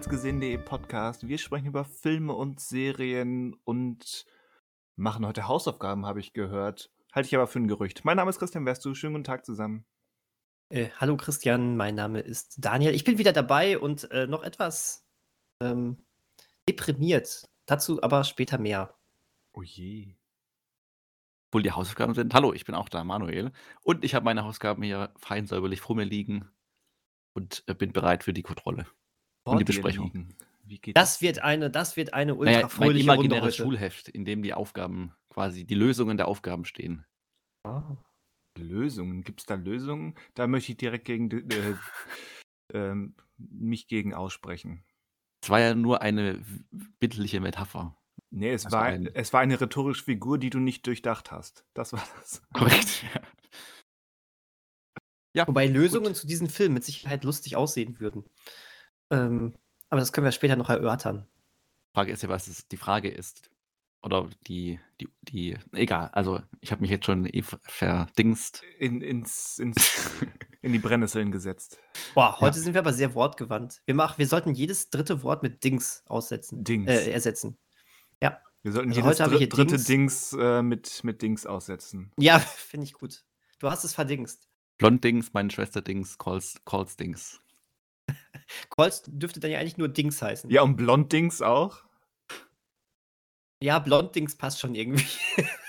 [0.00, 1.28] bereits gesehen.de Podcast.
[1.28, 4.24] Wir sprechen über Filme und Serien und
[4.96, 6.90] machen heute Hausaufgaben, habe ich gehört.
[7.12, 8.02] Halte ich aber für ein Gerücht.
[8.02, 9.84] Mein Name ist Christian West, schönen guten Tag zusammen.
[10.70, 12.94] Äh, hallo Christian, mein Name ist Daniel.
[12.94, 15.06] Ich bin wieder dabei und äh, noch etwas
[15.60, 15.98] ähm,
[16.66, 17.50] deprimiert.
[17.66, 18.94] Dazu aber später mehr.
[19.52, 20.14] Oh je.
[21.50, 22.32] Obwohl die Hausaufgaben sind.
[22.32, 23.52] Hallo, ich bin auch da, Manuel.
[23.82, 26.48] Und ich habe meine Hausaufgaben hier fein säuberlich vor mir liegen
[27.34, 28.86] und äh, bin bereit für die Kontrolle
[29.50, 30.06] Vor und die Besprechung.
[30.06, 30.36] liegen.
[30.64, 33.62] Wie geht Das wird eine, das wird eine ultra Naja, mein imaginäres heute.
[33.64, 37.04] Schulheft, in dem die Aufgaben quasi, die Lösungen der Aufgaben stehen.
[37.64, 37.96] Ah.
[38.58, 39.22] Lösungen?
[39.24, 40.14] Gibt es da Lösungen?
[40.34, 41.74] Da möchte ich direkt gegen äh,
[42.72, 44.84] ähm, mich gegen aussprechen.
[45.42, 46.44] Es war ja nur eine
[47.00, 47.96] bildliche Metapher.
[48.30, 51.64] Nee, es, Also war, ein- es war eine rhetorische Figur, die du nicht durchdacht hast.
[51.74, 52.42] Das war das.
[52.52, 53.04] Korrekt.
[53.14, 53.20] Ja.
[55.32, 56.16] Ja, Wobei Lösungen gut.
[56.16, 58.24] zu diesem Film mit Sicherheit lustig aussehen würden.
[59.10, 59.54] Ähm,
[59.88, 61.26] aber das können wir später noch erörtern.
[61.94, 63.50] Frage ist ja, was es, die Frage ist.
[64.02, 68.62] Oder die, die, die, egal, also ich habe mich jetzt schon eh ver- verdingst.
[68.78, 70.10] In, ins, ins,
[70.62, 71.78] in die Brennnesseln gesetzt.
[72.14, 73.82] Boah, heute sind wir aber sehr wortgewandt.
[73.84, 76.64] Wir, machen, wir sollten jedes dritte Wort mit Dings aussetzen.
[76.64, 76.88] Dings.
[76.90, 77.58] Äh, ersetzen.
[78.62, 79.86] Wir sollten also jedes heute dr dritte Dings.
[79.86, 82.12] Dings, äh, mit, mit Dings aussetzen.
[82.18, 83.24] Ja, finde ich gut.
[83.58, 84.48] Du hast es verdingst.
[84.76, 87.40] Blond-Dings, meine Schwester Dings, Calls, Calls Dings.
[88.68, 90.50] Colts dürfte dann ja eigentlich nur Dings heißen.
[90.50, 91.84] Ja, und Blond-Dings auch?
[93.62, 95.04] Ja, Blond-Dings passt schon irgendwie.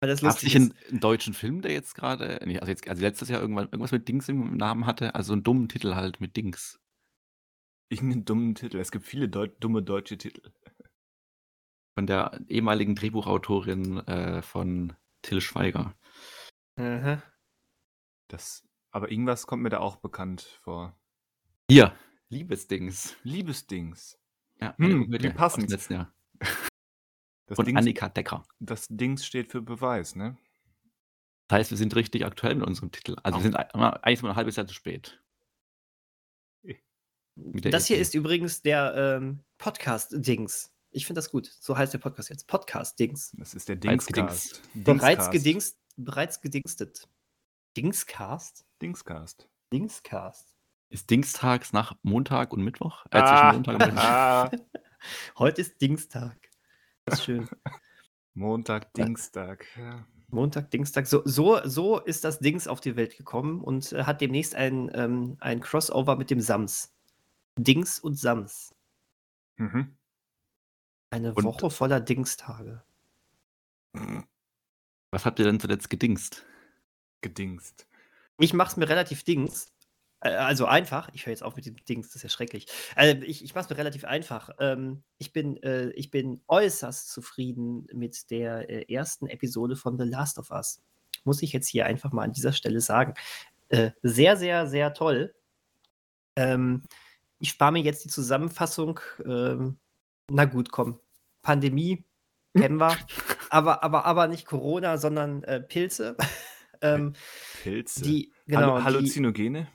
[0.00, 0.90] Weil das Gab es lustig nicht einen, ist.
[0.90, 4.06] einen deutschen Film, der jetzt gerade, nee, also jetzt, also letztes Jahr irgendwann irgendwas mit
[4.06, 6.80] Dings im Namen hatte, also einen dummen Titel halt mit Dings.
[7.90, 8.78] Irgendeinen dummen Titel.
[8.78, 10.52] Es gibt viele Deu dumme deutsche Titel.
[11.96, 15.96] Von der ehemaligen Drehbuchautorin äh, von Till Schweiger.
[16.78, 17.22] Aha.
[18.28, 20.96] Das, aber irgendwas kommt mir da auch bekannt vor.
[21.70, 21.94] Hier,
[22.30, 23.16] Liebesdings.
[23.24, 24.18] Liebesdings.
[24.60, 25.70] Ja, Hm, wie passend.
[25.70, 26.12] letzten Jahr.
[27.46, 28.44] Das Von Dings, Annika Decker.
[28.58, 30.36] das Dings steht für Beweis, ne?
[31.48, 33.16] Das heißt, wir sind richtig aktuell mit unserem Titel.
[33.22, 35.22] Also wir sind ei- eigentlich mal ein halbes Jahr zu spät.
[37.36, 40.72] Das hier ist übrigens der ähm, Podcast-Dings.
[40.90, 41.46] Ich finde das gut.
[41.60, 42.46] So heißt der Podcast jetzt.
[42.48, 43.32] Podcast-Dings.
[43.38, 44.62] Das ist der Bereits Dingscast.
[44.74, 45.30] Bereits Dingscast.
[45.32, 47.08] gedingst, bereits gedingstet.
[47.76, 48.66] Dingscast?
[48.82, 49.48] Dingscast.
[49.72, 50.57] Dingscast.
[50.90, 53.04] Ist Dingstags nach Montag und Mittwoch?
[53.10, 54.02] Äh, Ah, zwischen Montag und Mittwoch.
[54.02, 54.50] ah,
[55.38, 56.36] Heute ist Dingstag.
[57.04, 57.48] Das ist schön.
[58.34, 59.66] Montag, Dingstag.
[59.76, 60.04] Ja.
[60.28, 61.06] Montag, Dingstag.
[61.06, 64.90] So, so, so ist das Dings auf die Welt gekommen und äh, hat demnächst ein,
[64.94, 66.92] ähm, ein Crossover mit dem Sams.
[67.58, 68.74] Dings und Sams.
[69.56, 69.96] Mhm.
[71.10, 72.82] Eine Und- Woche voller Dingstage.
[75.10, 76.44] Was habt ihr denn zuletzt gedingst?
[77.22, 77.86] Gedingst.
[78.38, 79.72] Ich mache es mir relativ Dings.
[80.20, 81.08] Äh, Also einfach.
[81.12, 82.66] Ich höre jetzt auf mit dem Dings, das ist ja schrecklich.
[82.94, 84.50] Also ich ich mache es mir relativ einfach.
[84.58, 90.04] Ähm, ich, bin, äh, ich bin äußerst zufrieden mit der äh, ersten Episode von The
[90.04, 90.82] Last of Us.
[91.24, 93.14] Muss ich jetzt hier einfach mal an dieser Stelle sagen.
[93.68, 95.34] Äh, sehr, sehr, sehr toll.
[96.36, 96.82] Ähm,
[97.38, 99.00] ich spare mir jetzt die Zusammenfassung.
[99.24, 99.78] Ähm,
[100.30, 101.00] na gut, komm.
[101.42, 102.04] Pandemie,
[102.56, 102.96] kennen wir.
[103.50, 106.16] aber, aber, aber nicht Corona, sondern äh, Pilze.
[106.80, 107.14] ähm,
[107.62, 108.02] Pilze.
[108.02, 109.68] die, genau, die, Halluzinogene?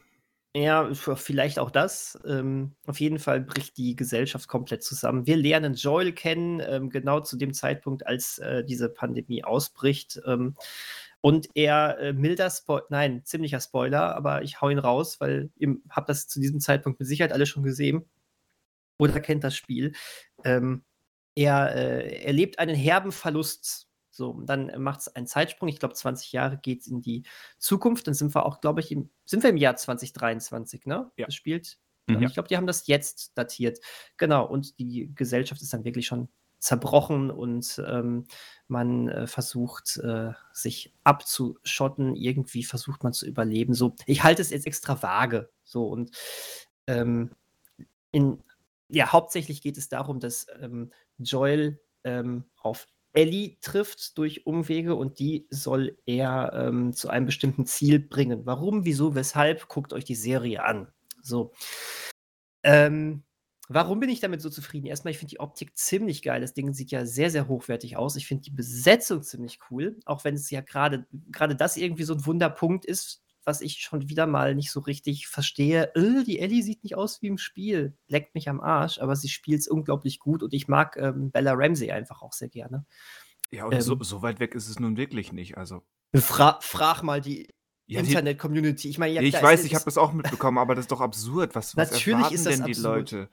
[0.55, 2.19] Ja, vielleicht auch das.
[2.25, 5.25] Ähm, auf jeden Fall bricht die Gesellschaft komplett zusammen.
[5.25, 10.21] Wir lernen Joel kennen, ähm, genau zu dem Zeitpunkt, als äh, diese Pandemie ausbricht.
[10.25, 10.55] Ähm,
[11.21, 15.77] und er, äh, milder Spoiler, nein, ziemlicher Spoiler, aber ich hau ihn raus, weil ihr
[15.89, 18.05] habt das zu diesem Zeitpunkt mit Sicherheit alle schon gesehen
[18.99, 19.93] oder kennt das Spiel.
[20.43, 20.83] Ähm,
[21.35, 23.87] er äh, erlebt einen herben Verlust.
[24.13, 25.69] So, dann macht es einen Zeitsprung.
[25.69, 27.24] Ich glaube, 20 Jahre geht es in die
[27.57, 28.06] Zukunft.
[28.06, 31.12] Dann sind wir auch, glaube ich, im, sind wir im Jahr 2023, ne?
[31.18, 31.25] Ja.
[31.25, 31.80] Das spielt.
[32.06, 32.21] Mhm.
[32.21, 33.80] Ich glaube, die haben das jetzt datiert.
[34.18, 34.45] Genau.
[34.45, 36.30] Und die Gesellschaft ist dann wirklich schon
[36.60, 38.25] zerbrochen und ähm,
[38.68, 42.16] man äh, versucht, äh, sich abzuschotten.
[42.16, 43.74] Irgendwie versucht man zu überleben.
[43.74, 45.50] So, ich halte es jetzt extra vage.
[45.63, 46.12] So und
[46.86, 47.31] ähm,
[48.12, 48.44] in,
[48.89, 55.19] ja, hauptsächlich geht es darum, dass ähm, Joel ähm, auf Ellie trifft durch Umwege und
[55.19, 58.45] die soll er ähm, zu einem bestimmten Ziel bringen.
[58.45, 59.68] Warum, wieso, weshalb?
[59.68, 60.88] Guckt euch die Serie an.
[61.21, 61.54] So.
[62.63, 63.24] Ähm,
[63.69, 64.88] warum bin ich damit so zufrieden?
[64.88, 66.42] Erstmal, ich finde die Optik ziemlich geil.
[66.42, 68.15] Das Ding sieht ja sehr, sehr hochwertig aus.
[68.15, 72.13] Ich finde die Besetzung ziemlich cool, auch wenn es ja gerade gerade das irgendwie so
[72.13, 75.94] ein Wunderpunkt ist, was ich schon wieder mal nicht so richtig verstehe.
[75.95, 77.98] Äh, die Ellie sieht nicht aus wie im Spiel.
[78.07, 81.54] Leckt mich am Arsch, aber sie spielt es unglaublich gut und ich mag ähm, Bella
[81.54, 82.86] Ramsey einfach auch sehr gerne.
[83.51, 84.04] Ja, und so, Ähm.
[84.04, 85.57] so weit weg ist es nun wirklich nicht.
[85.57, 85.84] Also,
[86.16, 87.48] Fra frag mal die
[87.86, 88.90] ja, die, Internet-Community.
[88.90, 91.54] Ich meine, ja, ich weiß, ich habe das auch mitbekommen, aber das ist doch absurd.
[91.54, 93.12] Was, was Natürlich erwarten ist das denn die absurd.
[93.12, 93.30] Leute?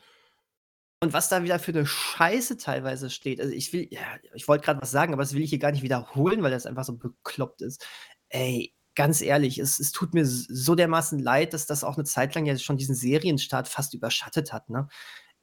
[1.02, 3.40] Und was da wieder für eine Scheiße teilweise steht.
[3.40, 4.00] Also, ich will ja,
[4.34, 6.66] ich wollte gerade was sagen, aber das will ich hier gar nicht wiederholen, weil das
[6.66, 7.86] einfach so bekloppt ist.
[8.28, 12.34] Ey, ganz ehrlich, es es tut mir so dermaßen leid, dass das auch eine Zeit
[12.34, 14.88] lang ja schon diesen Serienstart fast überschattet hat, ne?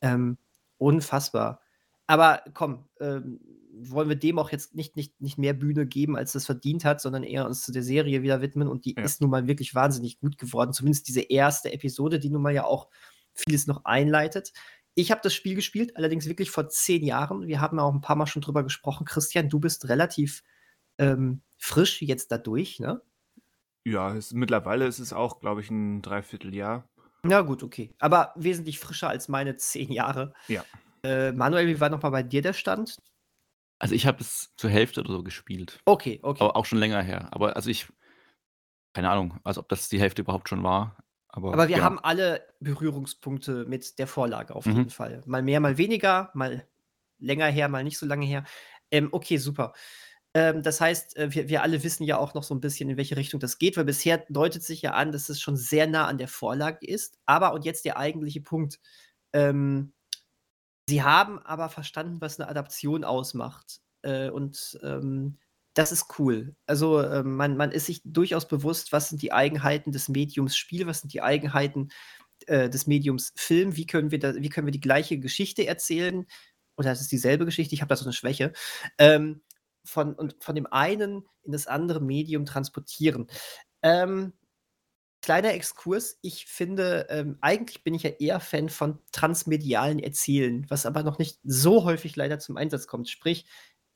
[0.01, 0.37] Ähm,
[0.77, 1.61] unfassbar.
[2.07, 3.39] Aber komm, ähm,
[3.79, 7.01] wollen wir dem auch jetzt nicht nicht nicht mehr Bühne geben, als das verdient hat,
[7.01, 9.03] sondern eher uns zu der Serie wieder widmen und die Ja.
[9.03, 10.73] ist nun mal wirklich wahnsinnig gut geworden.
[10.73, 12.89] Zumindest diese erste Episode, die nun mal ja auch
[13.33, 14.53] vieles noch einleitet.
[14.95, 17.47] Ich habe das Spiel gespielt, allerdings wirklich vor 10 Jahren.
[17.47, 19.05] Wir haben ja auch ein paar Mal schon drüber gesprochen.
[19.05, 20.43] Christian, du bist relativ,
[20.97, 23.01] ähm, frisch jetzt dadurch, ne?
[23.87, 26.87] Ja, es mittlerweile ist es auch, glaube ich, 'n Dreivierteljahr.
[27.25, 27.93] Ja gut, okay.
[27.99, 30.33] Aber wesentlich frischer als meine 10 Jahre.
[30.47, 30.67] Ja.
[31.03, 32.97] Äh, Manuel, wie war noch mal bei dir der Stand?
[33.79, 35.83] Also, ich habe es zur Hälfte oder so gespielt.
[35.87, 36.49] Okay, okay.
[36.49, 37.29] Aber auch schon länger her.
[37.31, 37.87] Aber also, ich
[38.93, 40.97] keine Ahnung, also, ob das die Hälfte überhaupt schon war,
[41.27, 41.83] aber Aber wir genau.
[41.83, 44.87] haben alle Berührungspunkte mit der Vorlage auf Mhm.
[44.87, 45.21] jeden Fall.
[45.25, 46.67] Mal mehr, mal weniger, mal
[47.19, 48.43] länger her, mal nicht so lange her.
[48.91, 49.73] Ähm, okay, super.
[50.37, 52.97] Ähm, das heißt, äh, wir wir alle wissen ja auch noch so 'n bisschen, in
[52.97, 56.07] welche Richtung das geht, weil bisher deutet sich ja an, dass es schon sehr nah
[56.07, 57.17] an der Vorlage ist.
[57.25, 58.79] Aber und jetzt der eigentliche Punkt,
[59.33, 59.93] ähm,
[60.89, 65.37] sie haben aber verstanden, was 'ne Adaption ausmacht, äh, und, ähm,
[65.75, 66.55] das ist cool.
[66.67, 70.87] Also, ähm, man man ist sich durchaus bewusst, was sind die Eigenheiten des Mediums Spiel,
[70.87, 71.89] was sind die Eigenheiten,
[72.47, 76.27] äh, des Mediums Film, wie können wir da wie können wir die gleiche Geschichte erzählen?
[76.77, 78.53] Oder es ist dieselbe Geschichte, ich habe da so 'ne Schwäche,
[78.99, 79.41] ähm,
[79.87, 83.27] von und von dem einen in das andere Medium transportieren.
[83.83, 84.33] Ähm,
[85.21, 90.85] kleiner Exkurs, ich finde, ähm, eigentlich bin ich ja eher Fan von transmedialen Erzählen, was
[90.85, 93.09] aber noch nicht so häufig leider zum Einsatz kommt.
[93.09, 93.45] Sprich,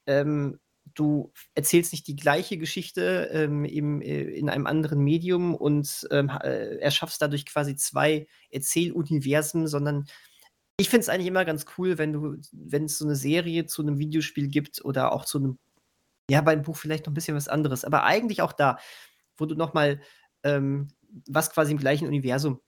[0.08, 0.60] ähm,
[0.96, 6.30] du erzählst nicht die gleiche Geschichte, ähm, im äh, in einem anderen Medium und, ähm,
[6.44, 10.06] äh, erschaffst dadurch quasi 2 Erzähluniversen, sondern
[10.78, 14.00] ich finde es eigentlich immer ganz cool, wenn du wenn's so 'ne Serie zu 'nem
[14.00, 15.60] Videospiel gibt oder auch zu 'nem
[16.32, 18.78] ja, beim Buch vielleicht noch 'n bisschen was anderes, aber eigentlich auch da,
[19.38, 20.02] wo du noch mal,
[20.44, 20.90] ähm
[21.28, 22.62] was quasi im gleichen Universum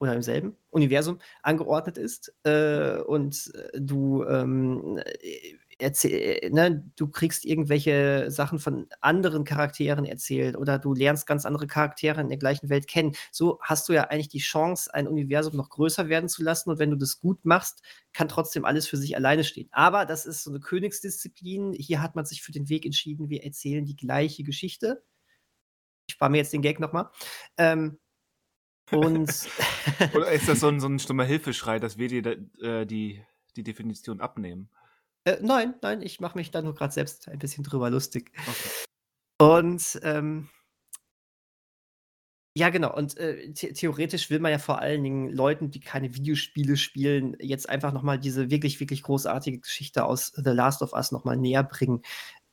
[0.00, 5.00] oder im selben Universum angeordnet ist, äh, und, äh, du, ähm,
[5.78, 11.26] äh, erzäh äh, ne, du kriegst irgendwelche Sachen von anderen Charakteren erzählt oder du lernst
[11.26, 13.14] ganz andere Charaktere in der gleichen Welt kennen.
[13.32, 16.78] So hast du ja eigentlich die Chance, ein Universum noch größer werden zu lassen und
[16.78, 17.82] wenn du das gut machst,
[18.12, 19.68] kann trotzdem alles für sich alleine stehen.
[19.72, 21.72] Aber das ist so 'ne Königsdisziplin.
[21.74, 25.02] Hier hat man sich für den Weg entschieden, wir erzählen die gleiche Geschichte.
[26.08, 27.10] Ich spare mir jetzt den Gag noch mal.
[27.56, 27.98] Ähm,
[28.90, 29.30] und
[30.12, 33.22] Oder ist das so 'n so 'n stummer Hilfeschrei, dass wir dir äh, die
[33.56, 34.68] die Definition abnehmen?
[35.24, 38.30] Äh, nein, nein, ich mache mich da nur grad selbst ein bisschen drüber lustig.
[38.46, 38.70] Okay.
[39.38, 40.48] Und, ähm
[42.56, 42.94] ja, genau.
[42.94, 47.36] Und, äh, the theoretisch will man ja vor allen Dingen Leuten, die keine Videospiele spielen,
[47.40, 51.24] jetzt einfach noch mal diese wirklich, wirklich großartige Geschichte aus The Last of Us noch
[51.24, 52.02] mal näher bringen.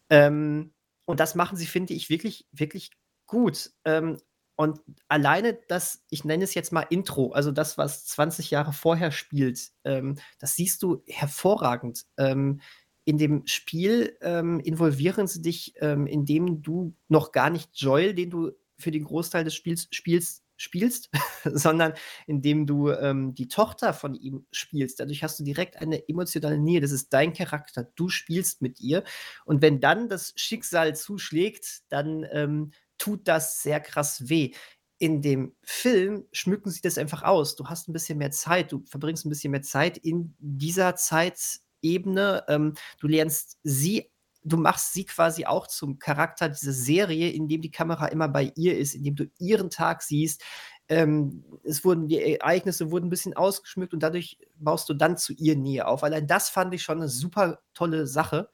[0.10, 0.74] Ähm,
[1.06, 2.92] und das machen sie, finde ich, wirklich, wirklich
[3.28, 3.72] gut.
[3.86, 4.18] Ähm,
[4.62, 9.12] und alleine das ich nenne es jetzt mal Intro, also das, was 20 Jahre vorher
[9.12, 12.06] spielt, ähm, das siehst du hervorragend.
[12.18, 12.62] Ähm,
[13.04, 18.30] in dem Spiel, ähm, involvieren sie dich, ähm, indem du noch gar nicht Joel, den
[18.30, 21.10] du für den Großteil des Spiels spielst spielst,
[21.44, 21.94] sondern
[22.28, 25.00] indem du, ähm, die Tochter von ihm spielst.
[25.00, 26.82] Dadurch hast du direkt eine emotionale Nähe.
[26.82, 27.92] Das ist dein Charakter.
[27.96, 29.04] Du spielst mit ihr.
[29.44, 32.72] Und wenn dann das Schicksal zuschlägt, dann, ähm,
[33.02, 34.54] tut das sehr krass weh.
[35.00, 37.56] In dem Film schmücken sie das einfach aus.
[37.58, 38.72] Du hast 'n bisschen mehr Zeit.
[38.72, 42.46] Du verbringst 'n bisschen mehr Zeit in dieser Zeitebene.
[42.50, 44.10] Ähm, du lernst sie
[44.44, 48.78] du machst sie quasi auch zum Charakter dieser Serie, indem die Kamera immer bei ihr
[48.78, 50.44] ist, indem du ihren Tag siehst.
[50.90, 55.34] Ähm, es wurden die Ereignisse wurden 'n bisschen ausgeschmückt und dadurch baust du dann zu
[55.34, 56.04] ihr Nähe auf.
[56.04, 58.50] Allein das fand ich schon 'ne super tolle Sache.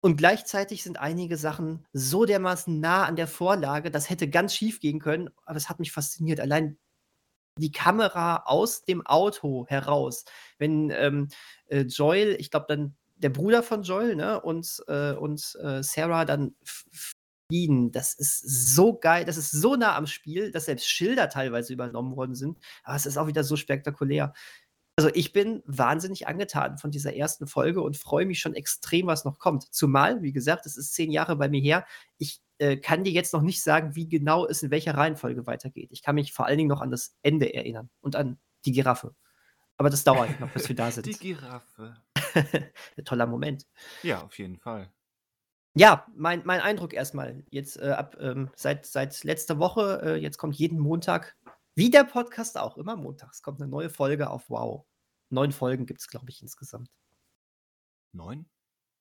[0.00, 4.80] Und gleichzeitig sind einige Sachen so dermaßen nah an der Vorlage, das hätte ganz schief
[4.80, 6.40] gehen können, aber es hat mich fasziniert.
[6.40, 6.78] Allein
[7.58, 10.24] die Kamera aus dem Auto heraus,
[10.58, 11.28] wenn, ähm,
[11.66, 16.24] äh, Joel ich glaube dann der Bruder von Joel, ne, und, äh und, äh, Sarah
[16.24, 16.54] dann
[17.48, 17.90] fliehen.
[17.92, 18.40] Das ist
[18.74, 19.24] so geil.
[19.24, 22.58] Das ist so nah am Spiel, dass selbst Schilder teilweise übernommen worden sind.
[22.84, 24.34] Aber es ist auch wieder so spektakulär.
[24.98, 29.24] Also, ich bin wahnsinnig angetan von dieser ersten Folge und freue mich schon extrem, was
[29.24, 29.72] noch kommt.
[29.72, 31.86] Zumal, wie gesagt, es ist 10 Jahre bei mir her.
[32.16, 35.90] Ich, äh, kann dir jetzt noch nicht sagen, wie genau es in welcher Reihenfolge weitergeht.
[35.92, 39.14] Ich kann mich vor allen Dingen noch an das Ende erinnern und an die Giraffe.
[39.76, 41.06] Aber das dauert noch, bis wir da sind.
[41.06, 41.94] Die Giraffe.
[43.04, 43.68] toller Moment.
[44.02, 44.90] Ja, auf jeden Fall.
[45.74, 50.14] Ja, mein mein Eindruck erst mal jetzt, äh, ab ähm, seit seit letzter Woche, äh,
[50.16, 51.36] jetzt kommt jeden Montag
[51.78, 54.86] wie der Podcast auch, immer montags kommt 'ne neue Folge auf WOW.
[55.30, 56.88] neun Folgen gibt es, glaube ich, insgesamt.
[58.14, 58.46] Neun?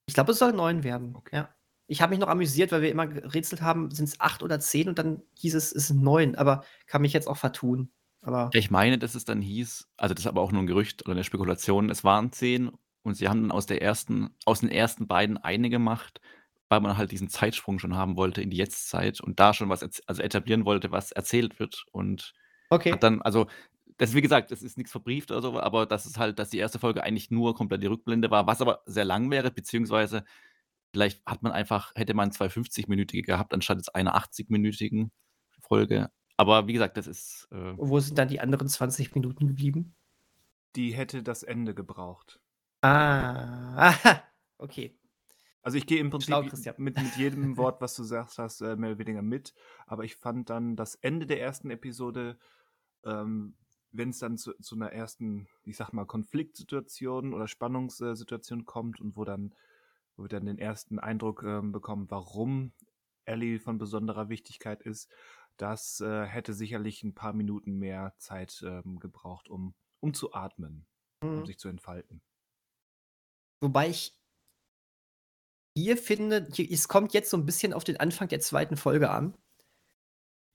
[0.07, 1.15] Ich glaube, es soll neun werden.
[1.15, 1.35] Okay.
[1.37, 1.55] Ja.
[1.87, 4.89] Ich habe mich noch amüsiert, weil wir immer gerätselt haben, sind es acht oder zehn
[4.89, 7.91] und dann hieß es, es sind neun, aber kann mich jetzt auch vertun.
[8.21, 10.67] Aber Ja, ich meine, dass es dann hieß also, das ist aber auch nur ein
[10.67, 12.71] Gerücht oder eine Spekulation, es waren 10
[13.03, 16.21] und sie haben dann aus der ersten aus den ersten beiden eine gemacht,
[16.69, 19.83] weil man halt diesen Zeitsprung schon haben wollte in die Jetztzeit und da schon was
[20.07, 22.33] also etablieren wollte, was erzählt wird und
[22.69, 22.91] okay.
[22.91, 23.47] hat dann also,
[23.97, 26.59] das wie gesagt, das ist nichts verbrieft oder so, aber das ist halt dass die
[26.59, 30.23] erste Folge eigentlich nur komplett die Rückblende war, was aber sehr lang wäre, beziehungsweise
[30.93, 35.09] vielleicht hat man einfach hätte man zwei 50-minütige gehabt, anstatt jetzt eine 80-minütigen
[35.59, 36.09] Folge.
[36.37, 39.95] Aber wie gesagt, das ist, äh Wo sind dann die anderen 20 Minuten geblieben?
[40.75, 42.39] Die hätte das Ende gebraucht.
[42.81, 44.23] Ah, aha,
[44.59, 44.97] okay.
[45.63, 46.43] Also, ich gehe im Prinzip Schlau,
[46.77, 49.53] mit mit jedem Wort, was du sagst hast, äh, mehr oder weniger mit,
[49.87, 52.37] aber ich fand dann das Ende der ersten Episode,
[53.05, 53.55] ähm,
[53.91, 59.23] wenn's dann zu zu 'ner ersten, ich sage mal, Konfliktsituation oder Spannungssituation kommt und wo
[59.25, 59.53] dann
[60.17, 62.73] wo wir dann den ersten Eindruck, ähm, bekommen, warum
[63.25, 65.11] Ellie von besonderer Wichtigkeit ist,
[65.57, 70.87] das, äh, hätte sicherlich 'n paar Minuten mehr Zeit, ähm, gebraucht, um um zu atmen,
[71.35, 71.47] um Mhm.
[71.47, 72.21] sich zu entfalten.
[73.63, 74.13] Wobei ich
[75.77, 79.11] hier finde, hier es kommt jetzt so 'n bisschen auf den Anfang der zweiten Folge
[79.11, 79.35] an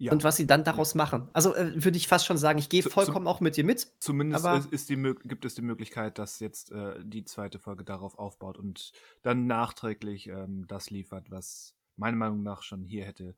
[0.02, 0.10] Ja.
[0.12, 1.28] und was sie dann daraus machen.
[1.32, 4.44] Also, äh, würde ich fast schon sagen, ich gehe vollkommen auch mit dir mit, Zumindest
[4.44, 8.58] ist ist die gibt es die Möglichkeit, dass jetzt, äh, die zweite Folge darauf aufbaut
[8.58, 8.92] und
[9.22, 13.36] dann nachträglich, ähm, das liefert, was meiner Meinung nach schon hier hätte,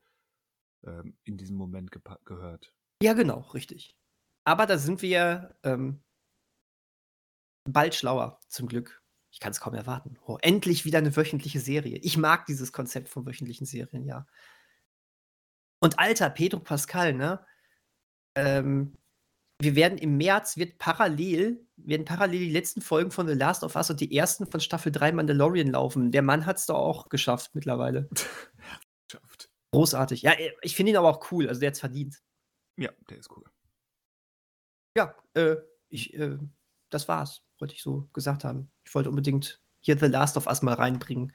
[0.85, 1.91] ähm, in diesem Moment
[2.25, 2.73] gehört.
[3.03, 3.95] Ja, genau, richtig.
[4.45, 6.01] Aber da sind wir, ähm
[7.67, 9.01] bald schlauer, zum Glück.
[9.31, 10.17] Ich kann's kaum erwarten.
[10.25, 11.97] Oh, endlich wieder 'ne wöchentliche Serie.
[11.97, 14.27] Ich mag dieses Konzept von wöchentlichen Serien, ja.
[15.85, 17.45] Und Alter, Pedro Pascal, ne?
[18.35, 18.97] Ähm,
[19.61, 23.75] wir werden im März wird parallel werden parallel die letzten Folgen von The Last of
[23.75, 26.11] Us und die ersten von Staffel 3 Mandalorian laufen.
[26.11, 28.09] Der Mann hat's doch auch geschafft mittlerweile.
[29.11, 29.51] Schafft.
[29.73, 30.23] Großartig.
[30.23, 32.19] Ja, äh, ich finde ihn aber auch cool, also der hat's verdient.
[32.77, 33.43] Ja, der ist cool.
[34.97, 35.57] Ja, äh,
[35.89, 36.39] ich, äh
[36.89, 38.71] das war's, wollte ich so gesagt haben.
[38.85, 41.31] Ich wollte unbedingt hier The Last of Us mal reinbringen.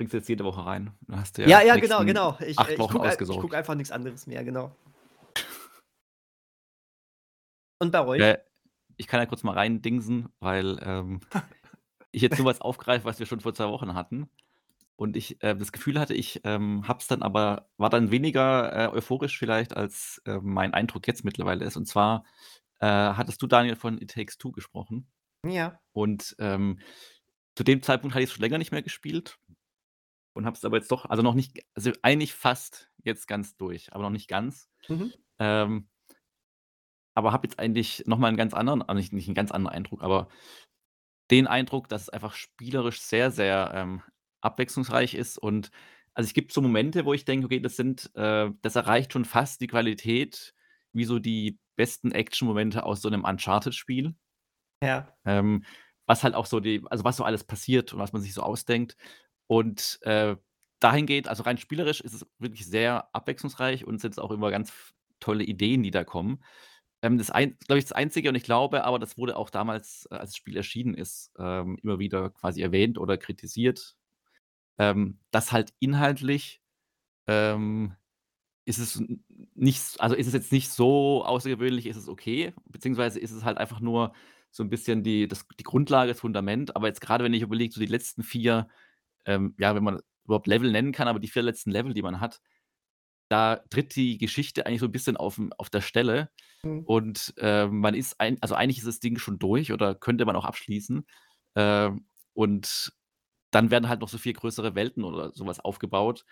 [0.00, 0.96] Bringst du jetzt jede Woche rein.
[1.08, 2.38] Dann hast du Ja, ja ja, genau, genau.
[2.40, 4.74] Ich, 8 äh, ich Wochen gucke ich gucke einfach nix anderes mehr, genau.
[7.78, 8.18] Und bei euch?
[8.18, 8.38] Ja,
[8.96, 11.20] ich kann ja kurz mal reindingsen, weil, ähm,
[12.12, 14.30] ich jetzt nur was aufgreife, was wir schon vor 2 Wochen hatten
[14.96, 18.72] und ich, äh, das Gefühl hatte, ich, ähm, habe es dann aber war dann weniger,
[18.72, 21.76] äh, euphorisch vielleicht, als, äh, mein Eindruck jetzt mittlerweile ist.
[21.76, 22.24] Und zwar,
[22.78, 25.10] äh, hattest du, Daniel, von It Takes Two gesprochen.
[25.46, 25.78] Ja.
[25.92, 26.78] Und, ähm,
[27.54, 29.38] zu dem Zeitpunkt hatte ich's schon länger nicht mehr gespielt
[30.34, 33.92] und habe es aber jetzt doch also noch nicht also eigentlich fast jetzt ganz durch,
[33.92, 34.68] aber noch nicht ganz.
[34.88, 35.20] Mhm.
[35.40, 35.88] Ähm
[37.16, 39.74] aber habe jetzt eigentlich noch mal 'n ganz anderen ah, nicht nicht 'n ganz anderen
[39.76, 40.28] Eindruck, aber
[41.30, 44.02] den Eindruck, dass es einfach spielerisch sehr, sehr, ähm,
[44.40, 45.70] abwechslungsreich ist und
[46.14, 49.24] also es gibt so Momente, wo ich denke: „Okay, das sind äh, das erreicht schon
[49.24, 50.54] fast die Qualität
[50.92, 54.14] wie so die besten Actionmomente aus so 'nem Uncharted-Spiel.“
[54.82, 55.14] Ja.
[55.26, 55.64] Ähm,
[56.06, 58.42] was halt auch so die also was so alles passiert und was man sich so
[58.42, 58.96] ausdenkt.
[59.50, 60.36] Und, äh,
[60.78, 64.72] dahingehend also rein spielerisch ist es wirklich sehr abwechslungsreich und sind auch immer ganz
[65.18, 66.38] tolle Ideen, die da kommen.
[67.02, 70.06] Ähm, das ein glaube ich, das Einzige und ich glaube aber, das wurde auch damals,
[70.12, 73.96] äh, als das Spiel erschienen ist, ähm, immer wieder quasi erwähnt oder kritisiert,
[74.78, 76.62] ähm, dass halt inhaltlich,
[77.28, 77.94] ähm,
[78.66, 79.02] ist es
[79.54, 83.58] nicht also ist es jetzt nicht so außergewöhnlich, ist es okay, beziehungsweise ist es halt
[83.58, 84.12] einfach nur
[84.52, 86.76] so 'n bisschen die das die Grundlage, das Fundament.
[86.76, 88.68] Aber jetzt grade, wenn ich überlege, so die letzten 4,
[89.26, 92.20] ähm, ja, wenn man überhaupt Level nennen kann, aber die 4 letzten Level, die man
[92.20, 92.40] hat,
[93.28, 96.30] da tritt die Geschichte eigentlich so 'n bisschen aufm auf der Stelle
[96.64, 96.84] Mhm.
[96.84, 100.36] und, ähm, man ist ein also eigentlich ist das Ding schon durch oder könnte man
[100.36, 101.06] auch abschließen.
[101.56, 102.92] Ähm, und
[103.52, 106.24] dann werden halt noch so viel größere Welten oder so was aufgebaut,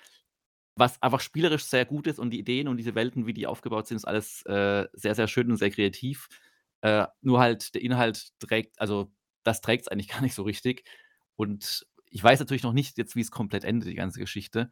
[0.77, 3.89] was einfach spielerisch sehr gut ist und die Ideen und diese Welten, wie die aufgebaut
[3.89, 6.29] sind, ist alles, äh, sehr, sehr schön und sehr kreativ.
[6.83, 9.13] Äh, nur halt der Inhalt trägt also
[9.45, 10.85] das trägt's eigentlich gar nicht so richtig.
[11.37, 14.71] Und ich weiß natürlich noch nicht jetzt, wie's komplett endet, die ganze Geschichte.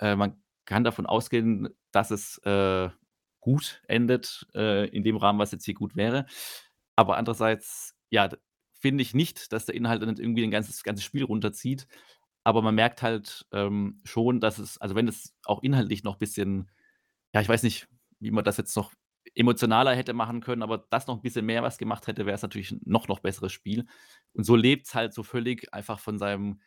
[0.00, 2.90] Äh, man kann davon ausgehen, dass es, äh,
[3.40, 6.26] gut endet, äh, in dem Rahmen, was jetzt hier gut wäre.
[6.96, 8.30] Aber andererseits, ja,
[8.80, 11.86] finde ich nicht, dass der Inhalt dann irgendwie 'n ganzes ganzes Spiel runterzieht.
[12.44, 16.70] Aber man merkt halt, ähm, schon, dass es also wenn es auch inhaltlich noch bisschen
[17.34, 17.88] ja, ich weiß nicht,
[18.20, 18.92] wie man das jetzt noch
[19.34, 22.72] emotionaler hätte machen können, aber das noch 'n bisschen mehr was gemacht hätte, wär's natürlich
[22.72, 23.86] 'n noch, noch besseres Spiel.
[24.34, 26.60] Und so lebt's halt so völlig einfach von seinem,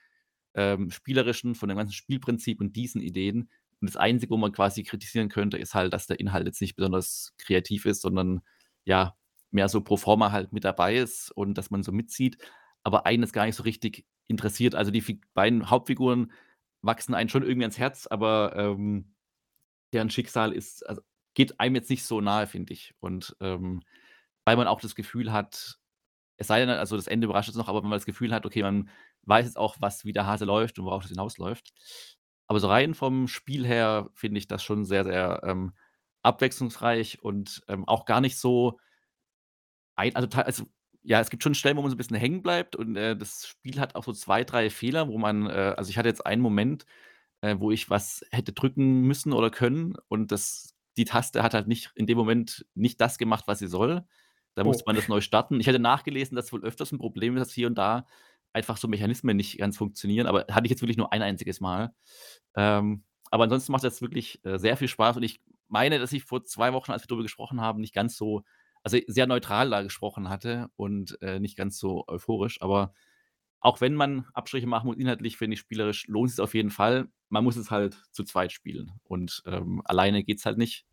[0.56, 3.50] ähm, Spielerischen, von dem ganzen Spielprinzip und diesen Ideen.
[3.82, 6.76] Und das Einzige, wo man quasi kritisieren könnte, ist halt, dass der Inhalt jetzt nicht
[6.76, 8.42] besonders kreativ ist, sondern
[8.86, 9.16] ja,
[9.52, 12.38] mehr so pro forma halt mit dabei ist und dass man so mitzieht,
[12.84, 14.76] aber einen ist gar nicht so richtig interessiert.
[14.76, 16.32] Also, die beiden Hauptfiguren
[16.82, 19.14] wachsen einen schon irgendwie ans Herz, aber, ähm,
[19.94, 21.02] deren Schicksal ist also,
[21.36, 22.94] geht einem jetzt nicht so nahe, finde ich.
[23.00, 23.82] Und, ähm,
[24.46, 25.78] weil man auch das Gefühl hat
[26.38, 28.46] es sei denn, also, das Ende überrascht uns noch, aber wenn man das Gefühl hat,
[28.48, 28.90] okay, man
[29.24, 31.72] weiß jetzt auch, was wie der Hase läuft und worauf das hinausläuft.
[32.48, 35.74] Aber so rein vom Spiel her finde ich das schon sehr, sehr, ähm,
[36.24, 38.80] abwechslungsreich und, ähm, auch gar nicht so
[39.98, 40.64] ein also, also,
[41.04, 43.48] ja, es gibt schon Stellen, wo man so 'n bisschen hängen bleibt und, äh, das
[43.48, 46.42] Spiel hat auch so 2, 3 Fehler, wo man äh, also, ich hatte jetzt einen
[46.42, 46.86] Moment,
[47.42, 51.68] äh, wo ich was hätte drücken müssen oder können und das die Taste hat halt
[51.68, 54.06] nicht in dem Moment nicht das gemacht, was sie soll.
[54.56, 54.88] Da musste Oh.
[54.88, 55.60] man das neu starten.
[55.62, 58.06] Ich hatte nachgelesen, dass wohl öfters 'n Problem ist, dass hier und da
[58.54, 61.94] einfach so Mechanismen nicht ganz funktionieren, aber hatte ich jetzt wirklich nur ein einziges Mal.
[62.56, 66.24] Ähm, aber ansonsten macht das wirklich, äh, sehr viel Spaß und ich meine, dass ich
[66.26, 68.44] vor 2 Wochen, als wir drüber gesprochen haben, nicht ganz so
[68.84, 72.62] also, sehr neutral da gesprochen hatte und, äh, nicht ganz so euphorisch.
[72.64, 72.94] Aber
[73.62, 77.08] auch wenn man Abstriche machen muss inhaltlich, finde ich, spielerisch lohnt sich's auf jeden Fall.
[77.30, 80.86] Man muss es halt zu zweit spielen und, ähm, alleine geht's halt nicht.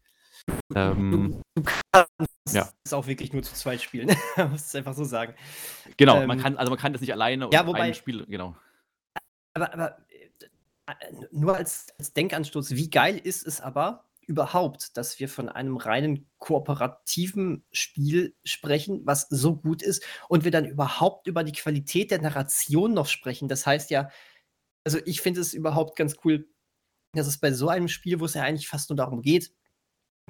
[0.75, 2.71] Ähm, Du kannst ja.
[2.85, 4.09] es auch wirklich nur zu zweit spielen.
[4.37, 5.35] Man muss es einfach so sagen.
[5.97, 8.57] Genau, man Ähm, kann also, man kann das nicht alleine ja, wobei einem Spiel genau.
[9.55, 15.29] aber aber, äh, nur als als Denkanstoß, wie geil ist es aber überhaupt, dass wir
[15.29, 21.45] von einem reinen kooperativen Spiel sprechen, was so gut ist und wir dann überhaupt über
[21.45, 23.49] die Qualität der Narration noch sprechen.
[23.49, 24.09] Das heißt ja
[24.85, 26.49] also, ich finde es überhaupt ganz cool,
[27.15, 29.53] dass es bei so einem Spiel, wo es ja eigentlich fast nur darum geht,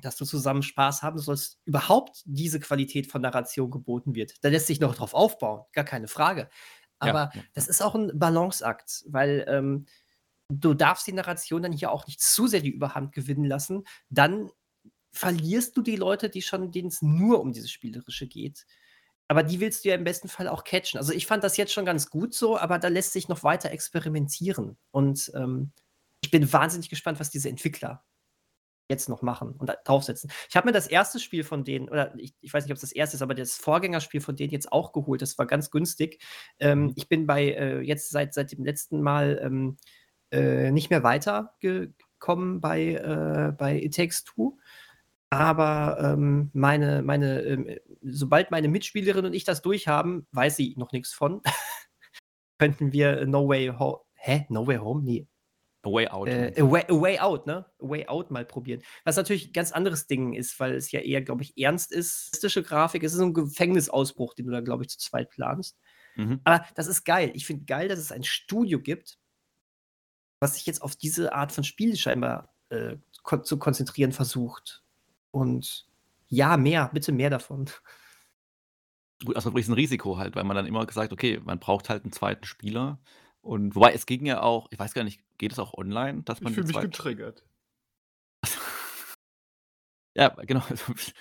[0.02, 4.34] dass du zusammen Spaß haben sollst, überhaupt diese Qualität von Narration geboten wird.
[4.42, 6.48] Da lässt sich noch drauf aufbauen, gar keine Frage.
[7.00, 9.86] Aber ja, das ist auch 'n Balanceakt, weil, ähm,
[10.48, 13.84] du darfst die Narration dann hier auch nicht zu sehr die Überhand gewinnen lassen.
[14.10, 14.50] Dann
[15.12, 18.66] verlierst du die Leute, die schon denen's nur um dieses Spielerische geht.
[19.28, 20.98] Aber die willst du ja im besten Fall auch catchen.
[20.98, 23.70] Also, ich fand das jetzt schon ganz gut so, aber da lässt sich noch weiter
[23.72, 24.78] experimentieren.
[24.90, 25.72] Und, ähm,
[26.22, 28.04] ich bin wahnsinnig gespannt, was diese Entwickler
[28.90, 30.30] jetzt noch machen und draufsetzen.
[30.48, 31.20] Ich habe mir das 1.
[31.22, 33.12] Spiel von denen oder ich ich weiß nicht, ob's das 1.
[33.14, 35.20] ist, aber das Vorgängerspiel von denen jetzt auch geholt.
[35.22, 36.22] Das war ganz günstig.
[36.58, 36.92] Ähm, Mhm.
[36.96, 39.76] ich bin bei, äh jetzt seit seit dem letzten Mal, ähm,
[40.32, 44.58] äh, nicht mehr weitergekommen bei, äh bei It Takes Two.
[45.30, 47.68] Aber, ähm, meine meine, ähm
[48.02, 51.42] sobald meine Mitspielerin und ich das durchhaben, weiß sie noch nix von,
[52.58, 54.46] könnten wir No Way Ho hä?
[54.50, 55.04] No Way Home?
[55.04, 55.28] Ne.
[55.84, 56.70] A Way Out Äh, A?
[56.70, 57.66] Way A Way Out, ne?
[57.80, 58.82] A Way Out mal probieren.
[59.04, 62.30] Was natürlich 'n ganz anderes Ding ist, weil es ja eher, glaube ich, ernst ist.
[62.34, 63.02] Realistische Grafik.
[63.04, 65.78] Es ist so 'n Gefängnisausbruch, den du da, glaube ich, zu zweit planst.
[66.16, 66.40] Mhm.
[66.44, 67.32] Aber das ist geil.
[67.34, 69.18] Ich finde geil, dass es ein Studio gibt
[70.40, 74.82] was sich jetzt auf diese Art von Spiel scheinbar, äh, kon zu konzentrieren versucht.
[75.30, 75.86] Und
[76.28, 77.70] ja, mehr, bitte mehr davon.
[79.24, 82.04] Gut, also, ist 'n Risiko halt, weil man dann immer gesagt: „Okay, man braucht halt
[82.04, 82.46] 'n 2.
[82.46, 83.00] Spieler.“
[83.40, 86.40] Und wobei es ging ja auch ich weiß gar nicht, geht es auch online, dass
[86.40, 87.44] Ich man zu fühle mich getriggert.
[90.16, 90.60] Ja, genau.
[90.68, 91.12] Also, es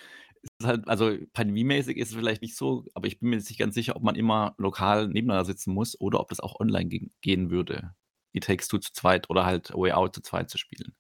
[0.60, 3.60] ist halt also, pandemiemäßig ist es vielleicht nicht so, aber ich bin mir jetzt nicht
[3.60, 7.12] ganz sicher, ob man immer lokal nebeneinander sitzen muss oder ob das auch online ging
[7.21, 7.93] gehen würde,
[8.38, 10.95] It Takes Two zu zweit oder halt Way Out zu zweit zu spielen.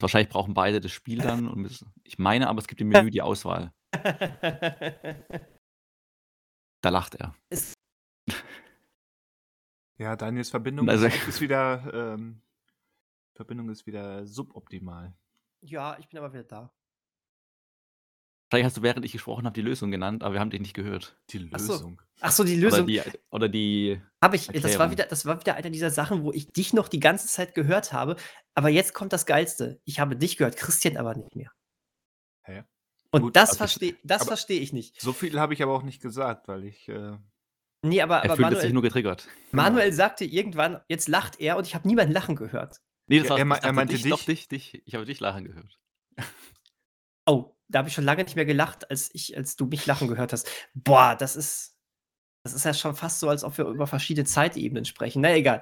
[0.00, 3.10] Wahrscheinlich brauchen beide das Spiel dann und müssen ich meine aber, es gibt im Menü
[3.10, 3.72] die Auswahl.
[6.82, 7.36] Da lacht er.
[9.98, 12.40] Ja, Daniels Verbindung Also ist ist wieder, ähm
[13.40, 15.14] Verbindung ist wieder suboptimal.
[15.62, 16.72] Ja, ich bin aber wieder da.
[18.50, 20.74] Vielleicht hast du, während ich gesprochen habe, die Lösung genannt, aber wir haben dich nicht
[20.74, 21.16] gehört.
[21.30, 21.72] Die Ach so.
[21.72, 22.02] Lösung.
[22.20, 22.86] Ach so, die Oder Lösung.
[22.86, 26.32] die oder die Habe ich das war wieder das war wieder eine dieser Sachen, wo
[26.32, 28.16] ich dich noch die ganze Zeit gehört habe.
[28.54, 29.80] Aber jetzt kommt das Geilste.
[29.84, 31.50] Ich habe dich gehört, Christian aber nicht mehr.
[32.42, 32.64] Hä?
[33.12, 35.00] Und Gut, das also verstehe das verstehe ich nicht.
[35.00, 37.16] So viel habe ich aber auch nicht gesagt, weil ich, äh
[37.82, 39.26] Ne, aber Er aber fühlt es sich Manuel nur getriggert.
[39.52, 42.80] Manuel sagte irgendwann: „Jetzt lacht er“, und ich habe niemanden lachen gehört.
[43.08, 44.26] Ne, das Ja, war er er meinte dich, doch dich.
[44.26, 44.82] dich, dich.
[44.86, 45.78] Ich habe dich lachen gehört.
[47.26, 50.08] Oh, da habe ich schon lange nicht mehr gelacht, als ich als du mich lachen
[50.08, 50.48] gehört hast.
[50.74, 51.76] Boah, das ist
[52.44, 55.20] das ist ja schon fast so, als ob wir über verschiedene Zeitebenen sprechen.
[55.22, 55.60] Na egal.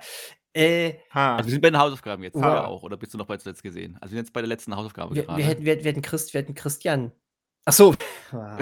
[0.55, 1.37] Äh, Ha.
[1.37, 2.42] Also, wir sind bei den Hausaufgaben jetzt, Wow.
[2.42, 3.97] ja auch, oder bist du noch bei zuletzt gesehen?
[4.01, 5.42] Also, wir sind jetzt bei der letzten Hausaufgabe wir wir grade.
[5.42, 7.12] hätten wir wir hätten Christ wir hätten Christian
[7.64, 7.94] ach so.
[8.33, 8.59] Ah,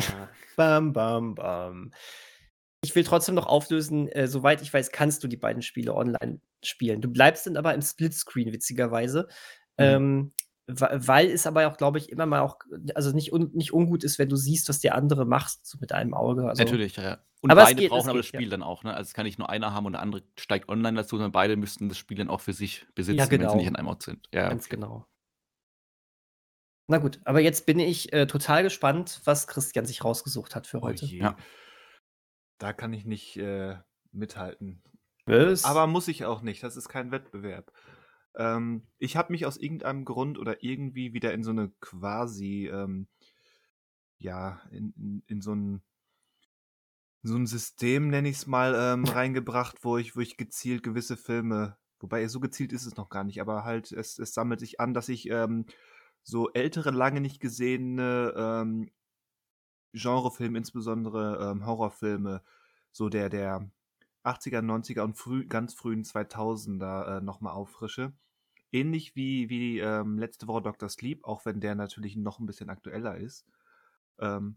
[0.56, 1.92] bam, bam, bam.
[2.82, 6.40] Ich will trotzdem noch auflösen, äh, soweit ich weiß, kannst du die beiden Spiele online
[6.64, 7.00] spielen.
[7.00, 9.28] Du bleibst dann aber im Splitscreen witzigerweise,
[9.78, 9.84] Mhm.
[9.84, 10.32] ähm,
[10.68, 12.58] weil es aber auch, glaube ich, immer mal auch
[12.94, 15.92] also, nicht un nicht ungut ist, wenn du siehst, was der andere macht, so mit
[15.92, 17.18] einem Auge, also Natürlich, ja, ja.
[17.40, 18.40] Und aber es beide geht, brauchen aber das geht, ja.
[18.40, 18.92] Spiel dann auch, ne?
[18.94, 21.56] Also, es kann nicht nur einer haben und der andere steigt online dazu, sondern beide
[21.56, 23.68] müssten das Spiel dann auch für sich besitzen, Ja, wenn sie nicht genau.
[23.68, 24.28] an einem Ort sind.
[24.32, 24.74] Ja, Ganz okay.
[24.76, 25.06] genau.
[26.88, 30.78] Na gut, aber jetzt bin ich äh, total gespannt, was Christian sich rausgesucht hat für
[30.78, 31.04] Oh heute.
[31.04, 31.18] je.
[31.18, 31.36] Ja.
[32.58, 33.76] Da kann ich nicht äh,
[34.12, 34.82] mithalten.
[35.26, 35.64] Was?
[35.64, 36.62] Aber muss ich auch nicht.
[36.62, 37.72] Das ist kein Wettbewerb.
[38.36, 43.08] Ähm, ich habe mich aus irgendeinem Grund oder irgendwie wieder in so eine quasi, ähm,
[44.18, 45.82] ja, in, in, in so ein
[47.22, 51.16] so ein System, nenne ich es mal, ähm, reingebracht, wo ich, wo ich gezielt gewisse
[51.16, 54.80] Filme, wobei so gezielt ist es noch gar nicht, aber halt, es, es sammelt sich
[54.80, 55.66] an, dass ich ähm,
[56.22, 58.90] so ältere, lange nicht gesehene ähm,
[59.92, 62.42] Genrefilme, insbesondere ähm, Horrorfilme,
[62.92, 63.70] so der, der
[64.26, 68.12] 80er, 90er und früh, ganz frühen 2000er äh, nochmal auffrische.
[68.72, 70.88] Ähnlich wie, wie ähm, letzte Woche Dr.
[70.88, 73.46] Sleep, auch wenn der natürlich noch ein bisschen aktueller ist.
[74.18, 74.56] Ähm,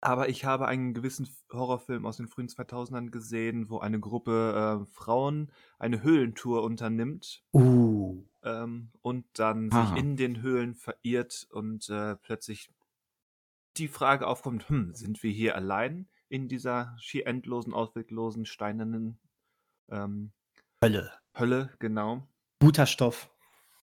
[0.00, 4.92] aber ich habe einen gewissen Horrorfilm aus den frühen 2000ern gesehen, wo eine Gruppe äh,
[4.92, 8.22] Frauen eine Höhlentour unternimmt uh.
[8.44, 9.86] ähm, und dann Aha.
[9.86, 12.70] sich in den Höhlen verirrt und äh, plötzlich
[13.76, 19.18] die Frage aufkommt, hm, sind wir hier allein in dieser schier endlosen, ausweglosen, steinernen
[19.88, 20.32] ähm,
[20.82, 21.12] Hölle.
[21.36, 22.26] Hölle, genau.
[22.60, 23.30] Guter Stoff.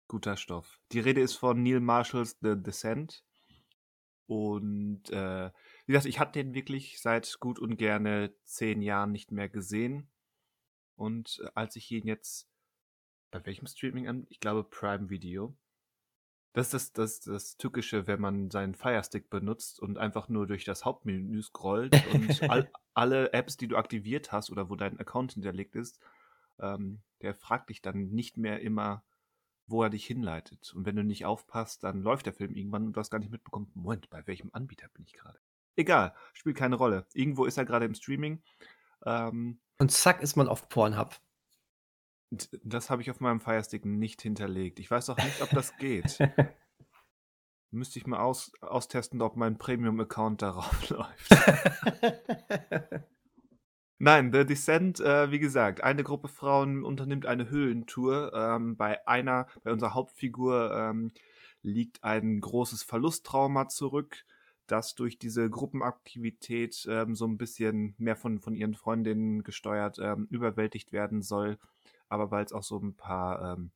[0.07, 0.79] Guter Stoff.
[0.91, 3.23] Die Rede ist von Neil Marshalls The Descent.
[4.27, 5.51] Und äh,
[5.85, 10.09] wie gesagt, ich hatte den wirklich seit gut und gerne zehn Jahren nicht mehr gesehen.
[10.95, 12.47] Und äh, als ich ihn jetzt
[13.31, 14.25] bei welchem Streaming an?
[14.29, 15.55] Ich glaube Prime Video.
[16.55, 20.85] Das ist das, das, Tückische, wenn man seinen Firestick benutzt und einfach nur durch das
[20.85, 25.75] Hauptmenü scrollt und all, alle Apps, die du aktiviert hast oder wo dein Account hinterlegt
[25.75, 25.99] ist,
[26.59, 29.03] ähm, der fragt dich dann nicht mehr immer,
[29.67, 30.73] wo er dich hinleitet.
[30.73, 33.31] Und wenn du nicht aufpasst, dann läuft der Film irgendwann und du hast gar nicht
[33.31, 35.39] mitbekommen, Moment, bei welchem Anbieter bin ich gerade?
[35.75, 37.05] Egal, spielt keine Rolle.
[37.13, 38.41] Irgendwo ist er gerade im Streaming.
[39.05, 41.19] Ähm, Und zack ist man auf Pornhub.
[42.31, 44.79] Das habe ich auf meinem Firestick nicht hinterlegt.
[44.79, 46.19] Ich weiß auch nicht, ob das geht.
[47.71, 51.35] Müsste ich mal aus, austesten, ob mein Premium-Account darauf läuft.
[53.97, 58.33] Nein, The Descent, äh, wie gesagt, eine Gruppe Frauen unternimmt eine Höhlentour.
[58.33, 61.11] Ähm, bei einer, bei unserer Hauptfigur ähm,
[61.61, 64.25] liegt ein großes Verlusttrauma zurück,
[64.67, 70.27] das durch diese Gruppenaktivität ähm, so ein bisschen mehr von, von ihren Freundinnen gesteuert ähm,
[70.29, 71.57] überwältigt werden soll.
[72.09, 73.71] Aber weil es auch so ein paar, ähm,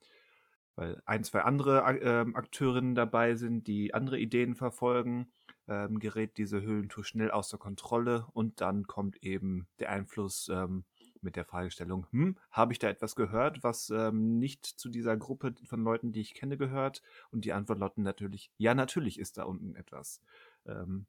[0.75, 5.31] weil ein, zwei andere ähm, Akteurinnen dabei sind, die andere Ideen verfolgen,
[5.67, 10.83] ähm, gerät diese Höhlentour schnell außer Kontrolle und dann kommt eben der Einfluss ähm,
[11.21, 15.53] mit der Fragestellung, hm, habe ich da etwas gehört, was ähm, nicht zu dieser Gruppe
[15.65, 17.01] von Leuten, die ich kenne, gehört?
[17.31, 20.21] Und die Antwort lautet natürlich, ja, natürlich ist da unten etwas.
[20.65, 21.05] Ähm,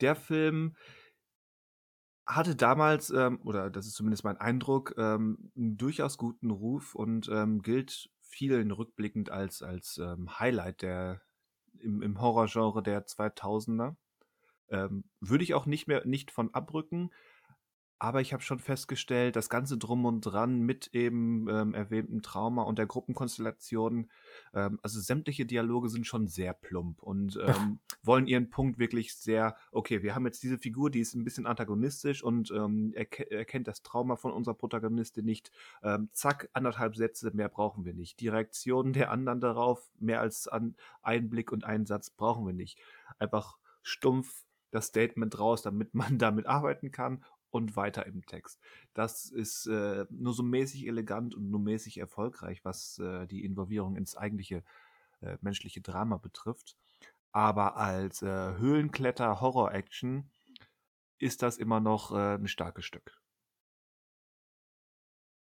[0.00, 0.76] der Film
[2.26, 7.28] hatte damals, ähm, oder das ist zumindest mein Eindruck, ähm, einen durchaus guten Ruf und
[7.28, 11.22] ähm, gilt vielen rückblickend als, als ähm, Highlight der,
[11.78, 13.96] im, im Horrorgenre der 2000er.
[14.68, 17.10] Ähm, würde ich auch nicht mehr nicht von abrücken,
[18.02, 22.64] aber ich habe schon festgestellt, das ganze Drum und Dran mit eben ähm, erwähntem Trauma
[22.64, 24.10] und der Gruppenkonstellation,
[24.54, 29.54] ähm, also sämtliche Dialoge sind schon sehr plump und ähm, wollen ihren Punkt wirklich sehr,
[29.70, 33.68] okay, wir haben jetzt diese Figur, die ist ein bisschen antagonistisch und ähm, erke erkennt
[33.68, 35.52] das Trauma von unserer Protagonistin nicht.
[35.84, 38.18] Ähm, zack, anderthalb Sätze, mehr brauchen wir nicht.
[38.18, 42.52] Die Reaktionen der anderen darauf, mehr als an einen Blick und einen Satz brauchen wir
[42.52, 42.80] nicht.
[43.20, 48.58] Einfach stumpf das Statement raus, damit man damit arbeiten kann und weiter im Text.
[48.94, 53.96] Das ist äh, nur so mäßig elegant und nur mäßig erfolgreich, was äh, die Involvierung
[53.96, 54.64] ins eigentliche
[55.20, 56.76] äh, menschliche Drama betrifft.
[57.30, 60.30] Aber als äh, Höhlenkletter-Horror-Action
[61.18, 63.18] ist das immer noch äh, ein starkes Stück.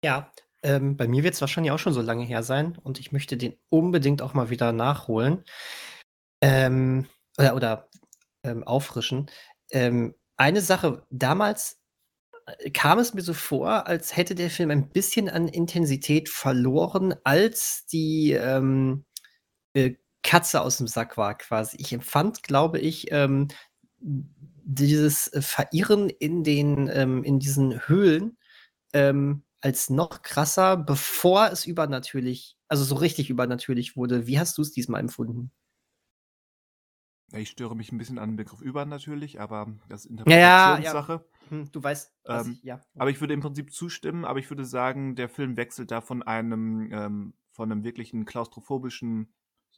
[0.05, 3.13] Ja, ähm, bei mir wird es wahrscheinlich auch schon so lange her sein und ich
[3.13, 5.45] möchte den unbedingt auch mal wieder nachholen.
[6.41, 7.07] Ähm,
[7.39, 7.89] oder oder
[8.45, 9.31] ähm, auffrischen.
[9.71, 11.82] Ähm, eine Sache, damals
[12.75, 17.87] kam es mir so vor, als hätte der Film ein bisschen an Intensität verloren, als
[17.87, 19.05] die ähm,
[19.75, 21.77] äh, Katze aus dem Sack war quasi.
[21.81, 23.49] Ich empfand, glaube ich, ähm,
[23.99, 28.39] dieses Verirren in den ähm, in diesen Höhlen
[28.93, 34.27] ähm, als noch krasser, bevor es übernatürlich, also so richtig übernatürlich wurde.
[34.27, 35.53] Wie hast du es diesmal empfunden?
[37.35, 40.79] Ich störe mich ein bisschen an den Begriff über natürlich, aber das ist Ja, ja,
[40.79, 40.91] ja.
[40.91, 41.25] Interpretationssache.
[41.49, 42.81] Hm, du weißt, Ähm, ich, ja.
[42.97, 46.23] Aber ich würde im Prinzip zustimmen, aber ich würde sagen, der Film wechselt da von
[46.23, 49.33] einem, ähm, von einem wirklichen klaustrophobischen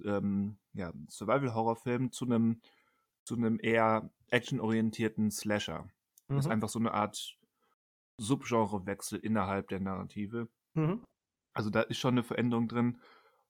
[0.04, 2.60] ähm, ja, Survival-Horror-Film zu einem,
[3.24, 5.88] zu einem eher actionorientierten Slasher.
[6.28, 6.52] Das ist Mhm.
[6.52, 7.38] einfach so eine Art
[8.18, 10.48] Subgenrewechsel innerhalb der Narrative.
[10.74, 11.02] Mhm.
[11.52, 13.00] Also da ist schon eine Veränderung drin.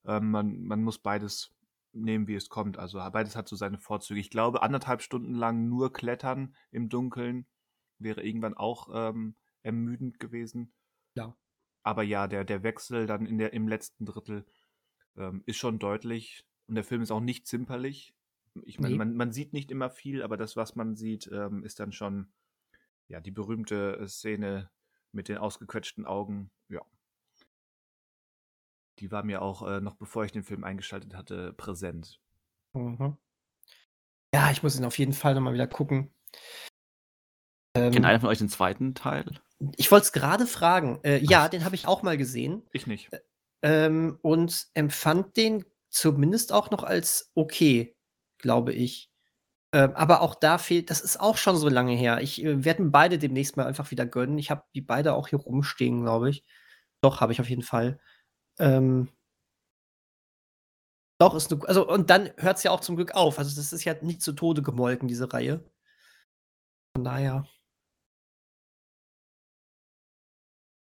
[0.06, 1.50] Ähm, man, man muss beides
[1.94, 2.78] nehmen, wie es kommt.
[2.78, 4.20] Also beides hat so seine Vorzüge.
[4.20, 7.46] Ich glaube, anderthalb Stunden lang nur klettern im Dunkeln
[7.98, 10.72] wäre irgendwann auch ähm, ermüdend gewesen.
[11.14, 11.36] Ja.
[11.82, 14.46] Aber ja, der, der Wechsel dann in der, im letzten Drittel
[15.16, 16.44] ähm, ist schon deutlich.
[16.66, 18.14] Und der Film ist auch nicht zimperlich.
[18.62, 18.98] Ich meine, Nee.
[18.98, 22.32] man, man sieht nicht immer viel, aber das, was man sieht, ähm, ist dann schon
[23.08, 24.70] ja die berühmte äh, Szene
[25.12, 26.50] mit den ausgequetschten Augen.
[26.68, 26.80] Ja.
[28.98, 32.20] Die war mir auch, äh, noch bevor ich den Film eingeschaltet hatte, präsent.
[32.74, 33.16] Mhm.
[34.34, 36.12] Ja, ich muss ihn auf jeden Fall nochmal wieder gucken.
[37.76, 39.24] Kennt Ähm, einer von euch den zweiten Teil?
[39.76, 41.00] ich wollte es gerade fragen.
[41.04, 43.10] Äh, ja, den habe ich auch mal gesehen Ich nicht.
[43.62, 47.96] ähm, und empfand den zumindest auch noch als okay,
[48.38, 49.10] glaube ich.
[49.72, 52.20] Ähm, aber auch da fehlt, das ist auch schon so lange her.
[52.20, 54.38] Ich äh, werde mir beide demnächst mal einfach wieder gönnen.
[54.38, 56.44] Ich habe die beide auch hier rumstehen, glaube ich.
[57.00, 58.00] Doch, habe ich auf jeden Fall.
[58.58, 59.08] Ähm,
[61.20, 63.38] doch, ist eine, also, und dann hört es ja auch zum Glück auf.
[63.38, 65.64] Also, das ist ja nicht zu Tode gemolken, diese Reihe.
[66.96, 67.46] Von daher.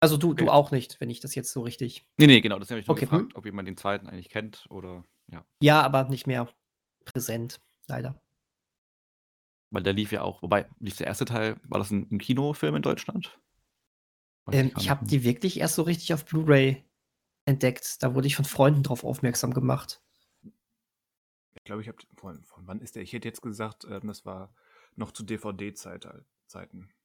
[0.00, 0.52] Also, du, du Okay.
[0.52, 2.04] auch nicht, wenn ich das jetzt so richtig.
[2.18, 4.66] Nee, nee, genau, das habe ich nur Okay, gefragt, ob jemand den zweiten eigentlich kennt
[4.70, 5.44] oder ja.
[5.62, 6.48] Ja, aber nicht mehr
[7.04, 8.20] präsent, leider.
[9.70, 12.76] Weil der lief ja auch, wobei, lief der erste Teil, war das ein, ein Kinofilm
[12.76, 13.38] in Deutschland?
[14.52, 16.84] Ähm, ich habe die wirklich erst so richtig auf Blu-ray
[17.44, 18.02] entdeckt.
[18.02, 20.00] Da wurde ich von Freunden drauf aufmerksam gemacht.
[21.54, 23.02] Ich glaube, ich habe von, von wann ist der?
[23.02, 24.52] Ich hätte jetzt gesagt, ähm, das war
[24.96, 26.26] noch zu DVD-Zeiten.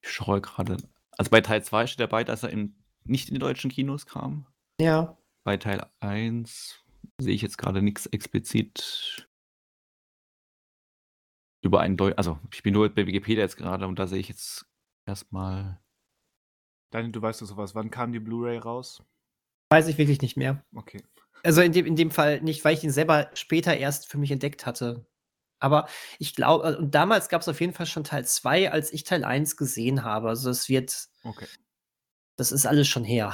[0.02, 0.78] Ich schaue gerade.
[1.18, 4.46] Also bei Teil 2 steht dabei, dass er in, nicht in die deutschen Kinos kam.
[4.80, 5.18] Ja.
[5.44, 6.84] Bei Teil 1
[7.20, 9.30] sehe ich jetzt gerade nichts explizit
[11.62, 14.30] über einen Deu Also, ich bin nur bei Wikipedia jetzt gerade und da sehe ich
[14.30, 14.66] jetzt
[15.06, 15.82] erstmal.
[16.92, 17.76] Daniel, du weißt doch sowas.
[17.76, 19.04] Wann kam die Blu-ray raus?
[19.70, 20.64] Weiß ich wirklich nicht mehr.
[20.76, 21.04] Okay.
[21.44, 24.32] Also in dem, in dem Fall nicht, weil ich ihn selber später erst für mich
[24.32, 25.06] entdeckt hatte.
[25.62, 25.88] Aber
[26.20, 29.24] ich glaube, und damals gab es auf jeden Fall schon Teil 2, als ich Teil
[29.24, 30.30] 1 gesehen habe.
[30.30, 31.48] Also es wird, Okay.
[32.38, 33.34] das ist alles schon her.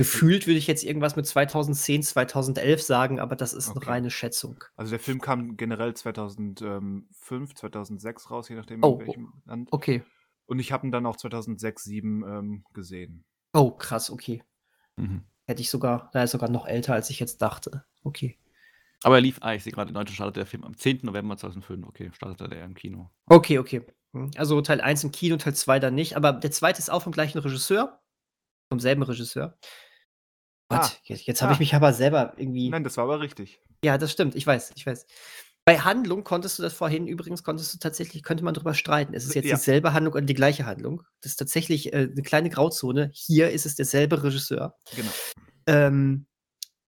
[0.00, 3.90] Gefühlt würde ich jetzt irgendwas mit 2010, 2011 sagen, aber das ist eine Okay.
[3.90, 4.62] reine Schätzung.
[4.76, 9.68] Also der Film kam generell 2005, 2006 raus, je nachdem Oh, in welchem Land.
[9.72, 10.04] Okay.
[10.46, 13.24] Und ich habe ihn dann auch 2006, 2007 ähm, gesehen.
[13.52, 14.42] Oh, krass, okay.
[14.96, 15.24] Mhm.
[15.46, 17.84] Hätte ich sogar, da ist sogar noch älter, als ich jetzt dachte.
[18.04, 18.38] Okay.
[19.02, 21.00] Aber er lief, ah, ich sehe gerade, in Deutschland startet der Film am 10.
[21.04, 21.86] November 2005.
[21.86, 23.10] Okay, startete der im Kino.
[23.26, 23.86] Okay, okay.
[24.12, 26.16] Hm, Also Teil 1 im Kino, Teil 2 dann nicht.
[26.16, 28.00] Aber der zweite ist auch vom gleichen Regisseur.
[28.70, 29.56] Vom selben Regisseur.
[30.70, 30.90] Gott, Ah.
[31.04, 31.60] jetzt, jetzt habe ich Ah.
[31.60, 32.68] mich aber selber irgendwie.
[32.68, 33.62] Nein, das war aber richtig.
[33.84, 34.34] Ja, das stimmt.
[34.34, 35.06] Ich weiß, ich weiß.
[35.68, 39.12] Bei Handlung konntest du das vorhin übrigens, konntest du tatsächlich, könnte man drüber streiten.
[39.12, 39.56] Ist es jetzt Ja.
[39.56, 41.02] dieselbe Handlung oder die gleiche Handlung?
[41.20, 43.10] Das ist tatsächlich äh, eine kleine Grauzone.
[43.12, 44.74] Hier ist es derselbe Regisseur.
[44.96, 45.10] Genau.
[45.66, 46.26] Ähm,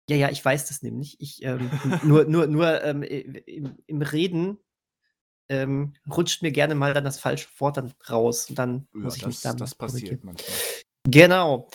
[0.09, 1.17] ja, ja, ich weiß das nämlich.
[1.19, 1.69] Ich, ähm,
[2.03, 4.57] nur, nur, nur ähm, im, im Reden
[5.49, 9.17] ähm, rutscht mir gerne mal dann das falsche Wort dann raus und dann Ja, muss
[9.17, 10.57] ich mich das, dann das passiert manchmal.
[11.07, 11.69] Genau.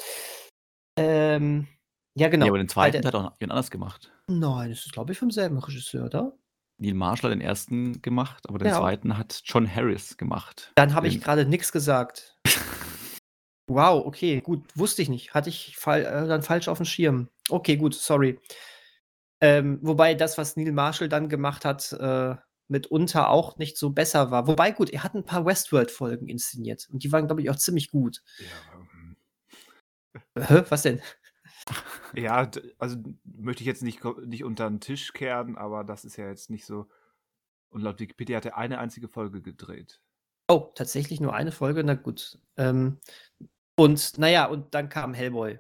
[0.99, 1.67] Ähm,
[2.15, 2.47] ja, genau.
[2.47, 4.11] Ja, aber den zweiten der- hat auch noch jemand anders gemacht.
[4.29, 6.33] Nein, das ist, glaube ich, vom selben Regisseur, oder?
[6.79, 8.79] Neil Marshall hat den ersten gemacht, aber den Ja.
[8.79, 10.73] zweiten hat John Harris gemacht.
[10.75, 12.39] Dann habe ich gerade nichts gesagt.
[13.69, 15.35] Wow, okay, gut, wusste ich nicht.
[15.35, 17.29] Hatte ich fall, äh, dann falsch auf dem Schirm.
[17.51, 18.39] Okay, gut, sorry.
[19.41, 22.37] Ähm, wobei das, was Neil Marshall dann gemacht hat, äh,
[22.69, 24.47] mitunter auch nicht so besser war.
[24.47, 27.91] Wobei, gut, er hat ein paar Westworld-Folgen inszeniert und die waren, glaube ich, auch ziemlich
[27.91, 28.23] gut.
[28.39, 28.47] Ja,
[28.95, 29.17] ähm,
[30.39, 31.01] Hä, was denn?
[32.17, 36.27] Ja, also möchte ich jetzt nicht, nicht unter den Tisch kehren, aber das ist ja
[36.29, 36.89] jetzt nicht so.
[37.71, 40.01] Und laut Wikipedia hat er eine einzige Folge gedreht.
[40.49, 42.39] Oh, tatsächlich nur eine Folge, na gut.
[42.57, 43.01] Ähm,
[43.77, 45.59] und naja, und dann kam Hellboy.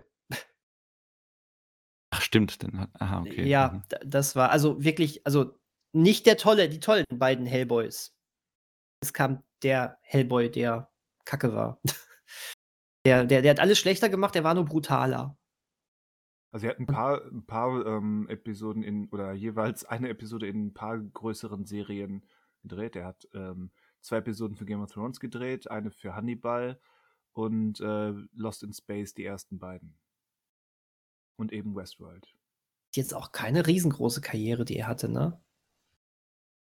[2.10, 2.56] Ach, stimmt.
[2.76, 3.46] Hat, aha, okay.
[3.46, 3.82] Ja, mhm.
[4.04, 5.58] das war also wirklich, also
[5.92, 8.14] nicht der tolle, die tollen beiden Hellboys.
[9.02, 10.90] Es kam der Hellboy, der
[11.24, 11.80] Kacke war.
[13.04, 15.38] Der, der, der hat alles schlechter gemacht, der war nur brutaler.
[16.52, 20.66] Also er hat ein paar, ein paar ähm, Episoden in, oder jeweils eine Episode in
[20.66, 22.24] ein paar größeren Serien
[22.62, 22.96] gedreht.
[22.96, 26.80] Er hat ähm, zwei Episoden für Game of Thrones gedreht, eine für Hannibal
[27.32, 29.98] und äh, Lost in Space, die ersten beiden.
[31.36, 32.34] Und eben Westworld.
[32.94, 35.38] Jetzt auch keine riesengroße Karriere, die er hatte, ne?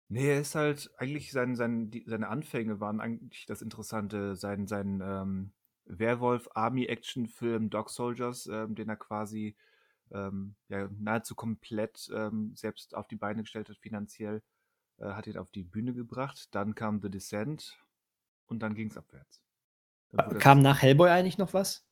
[0.08, 4.68] Nee, er ist halt, eigentlich sein, sein, die, seine Anfänge waren eigentlich das Interessante, sein,
[4.68, 5.52] sein ähm,
[5.86, 9.56] Werwolf-Army-Action-Film Dog Soldiers, ähm, den er quasi
[10.12, 14.42] ähm, ja, nahezu komplett ähm, selbst auf die Beine gestellt hat, finanziell,
[14.98, 16.50] äh, hat ihn auf die Bühne gebracht.
[16.52, 17.80] Dann kam The Descent
[18.48, 19.42] und dann ging es abwärts.
[20.12, 21.86] Dann Kam nach Hellboy eigentlich noch was?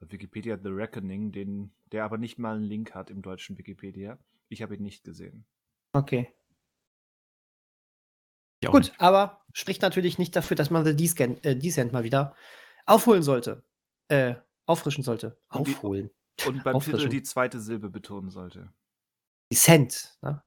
[0.00, 4.18] Wikipedia The Reckoning, den, der aber nicht mal einen Link hat im deutschen Wikipedia.
[4.48, 5.46] Ich habe ihn nicht gesehen.
[5.92, 6.32] Okay.
[8.64, 9.00] Gut, nicht.
[9.00, 12.34] aber spricht natürlich nicht dafür, dass man The Descent, äh, Descent mal wieder
[12.86, 13.62] aufholen sollte.
[14.08, 15.38] Äh, auffrischen sollte.
[15.50, 16.10] Und die- Aufholen.
[16.46, 18.72] Und beim Titel die zweite Silbe betonen sollte.
[19.50, 20.18] Descent.
[20.22, 20.42] Ne?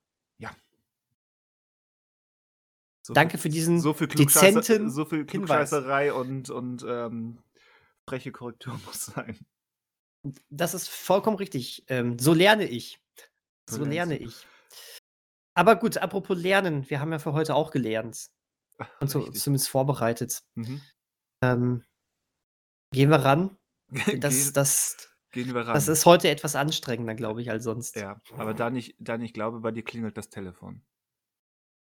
[3.10, 5.26] So Danke für diesen so viel dezenten so viel.
[5.26, 7.40] Klugscheißerei und, und ähm,
[8.08, 9.40] freche Korrektur muss sein.
[10.52, 11.86] Das ist vollkommen richtig.
[11.88, 13.02] Ähm, so lerne ich.
[13.68, 14.46] So So lerne ich.
[15.56, 18.30] Aber gut, apropos Lernen, wir haben ja für heute auch gelernt.
[19.00, 20.44] Und so, zumindest vorbereitet.
[20.54, 20.82] Mhm.
[21.42, 21.84] Ähm,
[22.92, 23.56] gehen wir ran.
[24.20, 25.74] Das, das, gehen wir ran.
[25.74, 27.96] das ist heute etwas anstrengender, glaube ich, als sonst.
[27.96, 30.84] ja, aber da nicht, da nicht glaube, bei dir klingelt das Telefon.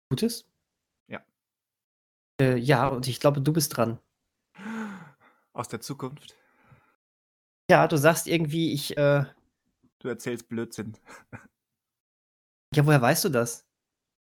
[0.09, 0.49] Gutes?
[1.09, 1.25] Ja.
[2.41, 3.99] Äh, ja, und ich glaube, du bist dran.
[5.53, 6.37] Aus der Zukunft.
[7.69, 9.25] Ja, du sagst irgendwie, ich, äh,
[9.99, 10.97] Du erzählst Blödsinn.
[12.75, 13.67] ja, woher weißt du das?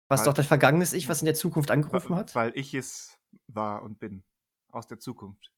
[0.08, 2.34] Was Weil- doch dein vergangenes Ich, was in der Zukunft angerufen hat?
[2.34, 3.18] Weil ich es
[3.48, 4.24] war und bin.
[4.72, 5.52] Aus der Zukunft.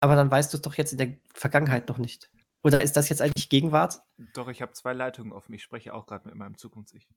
[0.00, 2.30] Aber dann weißt du es doch jetzt in der Vergangenheit noch nicht.
[2.62, 4.02] Oder ist das jetzt eigentlich Gegenwart?
[4.34, 5.52] Doch, ich habe zwei Leitungen offen.
[5.54, 7.08] Ich spreche auch gerade mit meinem Zukunfts-Ich.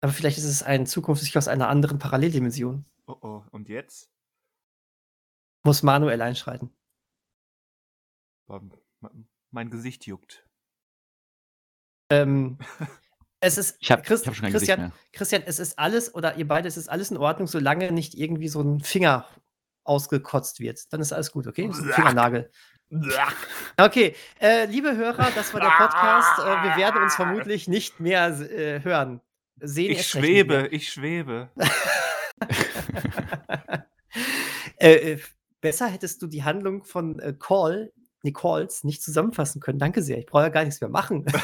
[0.00, 2.84] Aber vielleicht ist es ein Zukunfts-Ich aus einer anderen Paralleldimension.
[3.06, 4.10] Oh oh, und jetzt?
[5.64, 6.70] Muss Manuel einschreiten.
[9.50, 10.46] Mein Gesicht juckt.
[12.10, 12.58] Ähm,
[13.40, 14.92] es ist, Ich habe hab schon kein Christian, Gesicht mehr.
[15.12, 18.48] Christian, es ist alles, oder ihr beide, es ist alles in Ordnung, solange nicht irgendwie
[18.48, 19.28] so ein Finger
[19.84, 20.92] ausgekotzt wird.
[20.92, 21.70] Dann ist alles gut, okay?
[21.72, 22.50] Fingernagel.
[23.76, 26.40] Okay, äh, liebe Hörer, das war der Podcast.
[26.40, 29.20] Äh, wir werden uns vermutlich nicht mehr äh, hören.
[29.60, 31.50] Sehen Ich schwebe, ich schwebe.
[34.78, 35.20] äh, äh,
[35.60, 39.78] besser hättest du die Handlung von äh, Call, Nicoles, nicht zusammenfassen können.
[39.78, 40.18] Danke sehr.
[40.18, 41.26] Ich brauche ja gar nichts mehr machen.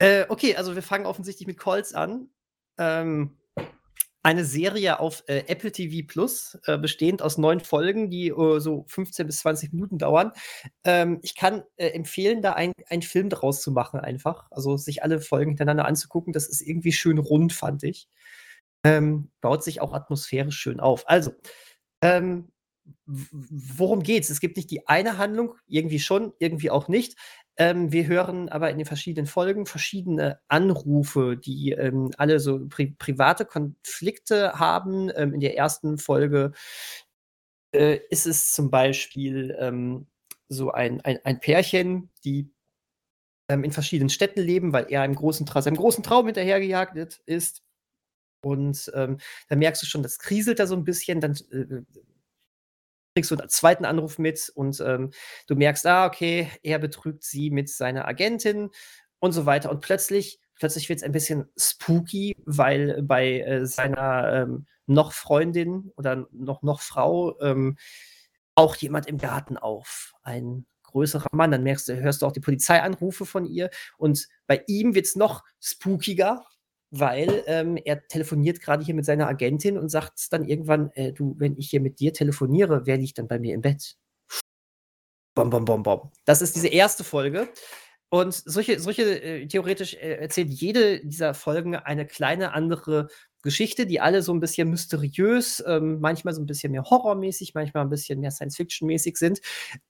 [0.00, 2.28] Okay, also wir fangen offensichtlich mit Calls an.
[2.78, 3.36] Ähm,
[4.28, 8.84] eine Serie auf äh, Apple TV Plus, äh, bestehend aus neun Folgen, die äh, so
[8.88, 10.32] 15 bis 20 Minuten dauern.
[10.84, 14.46] Ähm, ich kann äh, empfehlen, da ein- einen Film draus zu machen, einfach.
[14.50, 16.32] Also sich alle Folgen hintereinander anzugucken.
[16.34, 18.08] Das ist irgendwie schön rund, fand ich.
[18.84, 21.08] Ähm, baut sich auch atmosphärisch schön auf.
[21.08, 21.32] Also,
[22.02, 22.48] ähm,
[23.06, 24.30] worum geht's?
[24.30, 27.16] Es gibt nicht die eine Handlung, irgendwie schon, irgendwie auch nicht.
[27.58, 32.94] Ähm, wir hören aber in den verschiedenen Folgen verschiedene Anrufe, die ähm, alle so pri
[32.98, 35.10] private Konflikte haben.
[35.16, 36.52] Ähm, in der ersten Folge
[37.74, 40.06] äh, ist es zum Beispiel ähm,
[40.48, 42.50] so ein, ein, ein Pärchen, die
[43.50, 47.62] ähm, in verschiedenen Städten leben, weil er einem großen, seinem großen Traum hinterhergejagt ist.
[48.44, 49.18] Und ähm,
[49.48, 51.20] da merkst du schon, das kriselt da so ein bisschen.
[51.20, 51.82] Dann äh,
[53.18, 55.10] kriegst du einen zweiten Anruf mit und ähm,
[55.48, 58.70] du merkst, ah, okay, er betrügt sie mit seiner Agentin
[59.18, 59.70] und so weiter.
[59.70, 65.90] Und plötzlich, plötzlich wird es ein bisschen spooky, weil bei äh, seiner ähm, noch Freundin
[65.96, 67.76] oder noch, noch Frau ähm,
[68.54, 70.12] auch jemand im Garten auf.
[70.22, 71.50] Ein größerer Mann.
[71.50, 73.68] Dann merkst du, hörst du auch die Polizeianrufe von ihr.
[73.96, 76.46] Und bei ihm wird es noch spookiger,
[76.90, 81.34] weil ähm, er telefoniert gerade hier mit seiner Agentin und sagt dann irgendwann, äh, du,
[81.38, 83.96] wenn ich hier mit dir telefoniere, wer liegt dann bei mir im Bett?
[85.34, 86.10] Bom, bom, bom, bom.
[86.24, 87.48] Das ist diese erste Folge.
[88.10, 93.08] Und solche, solche äh, theoretisch äh, erzählt jede dieser Folgen eine kleine andere
[93.42, 97.84] Geschichte, die alle so ein bisschen mysteriös, ähm, manchmal so ein bisschen mehr horrormäßig, manchmal
[97.84, 99.40] ein bisschen mehr Science-Fiction-mäßig sind.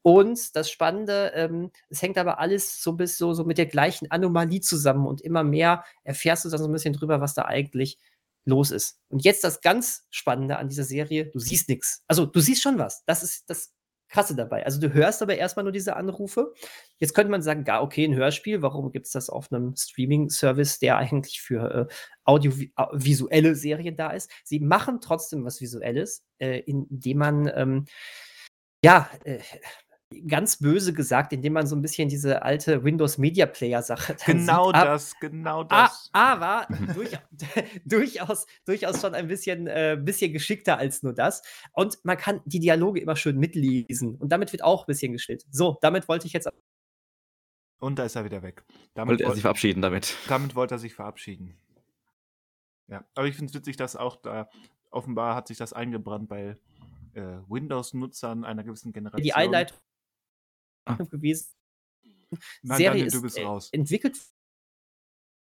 [0.03, 4.11] Und das Spannende, ähm, es hängt aber alles so bis so, so mit der gleichen
[4.11, 7.99] Anomalie zusammen und immer mehr erfährst du dann so ein bisschen drüber, was da eigentlich
[8.45, 8.99] los ist.
[9.09, 12.03] Und jetzt das ganz Spannende an dieser Serie, du siehst nichts.
[12.09, 13.05] Also du siehst schon was.
[13.07, 13.73] Das ist das
[14.09, 14.65] Krasse dabei.
[14.65, 16.53] Also du hörst aber erstmal nur diese Anrufe.
[16.99, 20.79] Jetzt könnte man sagen, gar okay, ein Hörspiel, warum gibt es das auf einem Streaming-Service,
[20.79, 21.95] der eigentlich für äh,
[22.25, 24.31] audiovisuelle Serien da ist?
[24.45, 27.85] Sie machen trotzdem was Visuelles, äh, indem man ähm,
[28.85, 29.39] ja, äh,
[30.27, 34.67] ganz böse gesagt, indem man so ein bisschen diese alte Windows Media Player Sache Genau
[34.69, 34.75] sieht.
[34.77, 36.09] Ab- das, genau Ah, das.
[36.13, 37.11] aber durch,
[37.85, 41.43] durchaus, durchaus schon ein bisschen, äh, bisschen geschickter als nur das.
[41.73, 44.17] Und man kann die Dialoge immer schön mitlesen.
[44.17, 45.45] Und damit wird auch ein bisschen gespielt.
[45.51, 46.49] So, damit wollte ich jetzt.
[47.81, 48.65] Und da ist er wieder weg.
[48.95, 50.17] Damit, Wollte er sich verabschieden damit.
[50.29, 51.57] damit wollte er sich verabschieden.
[52.89, 54.49] Ja, aber ich finde es witzig, dass auch da
[54.91, 56.57] offenbar hat sich das eingebrannt bei
[57.13, 59.23] äh, Windows-Nutzern einer gewissen Generation.
[59.23, 59.83] Die Einleitung Ah.
[60.97, 61.51] Gewesen.
[62.63, 63.69] Nein, Serie Daniel, du ist bist äh, raus.
[63.73, 64.19] entwickelt.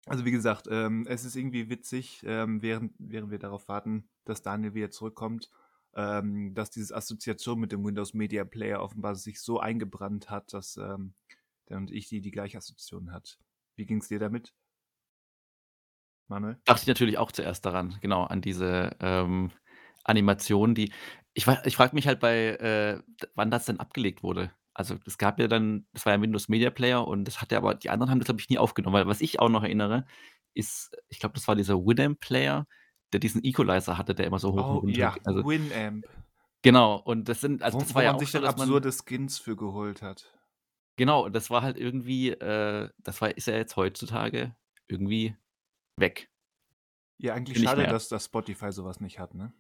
[0.08, 4.43] Also wie gesagt, ähm, es ist irgendwie witzig, ähm, während, während wir darauf warten, dass
[4.43, 5.50] Daniel wieder zurückkommt,
[5.96, 10.78] ähm, dass diese Assoziation mit dem Windows Media Player offenbar sich so eingebrannt hat, dass
[10.78, 11.16] ähm,
[11.70, 13.39] der und ich die die gleiche Assoziation hat.
[13.76, 14.54] Wie ging es dir damit?
[16.28, 16.60] Manuel?
[16.66, 19.52] Dachte ich natürlich auch zuerst daran, genau, an diese, ähm,
[20.06, 20.91] Animation, die
[21.34, 23.02] ich ich frage mich halt bei, äh,
[23.34, 24.52] wann das denn abgelegt wurde.
[24.76, 27.76] Also, es gab ja dann das war ja Windows Media Player und das hatte aber
[27.76, 30.06] die anderen haben das, glaube ich, nie aufgenommen, weil was ich auch noch erinnere,
[30.54, 32.68] ist ich glaube, das war dieser Winamp Player,
[33.14, 36.08] der diesen Equalizer hatte, der immer so hoch und Oh runter ja, also Winamp.
[36.64, 38.44] genau, und das sind also, Wo das wo war ja man auch sich so, dann
[38.44, 40.38] dass man absurde Skins für geholt hat.
[40.98, 44.56] genau, das war halt irgendwie, äh das war ist ja jetzt heutzutage
[44.88, 45.36] irgendwie
[45.98, 46.30] weg.
[47.18, 49.54] Ja, eigentlich schade, dass dass Spotify so was nicht hat, ne?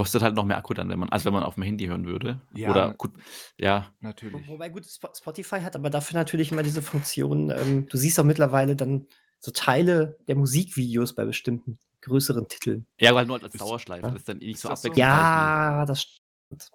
[0.00, 2.40] Kostet halt noch mehr Akku dann, wenn man also, wenn man auf'm Handy hören würde.
[2.54, 3.10] Ja, Oder gut,
[3.58, 3.92] ja.
[4.00, 4.48] Natürlich.
[4.48, 8.24] wobei gut, Spo Spotify hat aber dafür natürlich immer diese Funktion, ähm, du siehst auch
[8.24, 9.06] mittlerweile dann
[9.40, 12.86] so Teile der Musikvideos bei bestimmten größeren Titeln.
[12.98, 14.06] Ja, aber halt nur als Ist Dauerschleife.
[14.06, 14.12] ja.
[14.12, 14.92] Das ist dann eh nicht Ist so das so?
[14.94, 16.70] Ja, das stimmt.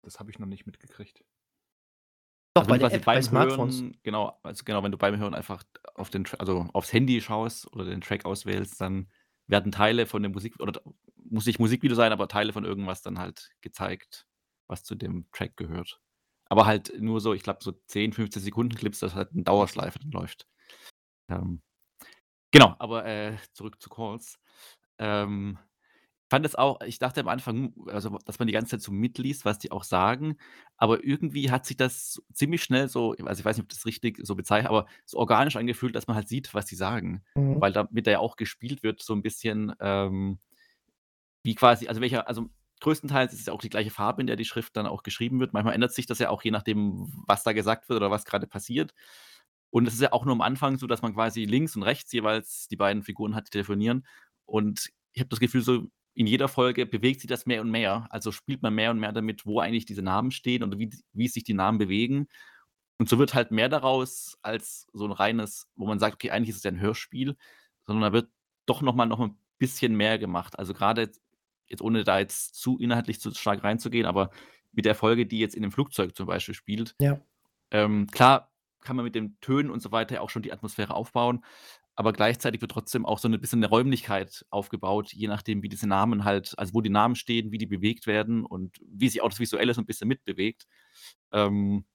[0.00, 1.22] Das habe ich noch nicht mitgekriegt.
[2.54, 3.80] Doch, Also, bei der App bei beim Smartphones.
[3.80, 5.64] Hören genau, also, genau, wenn du beim Hören einfach
[5.96, 9.10] auf den also, aufs Handy schaust oder den Track auswählst, dann
[9.48, 10.80] werden Teile von der Musik oder
[11.30, 14.26] muss nicht Musikvideo sein, aber Teile von irgendwas dann halt gezeigt,
[14.68, 16.00] was zu dem Track gehört.
[16.50, 19.98] Aber halt nur so, ich glaube, so 10, 15 Sekunden Clips, das halt in Dauerschleife
[20.00, 20.46] dann läuft.
[21.30, 21.62] Ähm,
[22.52, 24.38] genau, aber, äh, zurück zu Calls.
[24.98, 25.58] Ähm,
[26.30, 29.44] fand es auch ich dachte am Anfang, also, dass man die ganze Zeit so mitliest,
[29.46, 30.36] was die auch sagen,
[30.78, 34.20] aber irgendwie hat sich das ziemlich schnell so also, ich weiß nicht, ob das richtig
[34.24, 37.24] so bezeichnet, aber so organisch angefühlt, dass man halt sieht, was die sagen.
[37.36, 37.60] Mhm.
[37.60, 40.40] Weil damit da ja auch gespielt wird, so 'n bisschen, ähm,
[41.44, 44.44] wie quasi also, welcher also, größtenteils ist es auch die gleiche Farbe, in der die
[44.44, 45.52] Schrift dann auch geschrieben wird.
[45.54, 48.46] Manchmal ändert sich das ja auch je nachdem, was da gesagt wird oder was grade
[48.48, 48.94] passiert.
[49.70, 52.12] Und es ist ja auch nur am Anfang so, dass man quasi links und rechts
[52.12, 54.06] jeweils die beiden Figuren hat, die telefonieren.
[54.46, 58.06] Und ich habe das Gefühl, so in jeder Folge bewegt sich das mehr und mehr.
[58.10, 61.28] Also, spielt man mehr und mehr damit, wo eigentlich diese Namen stehen oder wie wie
[61.28, 62.28] sich die Namen bewegen.
[62.98, 66.50] Und so wird halt mehr daraus als so 'n reines wo man sagt: „Okay, eigentlich
[66.50, 67.36] ist es ja 'n Hörspiel“,
[67.86, 68.30] sondern da wird
[68.66, 70.58] doch noch mal noch 'n bisschen mehr gemacht.
[70.58, 71.12] Also, grade
[71.72, 74.30] jetzt ohne da jetzt zu inhaltlich zu stark reinzugehen, aber
[74.72, 77.22] mit der Folge, die jetzt in dem Flugzeug zum Beispiel spielt, Ja.
[77.72, 78.52] ähm, klar
[78.82, 81.44] kann man mit den Tönen und so weiter auch schon die Atmosphäre aufbauen,
[81.96, 85.88] aber gleichzeitig wird trotzdem auch so 'ne bisschen 'ne Räumlichkeit aufgebaut, je nachdem, wie diese
[85.88, 89.30] Namen halt also, wo die Namen stehen, wie die bewegt werden und wie sich auch
[89.30, 90.66] das Visuelle so 'n bisschen mitbewegt.
[91.32, 91.86] Ähm,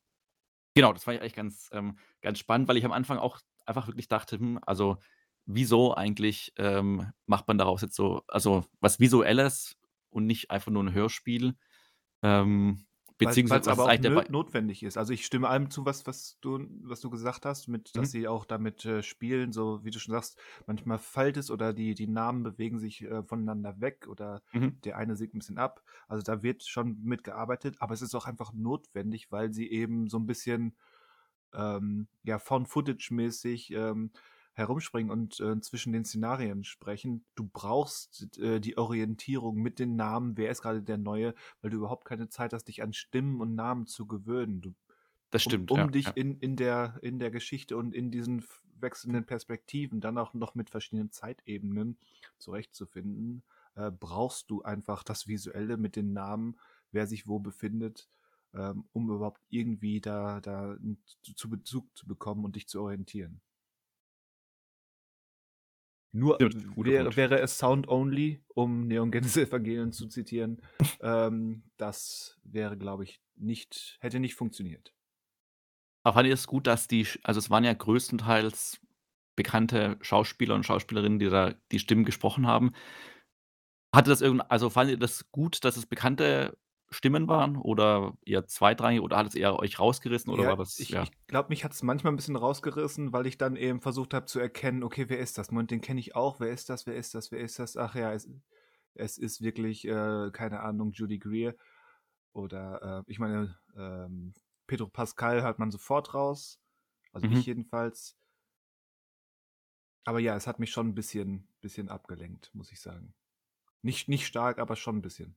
[0.75, 3.87] genau, das fand ich eigentlich ganz ähm, ganz spannend, weil ich am Anfang auch einfach
[3.87, 4.97] wirklich dachte: „Hm, also,
[5.47, 9.77] wieso eigentlich, ähm, macht man daraus jetzt so also, was Visuelles
[10.11, 11.55] und nicht einfach nur 'n Hörspiel?“
[12.23, 12.85] Ähm,
[13.19, 14.97] beziehungsweise weil's was aber auch eigentlich nö notwendig ist.
[14.97, 18.11] Also, ich stimme allem zu, was was du was du gesagt hast, mit dass Mhm.
[18.11, 21.93] sie auch damit, äh, spielen, so wie du schon sagst, manchmal fällt es oder die
[21.95, 24.77] die Namen bewegen sich, äh, voneinander weg oder Mhm.
[24.83, 25.83] der eine sinkt 'n bisschen ab.
[26.07, 30.07] Also, da wird schon mit gearbeitet, aber es ist auch einfach notwendig, weil sie eben
[30.09, 30.77] so 'n bisschen,
[31.53, 34.11] ähm, ja, Found-Footage-mäßig, ähm,
[34.57, 37.25] herumspringen und, äh, zwischen den Szenarien sprechen.
[37.35, 40.35] Du brauchst, äh, die Orientierung mit den Namen.
[40.37, 41.35] Wer ist grade der Neue?
[41.61, 44.61] Weil du überhaupt keine Zeit hast, dich an Stimmen und Namen zu gewöhnen.
[44.61, 44.75] Du
[45.29, 46.15] Das um stimmt, um ja, dich ja.
[46.15, 48.43] in in der in der Geschichte und in diesen
[48.79, 51.99] wechselnden Perspektiven, dann auch noch mit verschiedenen Zeitebenen
[52.37, 53.43] zurechtzufinden,
[53.75, 56.59] äh, brauchst du einfach das Visuelle mit den Namen,
[56.91, 58.09] wer sich wo befindet,
[58.53, 60.77] ähm, um überhaupt irgendwie da da
[61.35, 63.41] zu Bezug zu bekommen und dich zu orientieren.
[66.11, 70.61] Nur wäre wäre es Sound Only, um Neon Genesis Evangelion zu zitieren,
[71.01, 74.93] ähm, das wäre, glaube ich, nicht hätte nicht funktioniert.
[76.03, 78.79] Aber fandet ihr es gut, dass die also, es waren ja größtenteils
[79.35, 82.71] bekannte Schauspieler und Schauspielerinnen, die da die Stimmen gesprochen haben.
[83.93, 86.57] Hatte das irgend also, fandet ihr das gut, dass es bekannte
[86.89, 90.75] Stimmen waren oder eher zweitrangig oder hat es eher euch rausgerissen oder Ja, war das
[90.75, 91.09] ich ja?
[91.09, 94.39] ich glaube, mich hat's manchmal 'n bisschen rausgerissen, weil ich dann eben versucht habe zu
[94.39, 95.51] erkennen: „Okay, wer ist das?
[95.51, 96.39] Moment, den kenne ich auch.
[96.39, 96.85] Wer ist das?
[96.85, 97.31] Wer ist das?
[97.31, 97.77] Wer ist das?
[97.77, 98.27] Ach ja, es
[98.95, 101.55] es ist wirklich, äh, keine Ahnung, Judy Greer.“
[102.33, 104.33] Oder, äh, ich meine, ähm,
[104.67, 106.61] Pedro Pascal hört man sofort raus,
[107.13, 107.27] also, Mhm.
[107.29, 108.13] ich jedenfalls.
[110.07, 113.13] Aber ja, es hat mich schon 'n bisschen bisschen abgelenkt, muss ich sagen.
[113.83, 115.35] Nicht nicht stark, aber schon 'n bisschen.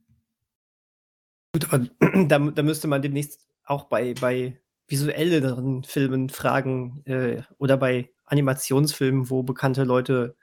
[1.54, 1.86] Gut, aber
[2.28, 9.30] da da müsste man demnächst auch bei bei visuelleren Filmen fragen, äh, oder bei Animationsfilmen,
[9.30, 10.36] wo bekannte Leute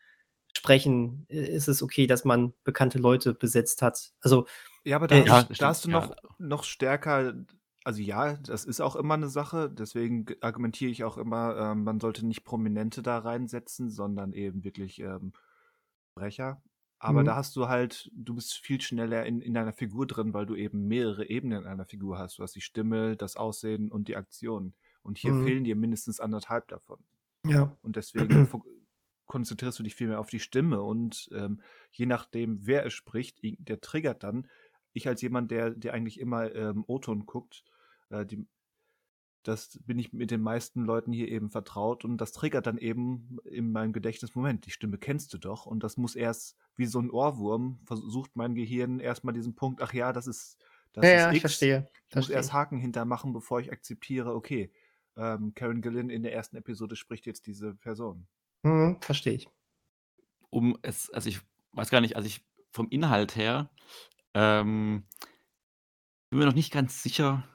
[0.54, 4.14] sprechen, i ist es okay, dass man bekannte Leute besetzt hat?
[4.22, 4.48] Also,
[4.86, 5.90] Ja, aber da äh, hast Ja, da hast du ja.
[5.90, 7.34] noch noch stärker
[7.84, 12.02] also, ja, das ist auch immer 'ne Sache, deswegen argumentiere ich auch immer, ähm, man
[12.02, 15.32] sollte nicht Prominente da reinsetzen, sondern eben wirklich, ähm,
[16.14, 16.62] Sprecher.
[17.00, 17.38] Aber da Mhm.
[17.38, 20.88] hast du halt du bist viel schneller in in deiner Figur drin, weil du eben
[20.88, 22.40] mehrere Ebenen einer Figur hast.
[22.40, 24.74] Du hast die Stimme, das Aussehen und die Aktion.
[25.04, 25.36] Und hier Mhm.
[25.36, 27.06] fehlen dir mindestens 1,5 davon.
[27.44, 27.78] Ja.
[27.82, 28.50] Und deswegen
[29.26, 33.40] konzentrierst du dich viel mehr auf die Stimme und ähm, je nachdem, wer es spricht,
[33.44, 34.50] der triggert dann.
[34.94, 37.64] Ich als jemand, der, der eigentlich immer ähm, O-Ton guckt,
[38.10, 38.48] äh, die,
[39.48, 43.38] das bin ich mit den meisten Leuten hier eben vertraut und das triggert dann eben
[43.46, 47.00] in meinem Gedächtnis, Moment, die Stimme kennst du doch und das muss erst wie so
[47.00, 50.58] ein Ohrwurm, versucht mein Gehirn erstmal diesen Punkt, ach ja, das ist,
[50.94, 51.36] das ja, ist ja, X.
[51.36, 51.78] ich verstehe.
[51.94, 52.36] Ich muss verstehe.
[52.36, 54.72] erst Haken hintermachen, bevor ich akzeptiere, okay,
[55.16, 58.28] ähm, Karen Gillen in der ersten Episode spricht jetzt diese Person.
[58.64, 59.48] Mhm, verstehe ich.
[60.50, 61.40] Um es, also ich
[61.72, 63.70] weiß gar nicht, also ich vom Inhalt her,
[64.34, 65.04] ähm,
[66.30, 67.48] bin mir noch nicht ganz sicher,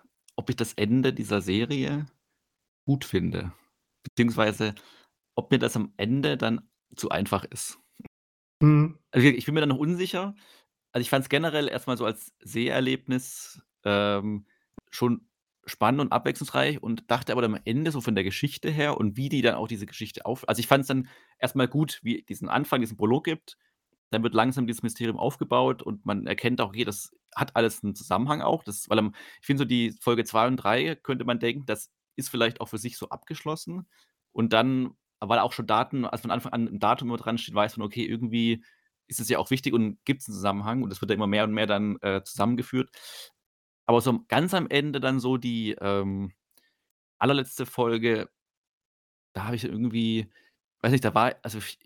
[0.42, 2.06] ob ich das Ende dieser Serie
[2.84, 3.52] gut finde.
[4.02, 4.74] Beziehungsweise,
[5.36, 7.78] ob mir das am Ende dann zu einfach ist.
[8.60, 8.98] Mhm.
[9.12, 10.34] Also ich bin mir da noch unsicher.
[10.90, 14.46] Also ich fand es generell erstmal so als Seherlebnis ähm,
[14.90, 15.28] schon
[15.64, 19.16] spannend und abwechslungsreich und dachte aber dann am Ende so von der Geschichte her und
[19.16, 20.48] wie die dann auch diese Geschichte auf.
[20.48, 23.58] Also ich fand es dann erstmal gut, wie diesen Anfang, diesen Prolog gibt.
[24.12, 27.94] Dann wird langsam dieses Mysterium aufgebaut und man erkennt auch, okay, das hat alles einen
[27.94, 28.62] Zusammenhang auch.
[28.62, 28.98] Das, weil
[29.40, 32.68] ich finde so die Folge 2 und 3 könnte man denken, das ist vielleicht auch
[32.68, 33.88] für sich so abgeschlossen.
[34.32, 37.54] Und dann, weil auch schon Daten, als von Anfang an ein Datum immer dran steht,
[37.54, 38.64] weiß man, okay, irgendwie
[39.08, 41.26] ist es ja auch wichtig und gibt es einen Zusammenhang und das wird ja immer
[41.26, 42.90] mehr und mehr dann äh, zusammengeführt.
[43.86, 46.32] Aber so ganz am Ende dann so die ähm,
[47.18, 48.30] allerletzte Folge,
[49.34, 50.30] da habe ich irgendwie,
[50.82, 51.78] weiß nicht, da war, also ich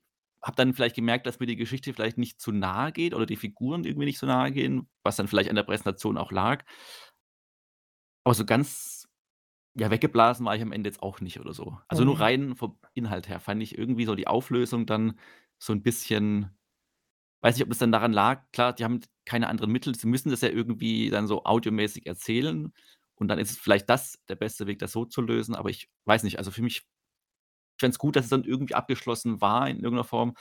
[0.47, 3.37] habe dann vielleicht gemerkt, dass mir die Geschichte vielleicht nicht zu nahe geht oder die
[3.37, 6.65] Figuren irgendwie nicht so nahe gehen, was dann vielleicht an der Präsentation auch lag.
[8.25, 9.09] Aber so ganz
[9.77, 11.79] ja, weggeblasen war ich am Ende jetzt auch nicht oder so.
[11.89, 12.21] Also nur Mhm.
[12.21, 15.19] rein vom Inhalt her fand ich irgendwie so die Auflösung dann
[15.59, 16.51] so ein bisschen
[17.43, 20.31] weiß nicht, ob es dann daran lag, klar, die haben keine anderen Mittel, sie müssen
[20.31, 22.73] das ja irgendwie dann so audiomäßig erzählen
[23.17, 25.91] und dann ist es vielleicht das der beste Weg, das so zu lösen, aber ich
[26.07, 26.85] weiß nicht, also für mich
[27.77, 30.37] ich fände es gut, dass es dann irgendwie abgeschlossen war in irgendeiner Form,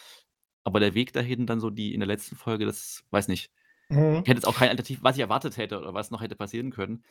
[0.65, 3.51] aber der Weg dahin dann so die in der letzten Folge, das weiß nicht.
[3.89, 4.25] Mhm.
[4.25, 6.71] Ich hätte jetzt auch kein Alternativ was ich erwartet hätte oder was noch hätte passieren
[6.71, 7.03] können,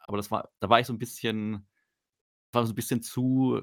[0.00, 1.68] aber das war da war ich so 'n bisschen
[2.52, 3.62] war so 'n bisschen zu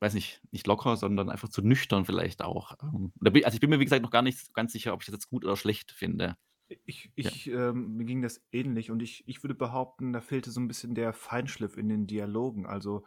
[0.00, 2.74] weiß nicht, nicht locker, sondern einfach zu nüchtern vielleicht auch.
[2.82, 3.12] Ähm,
[3.44, 5.28] also ich bin mir, wie gesagt, noch gar nicht ganz sicher, ob ich das jetzt
[5.30, 6.36] gut oder schlecht finde.
[6.84, 7.32] Ich, Ja.
[7.34, 10.68] ich ähm, mir ging das ähnlich und ich, ich würde behaupten, da fehlte so ein
[10.68, 12.66] bisschen der Feinschliff in den Dialogen.
[12.66, 13.04] Also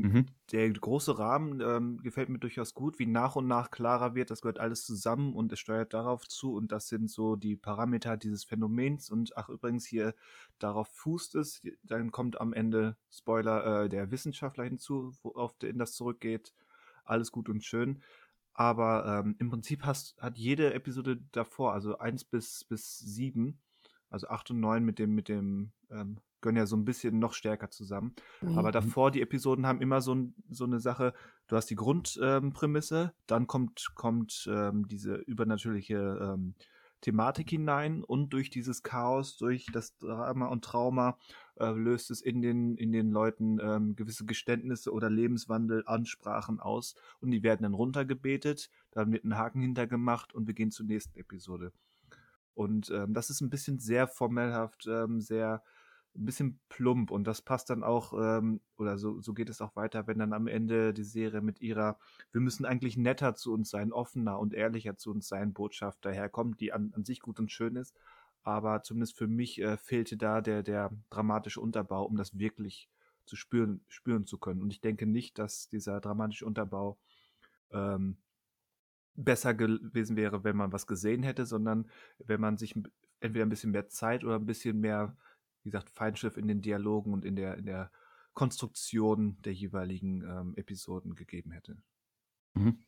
[0.00, 0.26] Mhm.
[0.52, 4.40] der große Rahmen ähm, gefällt mir durchaus gut, wie nach und nach klarer wird, das
[4.40, 8.44] gehört alles zusammen und es steuert darauf zu und das sind so die Parameter dieses
[8.44, 10.14] Phänomens und ach übrigens hier
[10.58, 15.92] darauf fußt es, dann kommt am Ende Spoiler äh, der Wissenschaftler hinzu, auf den das
[15.92, 16.54] zurückgeht.
[17.04, 18.02] Alles gut und schön.
[18.54, 23.58] Aber ähm, im Prinzip hast, hat jede Episode davor, also 1 bis, bis 7,
[24.10, 27.32] also 8 und 9 mit dem, mit dem, ähm, gehören ja so ein bisschen noch
[27.34, 28.14] stärker zusammen.
[28.52, 28.72] Aber Mhm.
[28.72, 31.14] davor, die Episoden haben immer so, ein, so eine Sache,
[31.48, 36.54] du hast die Grundprämisse, dann kommt, kommt ähm, diese übernatürliche ähm,
[37.00, 41.18] Thematik hinein und durch dieses Chaos, durch das Drama und Trauma
[41.56, 46.94] äh, löst es in den, in den Leuten ähm, gewisse Geständnisse oder Lebenswandel, Ansprachen aus
[47.20, 51.18] und die werden dann runtergebetet, dann wird ein Haken hintergemacht und wir gehen zur nächsten
[51.18, 51.72] Episode.
[52.54, 55.62] Und ähm, das ist ein bisschen sehr formelhaft, ähm, sehr
[56.14, 59.74] ein bisschen plump und das passt dann auch, ähm, oder so, so geht es auch
[59.76, 61.98] weiter, wenn dann am Ende die Serie mit ihrer,
[62.32, 66.60] wir müssen eigentlich netter zu uns sein, offener und ehrlicher zu uns sein, Botschaft daherkommt,
[66.60, 67.96] die an, an sich gut und schön ist.
[68.42, 72.88] Aber zumindest für mich äh, fehlte da der, der dramatische Unterbau, um das wirklich
[73.24, 74.60] zu spüren, spüren zu können.
[74.60, 76.98] Und ich denke nicht, dass dieser dramatische Unterbau
[77.70, 78.16] ähm,
[79.14, 81.88] besser gewesen wäre, wenn man was gesehen hätte, sondern
[82.18, 82.74] wenn man sich
[83.20, 85.16] entweder ein bisschen mehr Zeit oder ein bisschen mehr,
[85.62, 87.90] wie gesagt, Feinschliff in den Dialogen und in der, in der
[88.34, 91.76] Konstruktion der jeweiligen ähm, Episoden gegeben hätte.
[92.54, 92.82] Mhm.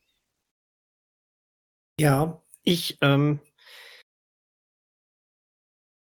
[1.99, 3.39] Ja, ich, ähm,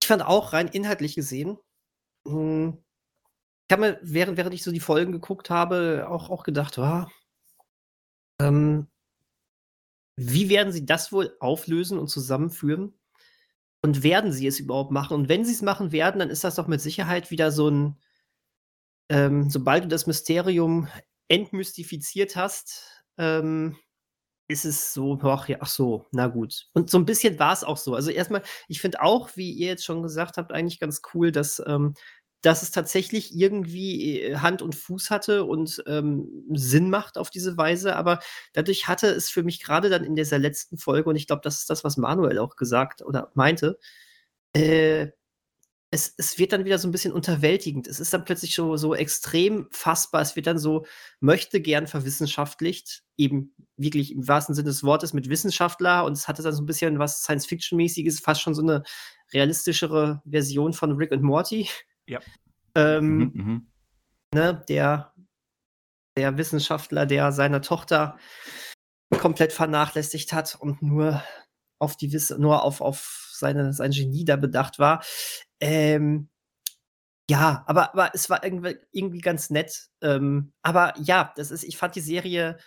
[0.00, 1.58] ich fand auch rein inhaltlich gesehen,
[2.26, 2.84] hm,
[3.68, 7.10] ich habe mir, während, während ich so die Folgen geguckt habe, auch, auch gedacht, ah,
[8.40, 8.88] ähm,
[10.16, 12.98] wie werden sie das wohl auflösen und zusammenführen?
[13.84, 15.12] Und werden sie es überhaupt machen?
[15.12, 17.98] Und wenn sie es machen werden, dann ist das doch mit Sicherheit wieder so ein,
[19.10, 20.88] ähm, sobald du das Mysterium
[21.28, 23.76] entmystifiziert hast, ähm,
[24.48, 26.66] ist es so, ach ja, ach so, na gut.
[26.72, 27.94] Und so ein bisschen war es auch so.
[27.94, 31.62] Also erstmal, ich finde auch, wie ihr jetzt schon gesagt habt, eigentlich ganz cool, dass,
[31.66, 31.92] ähm,
[32.44, 37.56] dass es tatsächlich irgendwie äh, Hand und Fuß hatte und ähm, Sinn macht auf diese
[37.58, 37.96] Weise.
[37.96, 38.20] Aber
[38.54, 41.60] dadurch hatte es für mich gerade dann in dieser letzten Folge, und ich glaube, das
[41.60, 43.78] ist das, was Manuel auch gesagt oder meinte,
[44.54, 45.08] äh,
[45.92, 47.88] es es wird dann wieder so 'n bisschen unterwältigend.
[47.88, 50.22] Es ist dann plötzlich so so extrem fassbar.
[50.22, 50.86] Es wird dann so
[51.20, 56.42] möchte gern verwissenschaftlicht, eben wirklich im wahrsten Sinne des Wortes mit Wissenschaftler und es hatte
[56.44, 58.82] dann so 'n bisschen was Science-Fiction-mäßiges, fast schon so 'ne
[59.34, 61.68] realistischere Version von Rick und Morty.
[62.06, 62.20] Ja.
[62.74, 63.66] Ähm, Mhm, mhm.
[64.34, 65.14] ne, der
[66.16, 68.18] der Wissenschaftler, der seine Tochter
[69.18, 71.22] komplett vernachlässigt hat und nur
[71.78, 75.04] auf die Wiss nur auf auf seine sein Genie da bedacht war.
[75.60, 76.28] Ähm,
[77.30, 79.88] ja, aber aber es war irgendw irgendwie ganz nett.
[80.02, 82.58] Ähm, aber ja, das ist ich fand die Serie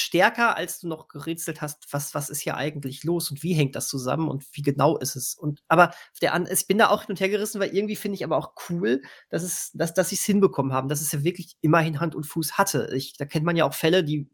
[0.00, 3.76] stärker, als du noch gerätselt hast, was was ist hier eigentlich los und wie hängt
[3.76, 5.34] das zusammen und wie genau ist es?
[5.36, 5.92] Und aber
[6.22, 8.36] der an ich bin da auch hin und her gerissen, weil irgendwie finde ich aber
[8.38, 12.14] auch cool, dass es dass dass sie's hinbekommen haben, dass es ja wirklich immerhin Hand
[12.14, 12.90] und Fuß hatte.
[12.94, 14.28] Ich da kennt man ja auch Fälle, die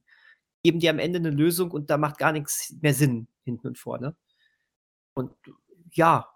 [0.65, 3.79] geben dir am Ende 'ne Lösung und da macht gar nix mehr Sinn hinten und
[3.79, 4.17] vorne.
[5.17, 5.33] Und
[5.93, 6.31] ja.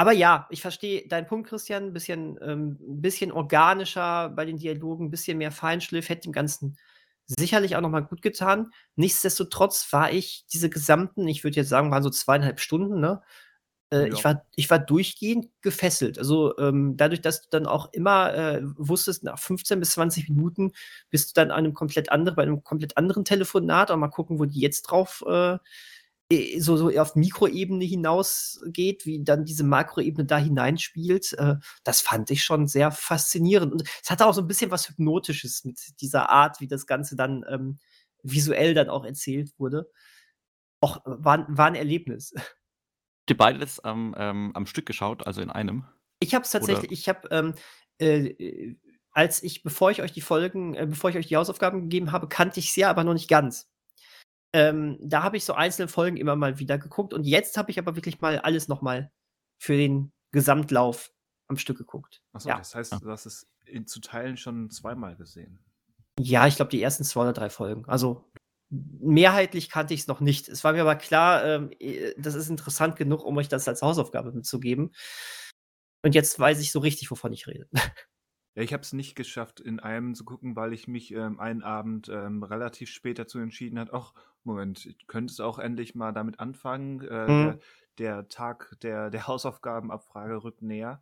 [0.00, 5.08] Aber ja, ich verstehe deinen Punkt, Christian, 'n bisschen ähm, bisschen organischer bei den Dialogen,
[5.08, 6.78] 'n bisschen mehr Feinschliff hätte dem Ganzen
[7.38, 8.72] sicherlich auch noch mal gut getan.
[8.96, 13.22] Nichtsdestotrotz war ich diese gesamten ich würde jetzt sagen, waren so 2,5 Stunden, ne?
[13.92, 14.24] Äh, ich Ja.
[14.24, 16.18] war ich war durchgehend gefesselt.
[16.18, 20.72] Also, ähm, dadurch, dass du dann auch immer, äh, wusstest, nach 15 bis 20 Minuten
[21.10, 23.90] bist du dann an 'nem komplett andere bei 'nem komplett anderen Telefonat.
[23.92, 25.58] Auch mal gucken, wo die jetzt drauf, äh,
[26.60, 31.32] so so auf Mikroebene hinausgeht, wie dann diese Makroebene da hineinspielt.
[31.38, 33.72] Äh, das fand ich schon sehr faszinierend.
[33.72, 37.16] Und es hatte auch so 'n bisschen was Hypnotisches mit dieser Art, wie das Ganze
[37.16, 37.78] dann, ähm,
[38.22, 39.90] visuell dann auch erzählt wurde.
[40.84, 42.34] Och, war war 'n Erlebnis.
[43.28, 45.84] Habt ihr beide das am ähm, am Stück geschaut, also in einem?
[46.22, 47.54] Ich habe es Oder tatsächlich ich habe, ähm,
[47.98, 48.76] äh, äh,
[49.12, 52.28] als ich bevor ich euch die Folgen äh, bevor ich euch die Hausaufgaben gegeben habe,
[52.28, 53.66] kannte ich's ja, aber noch nicht ganz.
[54.52, 57.78] Ähm, da habe ich so einzelne Folgen immer mal wieder geguckt und jetzt habe ich
[57.78, 59.12] aber wirklich mal alles noch mal
[59.58, 61.12] für den Gesamtlauf
[61.48, 62.22] am Stück geguckt.
[62.32, 62.58] Ach so, Ja.
[62.58, 65.60] das heißt, du hast es in zu Teilen schon zweimal gesehen?
[66.18, 67.84] Ja, ich glaube, die ersten 2 oder 3 Folgen.
[67.86, 68.30] Also,
[68.70, 70.48] mehrheitlich kannte ich's noch nicht.
[70.48, 73.82] Es war mir aber klar, ähm, äh, das ist interessant genug, um euch das als
[73.82, 74.92] Hausaufgabe mitzugeben.
[76.04, 77.68] Und jetzt weiß ich so richtig, wovon ich rede.
[78.56, 81.62] Ja, ich habe es nicht geschafft, in einem zu gucken, weil ich mich, ähm, einen
[81.62, 86.12] Abend, ähm, relativ spät dazu entschieden hat: „Ach, Moment, ich könnte es auch endlich mal
[86.12, 87.00] damit anfangen.
[87.02, 87.56] Äh, Mhm.
[87.58, 87.58] der
[87.98, 91.00] der Tag der der Hausaufgabenabfrage rückt näher.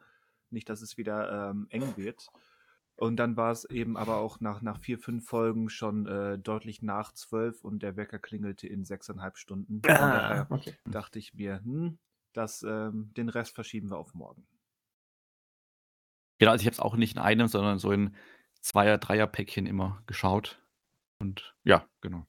[0.50, 2.32] Nicht, dass es wieder, ähm, eng wird.“
[2.96, 7.12] Und dann war's eben aber auch nach nach 4, 5 Folgen schon, äh, deutlich nach
[7.12, 9.86] 12 und der Wecker klingelte in 6,5 Stunden.
[9.88, 10.78] Ah, daher okay.
[10.90, 11.98] dachte ich mir: „Hm,
[12.34, 14.46] das, ähm den Rest verschieben wir auf morgen.“
[16.40, 18.14] Genau, also ich habe es auch nicht in einem, sondern so in
[18.60, 20.60] Zweier Dreierpäckchen immer geschaut.
[21.20, 22.26] Und ja, genau.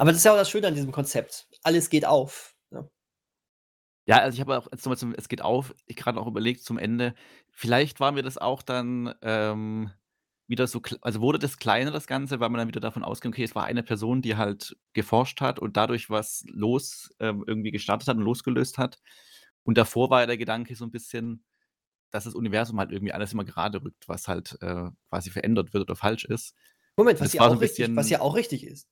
[0.00, 1.48] Aber das ist ja auch das Schöne an diesem Konzept.
[1.62, 2.88] Alles geht auf, ne?
[4.08, 6.28] Ja, also ich habe auch jetzt noch mal zum „Es geht auf“ ich grad auch
[6.28, 7.14] überlegt zum Ende,
[7.50, 9.90] vielleicht war mir das auch dann, ähm,
[10.46, 13.42] wieder so also wurde das kleiner, das Ganze, weil man dann wieder davon ausging, okay,
[13.42, 18.06] es war eine Person, die halt geforscht hat und dadurch was los ähm, irgendwie gestartet
[18.08, 19.00] hat und losgelöst hat.
[19.64, 21.44] Und davor war ja der Gedanke so 'n bisschen,
[22.16, 25.82] dass das Universum halt irgendwie alles immer gerade rückt, was halt, äh, quasi verändert wird
[25.84, 26.54] oder falsch ist.
[26.98, 28.88] Moment, was ja so auch 'n richtig was ja auch richtig ist.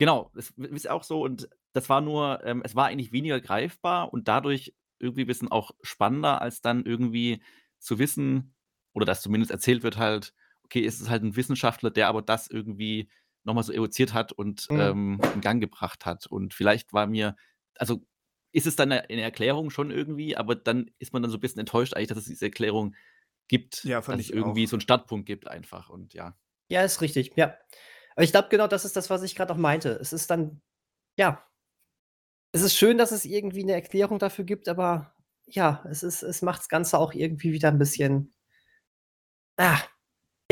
[0.00, 4.12] Genau, das ist auch so und das war nur ähm, es war eigentlich weniger greifbar
[4.12, 7.42] und dadurch irgendwie bisschen auch spannender, als dann irgendwie
[7.78, 8.54] zu wissen
[8.94, 10.34] oder dass zumindest erzählt wird halt,
[10.64, 13.08] okay, es ist halt 'n Wissenschaftler, der aber das irgendwie
[13.44, 14.92] noch mal so evoziert hat und, Mhm.
[14.92, 16.26] ähm, in Gang gebracht hat.
[16.26, 17.36] Und vielleicht war mir
[17.76, 18.04] also
[18.52, 21.40] ist es dann 'ne 'ne Erklärung schon irgendwie, aber dann ist man dann so 'n
[21.40, 22.94] bisschen enttäuscht eigentlich, dass es diese Erklärung
[23.48, 24.68] gibt, Ja, dass es irgendwie auch.
[24.68, 26.36] so 'n Startpunkt gibt einfach und ja.
[26.70, 27.56] Ja, ist richtig, ja.
[28.14, 29.90] Aber ich glaube, genau das ist das, was ich grad auch meinte.
[30.00, 30.60] Es ist dann
[31.18, 31.44] ja
[32.54, 35.14] es ist schön, dass es irgendwie 'ne Erklärung dafür gibt, aber
[35.46, 38.32] ja, es ist es macht's Ganze auch irgendwie wieder 'n bisschen
[39.58, 39.91] ah,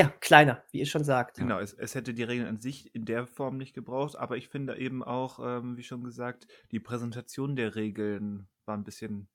[0.00, 1.38] ja, kleiner, wie ihr schon sagt.
[1.38, 4.48] Genau, es es hätte die Regeln an sich in der Form nicht gebraucht, aber ich
[4.48, 9.28] finde eben auch, ähm, wie schon gesagt, die Präsentation der Regeln war 'n bisschen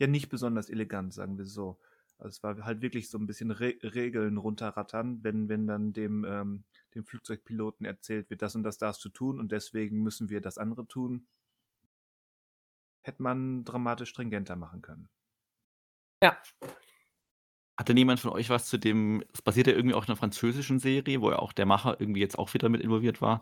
[0.00, 1.80] ja, nicht besonders elegant, sagen wir so.
[2.18, 6.24] Also, es war halt wirklich so 'n bisschen Re Regeln runterrattern, wenn wenn dann dem
[6.28, 10.40] ähm, dem Flugzeugpiloten erzählt wird: „Das und das darfst du tun und deswegen müssen wir
[10.42, 11.26] das andere tun.“
[13.04, 15.08] Hätte man dramatisch stringenter machen können.
[16.22, 16.40] Ja.
[17.80, 20.78] Hat denn jemand von euch was zu dem es basiert ja irgendwie auf 'ner französischen
[20.78, 23.40] Serie, wo ja auch der Macher irgendwie jetzt auch wieder mit involviert war.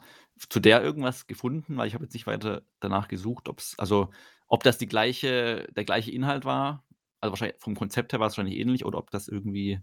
[0.48, 1.76] Zu der irgendwas gefunden?
[1.76, 4.10] Weil ich habe jetzt nicht weiter danach gesucht, ob's also,
[4.46, 6.84] ob das die gleiche der gleiche Inhalt war.
[7.20, 9.80] Also, wahrscheinlich vom Konzept her war's wahrscheinlich ähnlich oder ob das irgendwie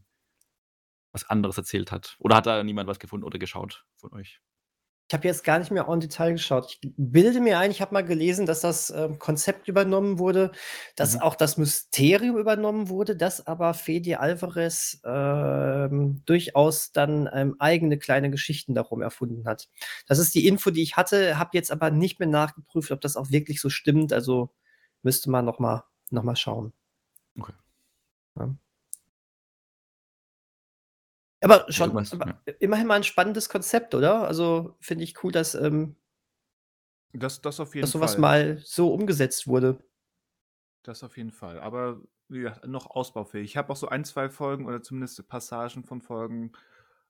[1.15, 2.17] was anderes erzählt hat.
[2.19, 4.39] Oder hat da niemand was gefunden oder geschaut von euch?
[5.07, 6.65] Ich habe jetzt gar nicht mehr en Detail geschaut.
[6.67, 10.51] Ich bilde mir ein, ich habe mal gelesen, dass das, ähm, Konzept übernommen wurde,
[10.95, 11.21] dass Mhm.
[11.21, 18.31] auch das Mysterium übernommen wurde, dass aber Fede Alvarez, ähm, durchaus dann, ähm, eigene kleine
[18.31, 19.69] Geschichten darum erfunden hat.
[20.07, 23.15] Das ist die Info, die ich hatte, habe jetzt aber nicht mehr nachgeprüft, ob das
[23.15, 24.11] auch wirklich so stimmt.
[24.11, 24.49] Also,
[25.03, 26.73] müsste man noch mal noch mal schauen.
[27.39, 27.53] Okay.
[28.39, 28.55] Ja.
[31.43, 32.39] Aber schon aber ja.
[32.59, 34.27] immerhin mal 'n spannendes Konzept, oder?
[34.27, 35.95] Also, finde ich cool, dass, ähm
[37.13, 38.17] Das das auf jeden dass so was Fall.
[38.17, 39.79] mal so umgesetzt wurde.
[40.85, 41.59] Das auf jeden Fall.
[41.59, 43.45] Aber wie gesagt, noch ausbaufähig.
[43.45, 46.51] Ich habe auch so ein, 2 Folgen oder zumindest Passagen von Folgen,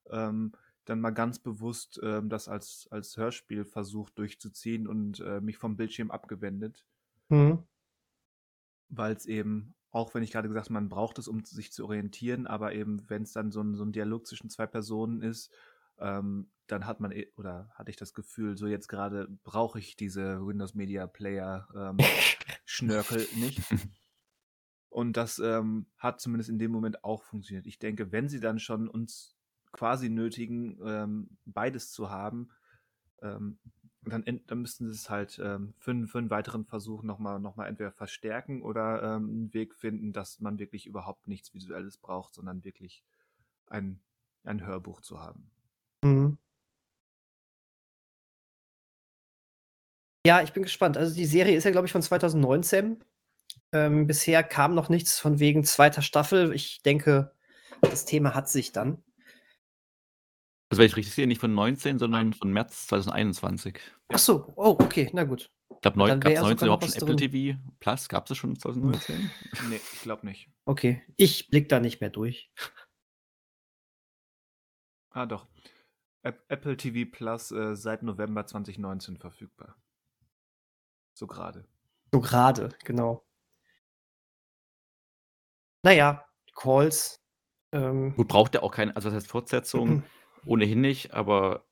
[0.09, 0.53] ähm,
[0.85, 5.75] dann mal ganz bewusst, ähm, das als als Hörspiel versucht durchzuziehen und, äh, mich vom
[5.77, 6.83] Bildschirm abgewendet.
[7.29, 7.65] Mhm.
[8.91, 12.47] Weil's eben auch wenn ich grade gesagt habe, man braucht es, um sich zu orientieren,
[12.47, 15.53] aber eben, wenn's dann so 'n so 'n Dialog zwischen 2 Personen ist,
[15.99, 19.95] ähm, dann hat man e oder hatte ich das Gefühl, so jetzt grade brauche ich
[19.97, 22.13] diese Windows Media Player, ähm,
[22.65, 23.65] Schnörkel nicht.
[24.89, 27.67] Und das, ähm, hat zumindest in dem Moment auch funktioniert.
[27.67, 29.35] Ich denke, wenn sie dann schon uns
[29.73, 32.49] quasi nötigen, ähm, beides zu haben,
[33.21, 33.59] ähm,
[34.11, 37.55] dann dann müssten sie's halt, ähm, für 'n für 'n weiteren Versuch noch mal noch
[37.55, 42.33] mal entweder verstärken oder, ähm, 'n Weg finden, dass man wirklich überhaupt nichts Visuelles braucht,
[42.35, 43.03] sondern wirklich
[43.67, 44.01] ein
[44.45, 45.51] ein Hörbuch zu haben.
[46.03, 46.37] Mhm.
[50.25, 50.97] Ja, ich bin gespannt.
[50.97, 53.03] Also, die Serie ist ja, glaube ich, von 2019.
[53.73, 56.53] Ähm, bisher kam noch nichts von wegen zweiter Staffel.
[56.55, 57.31] Ich denke,
[57.81, 59.03] das Thema hat sich dann.
[60.69, 63.79] Also, wenn ich richtig sehe, nicht von 19, sondern von März 2021.
[64.09, 65.51] Ach so, oh, okay, na gut.
[65.69, 67.31] Ich glaube, neu wäre sogar 19 noch überhaupt schon Apple drin.
[67.31, 68.09] TV Plus?
[68.09, 69.31] Gab's das schon 2019?
[69.69, 70.49] Ne, ich glaube nicht.
[70.65, 72.51] Okay, ich blicke da nicht mehr durch.
[75.11, 75.47] Ah, doch.
[76.23, 79.77] App Apple TV Plus, äh, seit November 2019 verfügbar.
[81.13, 81.65] So grade.
[82.11, 83.25] So grade, genau.
[85.83, 87.23] Na ja, Calls,
[87.71, 90.03] ähm Gut, braucht ja auch keine also, was heißt Fortsetzung?
[90.45, 91.65] Ohnehin nicht, aber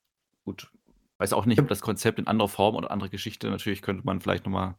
[0.44, 0.70] gut.
[1.18, 4.20] Weiß auch nicht, ob das Konzept in anderer Form oder andere Geschichte natürlich könnte man
[4.20, 4.76] vielleicht noch mal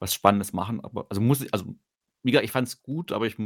[0.00, 1.66] was Spannendes machen, aber also, muss ich also,
[2.22, 3.36] wie gesagt, ich fand's gut, aber ich,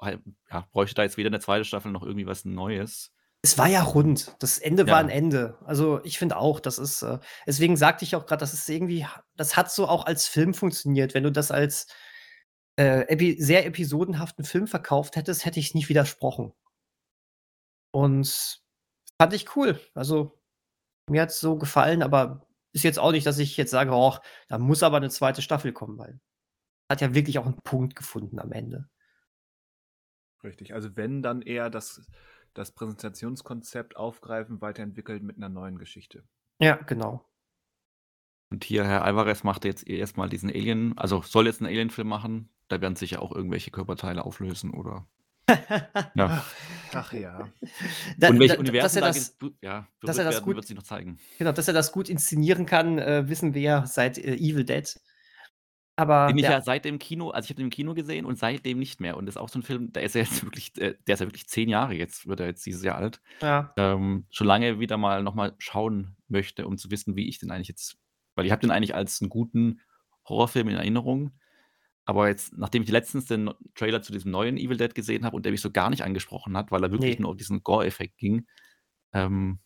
[0.00, 1.64] halt ja, bräuchte da jetzt weder 'ne 2.
[1.64, 3.10] Staffel noch irgendwie was Neues.
[3.44, 4.36] Es war ja rund.
[4.38, 5.08] Das Ende war 'n Ja.
[5.08, 5.58] Ende.
[5.64, 9.04] Also, ich finde auch, das ist, äh deswegen sagte ich auch grad, das ist irgendwie
[9.36, 11.12] das hat so auch als Film funktioniert.
[11.14, 11.88] Wenn du das als,
[12.76, 16.52] äh, epi sehr episodenhaften Film verkauft hättest, hätte ich's nicht widersprochen.
[17.94, 18.61] Und
[19.22, 19.80] fand ich cool.
[19.94, 20.38] Also,
[21.10, 24.58] mir hat's so gefallen, aber ist jetzt auch nicht, dass ich jetzt sage: „Och, da
[24.58, 25.42] muss aber 'ne 2.
[25.42, 26.20] Staffel kommen“, weil
[26.90, 28.88] hat ja wirklich auch 'n Punkt gefunden am Ende.
[30.44, 30.74] Richtig.
[30.74, 32.06] Also, wenn, dann eher das
[32.54, 36.22] das Präsentationskonzept aufgreifen, weiterentwickeln mit 'ner neuen Geschichte.
[36.60, 37.24] Ja, genau.
[38.52, 41.66] Und hier Herr Alvarez macht jetzt eh erst mal diesen Alien also, soll jetzt 'n
[41.66, 42.50] Alien-Film machen.
[42.68, 45.06] Da werden sich ja auch irgendwelche Körperteile auflösen oder
[46.14, 46.34] ja.
[46.94, 47.52] Ach, ja.
[48.18, 50.56] Da Und welche da dass Universen er da das ja, dass er das werden, gut
[50.56, 51.22] wird sich noch zeigen.
[51.38, 54.94] genau, dass er das gut inszenieren kann, äh, wissen wir ja seit, äh, Evil Dead.
[55.98, 58.38] Aber Den ich ja seit dem Kino also, ich habe den im Kino gesehen und
[58.38, 59.16] seitdem nicht mehr.
[59.16, 61.20] Und das ist auch so 'n Film, der ist ja jetzt wirklich äh, der ist
[61.20, 63.20] ja wirklich 10 Jahre jetzt wird er jetzt dieses Jahr alt.
[63.40, 63.76] Ja.
[63.76, 67.50] Ähm, schon lange wieder mal noch mal schauen möchte, um zu wissen, wie ich den
[67.50, 67.98] eigentlich jetzt
[68.36, 69.80] weil ich habe den eigentlich als 'n guten
[70.28, 71.32] Horrorfilm in Erinnerung.
[72.04, 75.44] Aber jetzt, nachdem ich letztens den Trailer zu diesem neuen Evil Dead gesehen habe und
[75.44, 77.22] der mich so gar nicht angesprochen hat, weil er wirklich Ne.
[77.22, 78.46] nur um diesen Gore-Effekt ging,
[79.14, 79.60] ähm,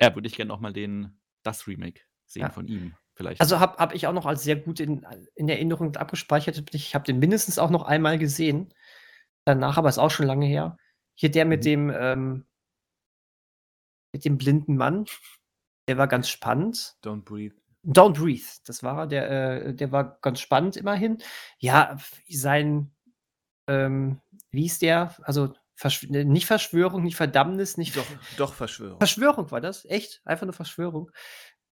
[0.00, 2.50] ja, würde ich gern noch mal den das Remake sehen Ja.
[2.50, 3.40] von ihm vielleicht.
[3.40, 5.06] Also, habe habe ich auch noch als sehr gut in
[5.36, 6.62] in Erinnerung abgespeichert.
[6.74, 8.72] Ich habe den mindestens auch noch einmal gesehen.
[9.46, 10.78] Danach aber ist auch schon lange her.
[11.16, 11.64] Hier der mit Mhm.
[11.64, 12.46] dem, ähm
[14.14, 15.06] mit dem blinden Mann,
[15.88, 16.96] der war ganz spannend.
[17.02, 17.61] Don't Breathe.
[17.84, 19.30] Don't Breathe, das war er, der
[19.66, 21.18] äh, der war ganz spannend immerhin.
[21.58, 21.96] Ja,
[22.28, 22.92] sein,
[23.68, 24.20] ähm
[24.50, 25.16] wie hieß der?
[25.22, 28.06] Also, Verschw ne, nicht Verschwörung, nicht Verdammnis, nicht Doch,
[28.38, 28.98] doch Verschwörung.
[28.98, 30.22] Verschwörung war das, echt?
[30.24, 31.10] Einfach nur Verschwörung.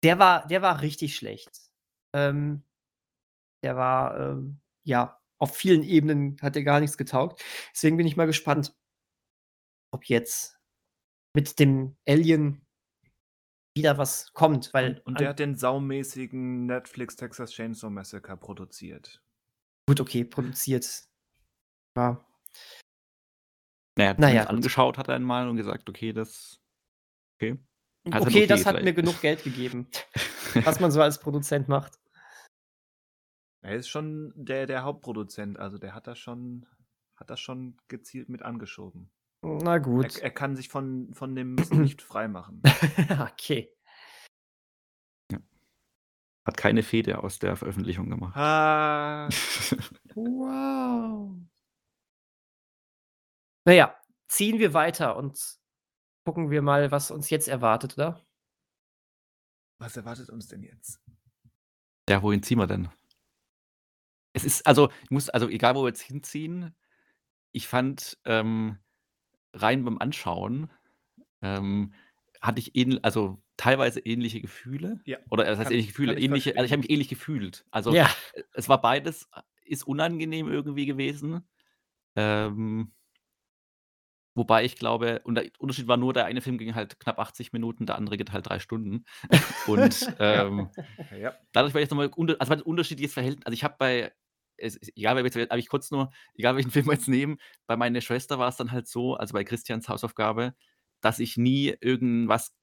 [0.03, 1.51] Der war der war richtig schlecht.
[2.15, 2.65] Ähm,
[3.63, 7.43] der war, ähm ja, auf vielen Ebenen hat der gar nichts getaugt.
[7.75, 8.75] Deswegen bin ich mal gespannt
[9.93, 10.59] ob jetzt
[11.35, 12.64] mit dem Alien
[13.77, 19.21] wieder was kommt, weil Und und der hat den saumäßigen Netflix Texas Chainsaw Massacre produziert.
[19.89, 21.05] Gut, okay, produziert.
[21.97, 22.25] Ja.
[23.97, 24.57] Na ja, Na ja, zumindest gut.
[24.57, 26.61] angeschaut hat er ihn mal und gesagt: „Okay, das
[27.37, 27.59] okay.“
[28.11, 28.85] Also, Okay, das hat vielleicht.
[28.85, 29.89] mir genug Geld gegeben,
[30.65, 31.99] was man so als Produzent macht.
[33.63, 36.67] Er ist schon der der Hauptproduzent, also, der hat das schon
[37.17, 39.11] hat das schon gezielt mit angeschoben.
[39.45, 40.17] Na gut.
[40.17, 42.63] Er er kann sich von von dem Mist nicht freimachen.
[43.33, 43.71] Okay.
[46.47, 48.37] Hat keine Fehde aus der Veröffentlichung gemacht.
[48.37, 49.29] Ah,
[50.15, 51.37] Wow.
[53.67, 53.97] Naja,
[54.29, 55.59] ziehen wir weiter und
[56.27, 58.25] gucken wir mal, was uns jetzt erwartet, oder?
[59.79, 61.01] was erwartet uns denn jetzt?
[62.09, 62.89] Ja, wohin ziehen wir denn?
[64.33, 66.75] Es ist, also, ich muss, also egal, wo wir jetzt hinziehen,
[67.53, 68.79] ich fand ähm,
[69.55, 70.69] rein beim Anschauen
[71.43, 71.93] ähm,
[72.41, 75.01] hatte ich ähn, also teilweise ähnliche Gefühle.
[75.05, 77.65] Ja, Oder das heißt kann- ähnliche Gefühle, ich ähnliche, also ich habe mich ähnlich gefühlt.
[77.71, 78.09] Also Ja.
[78.35, 79.29] äh, es war beides,
[79.65, 81.43] ist unangenehm irgendwie gewesen.
[82.17, 82.93] Ähm,
[84.35, 87.53] wobei ich glaube, und der Unterschied war nur, der eine Film ging halt knapp 80
[87.53, 89.05] Minuten, der andere geht halt drei Stunden.
[89.67, 90.69] und ähm,
[91.19, 91.35] Ja.
[91.53, 93.47] dadurch war jetzt nochmal, also war ein unterschiedliches Verhältnis.
[93.47, 94.13] Also ich habe bei,
[94.57, 98.39] es, egal, jetzt, ich kurz nur, egal welchen Film wir jetzt nehmen, bei meiner Schwester
[98.39, 100.55] war es dann halt so, also bei Christians Hausaufgabe,
[101.01, 102.55] dass ich nie irgendwas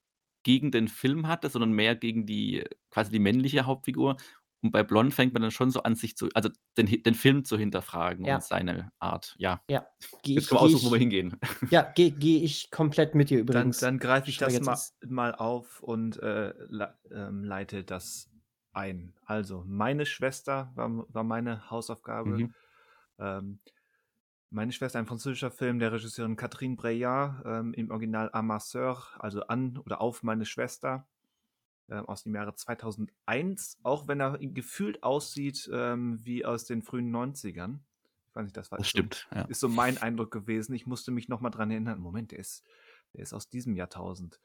[0.43, 4.17] gegen den Film hatte, sondern mehr gegen die, quasi die männliche Hauptfigur.
[4.63, 7.45] Und bei Blond fängt man dann schon so an, sich zu, also den, den Film
[7.45, 8.35] zu hinterfragen Ja.
[8.35, 9.35] und seine Art.
[9.39, 9.63] Ja.
[9.69, 9.87] Ja,
[10.23, 11.39] gehe Jetzt ich, können wir geh aussuchen, wo wir ich, hingehen.
[11.71, 13.79] ja, gehe geh ich komplett mit dir Dann, übrigens.
[13.79, 18.30] dann greife ich das Steigert mal, mal auf und äh, le ähm, leite das
[18.73, 19.13] ein.
[19.25, 22.29] Also, meine Schwester war, war meine Hausaufgabe.
[22.29, 22.53] Mhm.
[23.19, 23.59] Ähm,
[24.49, 29.03] meine Schwester, ein französischer Film der Regisseurin Catherine Breillat, ähm, im Original À ma sœur,
[29.19, 31.07] also an oder auf meine Schwester,
[31.89, 37.15] ähm, aus dem Jahre 2001, auch wenn er gefühlt aussieht ähm, wie aus den frühen
[37.15, 37.79] 90ern.
[38.29, 39.27] Ich weiß nicht, das war Das so- stimmt.
[39.33, 39.41] Ja.
[39.43, 40.73] ist so mein Eindruck gewesen.
[40.73, 41.99] Ich musste mich nochmal dran erinnern.
[41.99, 42.63] Moment, der ist,
[43.13, 44.39] der ist aus diesem Jahrtausend.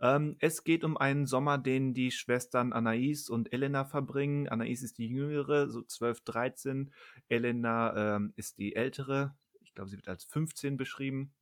[0.00, 4.48] Ähm, es geht um einen Sommer, den die Schwestern Anais und Elena verbringen.
[4.48, 6.90] Anais ist die jüngere, so 12, 13.
[7.28, 9.36] Elena ähm, ist die ältere.
[9.60, 11.34] Ich glaube, sie wird als 15 beschrieben.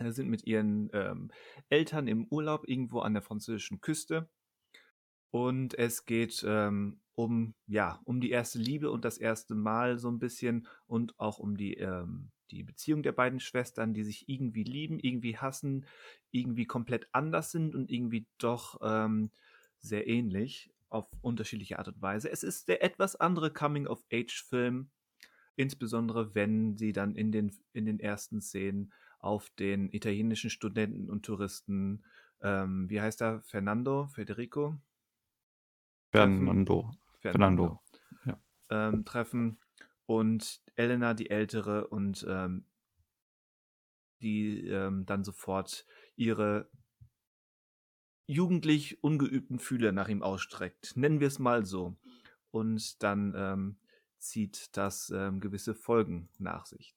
[0.00, 1.30] Sie sind mit ihren ähm,
[1.68, 4.28] Eltern im Urlaub irgendwo an der französischen Küste.
[5.30, 10.08] Und es geht ähm, um, ja, um die erste Liebe und das erste Mal so
[10.08, 14.64] ein bisschen und auch um die, ähm, die Beziehung der beiden Schwestern, die sich irgendwie
[14.64, 15.86] lieben, irgendwie hassen,
[16.30, 19.30] irgendwie komplett anders sind und irgendwie doch ähm,
[19.78, 22.30] sehr ähnlich auf unterschiedliche Art und Weise.
[22.30, 24.90] Es ist der etwas andere Coming-of-Age-Film,
[25.56, 31.24] insbesondere wenn sie dann in den, in den ersten Szenen auf den italienischen Studenten und
[31.24, 32.04] Touristen,
[32.42, 34.76] ähm, wie heißt er, Fernando, Federico?
[36.12, 36.94] Fernando.
[37.20, 37.80] Fernando.
[38.24, 38.38] Ja.
[38.70, 39.58] Ähm, treffen
[40.06, 42.64] und Elena, die Ältere, und ähm,
[44.20, 46.68] die ähm, dann sofort ihre
[48.26, 50.96] jugendlich ungeübten Fühler nach ihm ausstreckt.
[50.96, 51.96] Nennen wir es mal so.
[52.50, 53.76] Und dann ähm,
[54.18, 56.94] zieht das ähm, gewisse Folgen nach sich.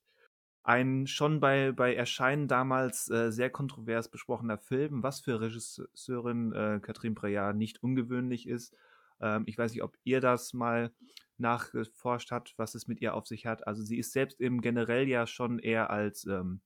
[0.63, 6.80] Ein schon bei, bei Erscheinen damals äh, sehr kontrovers besprochener Film, was für Regisseurin äh,
[6.82, 8.75] Catherine Breillat nicht ungewöhnlich ist.
[9.19, 10.91] Ähm, ich weiß nicht, ob ihr das mal
[11.40, 13.68] nachgeforscht habt, was es mit ihr auf sich hat.
[13.68, 16.62] Also sie ist selbst im generell ja schon eher als ähm,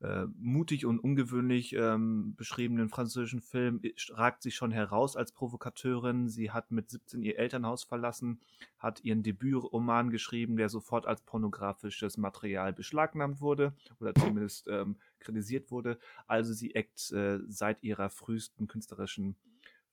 [0.00, 6.28] äh, mutig und ungewöhnlich ähm, beschriebenen französischen Film i- ragt sie schon heraus als Provokateurin.
[6.28, 8.40] Sie hat mit 17 ihr Elternhaus verlassen,
[8.78, 15.70] hat ihren Debütroman geschrieben, der sofort als pornografisches Material beschlagnahmt wurde oder zumindest ähm, kritisiert
[15.70, 15.98] wurde.
[16.26, 19.36] Also sie eckt äh, seit ihrer frühesten künstlerischen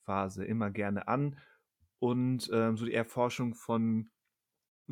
[0.01, 1.37] Phase immer gerne an
[2.03, 4.09] und ähm, so die Erforschung von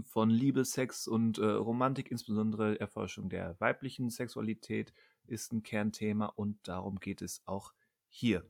[0.05, 4.93] von Liebe, Sex und äh, Romantik, insbesondere Erforschung der weiblichen Sexualität,
[5.27, 7.73] ist ein Kernthema und darum geht es auch
[8.07, 8.45] hier.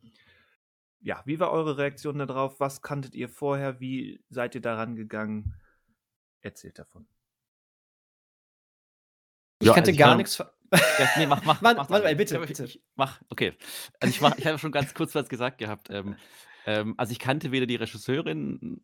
[0.99, 2.59] Ja, wie war eure Reaktion darauf?
[2.59, 3.80] Was kanntet ihr vorher?
[3.80, 5.55] Wie seid ihr daran gegangen?
[6.41, 7.07] Erzählt davon.
[9.59, 10.38] Ich Ja, kannte also gar war- nichts.
[10.38, 12.66] Ja, nee, mach, mach, Mann, mach mal, bitte, bitte.
[12.66, 13.57] Ich, mach, okay.
[13.99, 15.89] Also ich, mach, ich habe schon ganz kurz was gesagt gehabt.
[15.89, 16.16] Ähm,
[16.66, 18.82] ähm, also ich kannte weder die Regisseurin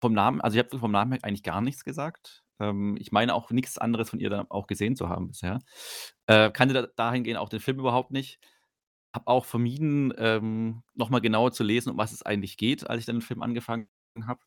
[0.00, 2.42] vom Namen, also ich habe vom Namen eigentlich gar nichts gesagt.
[2.60, 5.60] Ähm, ich meine auch nichts anderes von ihr da auch gesehen zu haben bisher.
[6.26, 8.38] Äh, kannte da, dahingehend auch den Film überhaupt nicht.
[9.14, 13.06] Habe auch vermieden, ähm, nochmal genauer zu lesen, um was es eigentlich geht, als ich
[13.06, 13.88] dann den Film angefangen
[14.26, 14.40] habe.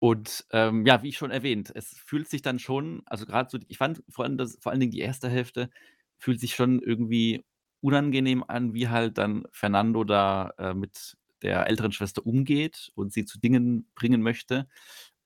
[0.00, 3.58] Und ähm, ja, wie ich schon erwähnt, es fühlt sich dann schon, also gerade so,
[3.68, 5.70] ich fand vor allem, das, vor allen Dingen die erste Hälfte
[6.18, 7.44] fühlt sich schon irgendwie
[7.80, 13.24] unangenehm an, wie halt dann Fernando da äh, mit der älteren Schwester umgeht und sie
[13.24, 14.68] zu Dingen bringen möchte.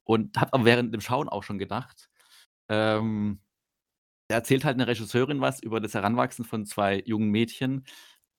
[0.04, 2.10] Und habe aber während dem Schauen auch schon gedacht,
[2.68, 3.40] ähm,
[4.28, 7.84] da erzählt halt eine Regisseurin was über das Heranwachsen von zwei jungen Mädchen.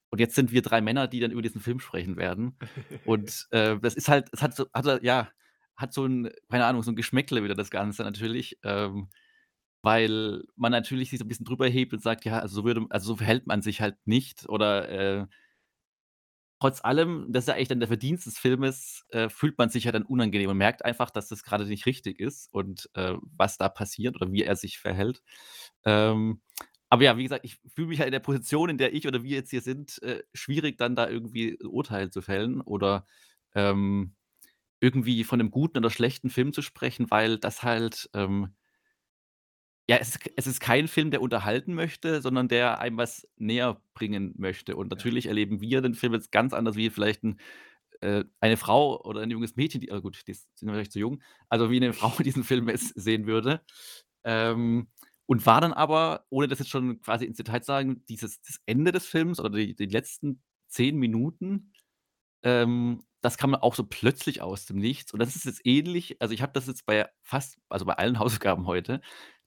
[0.10, 2.58] Und jetzt sind wir drei Männer, die dann über diesen Film sprechen werden.
[3.06, 5.30] Und äh, das ist halt, es hat so, hat, ja,
[5.76, 8.58] hat so ein, keine Ahnung, so ein Geschmäckle wieder das Ganze natürlich.
[8.64, 9.10] Ähm,
[9.84, 12.86] weil man natürlich sich so ein bisschen drüber hebt und sagt, ja, also so würde,
[12.90, 14.48] also so verhält man sich halt nicht.
[14.50, 15.28] Oder äh,
[16.64, 19.86] trotz allem, das ist ja eigentlich dann der Verdienst des Filmes, äh, fühlt man sich
[19.86, 23.58] ja dann unangenehm und merkt einfach, dass das gerade nicht richtig ist und, äh, was
[23.58, 25.24] da passiert oder wie er sich verhält.
[25.86, 26.42] Ähm,
[26.90, 29.24] aber ja, wie gesagt, ich fühle mich halt in der Position, in der ich oder
[29.24, 33.08] wir jetzt hier sind, äh, schwierig dann da irgendwie 'n Urteil zu fällen oder,
[33.56, 34.16] ähm,
[34.82, 38.56] irgendwie von 'nem guten oder schlechten Film zu sprechen, weil das halt, ähm
[39.90, 44.34] ja, es ist es ist kein Film, der unterhalten möchte, sondern der einem was näherbringen
[44.38, 44.76] möchte.
[44.78, 44.90] Und Ja.
[44.92, 47.40] natürlich erleben wir den Film jetzt ganz anders wie vielleicht 'n
[48.02, 51.22] äh, eine Frau oder ein junges Mädchen, die ah gut, die sind vielleicht zu jung,
[51.50, 53.62] also wie 'ne Frau diesen Film jetzt sehen würde.
[54.26, 54.90] Ähm,
[55.28, 58.60] und war dann aber, ohne das jetzt schon quasi ins Detail zu sagen, dieses das
[58.66, 61.74] Ende des Films oder die die letzten 10 Minuten,
[62.44, 65.14] ähm, das kam auch so plötzlich aus dem Nichts.
[65.14, 68.20] Und das ist jetzt ähnlich also, ich habe das jetzt bei fast also, bei allen
[68.20, 69.02] Hausaufgaben heute,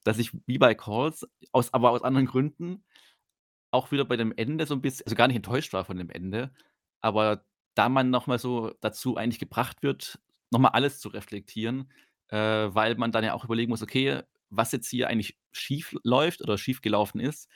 [0.07, 2.84] dass ich wie bei „Calls“ aus aber aus anderen Gründen
[3.72, 6.11] auch wieder bei dem Ende so 'n biss also, gar nicht enttäuscht war von dem
[6.11, 6.52] Ende,
[7.02, 7.44] aber
[7.76, 10.18] da man noch mal so dazu eigentlich gebracht wird,
[10.52, 11.90] noch mal alles zu reflektieren,
[12.30, 16.42] äh, weil man dann ja auch überlegen muss: „Okay, was jetzt hier eigentlich schief läuft
[16.42, 17.48] oder schiefgelaufen ist,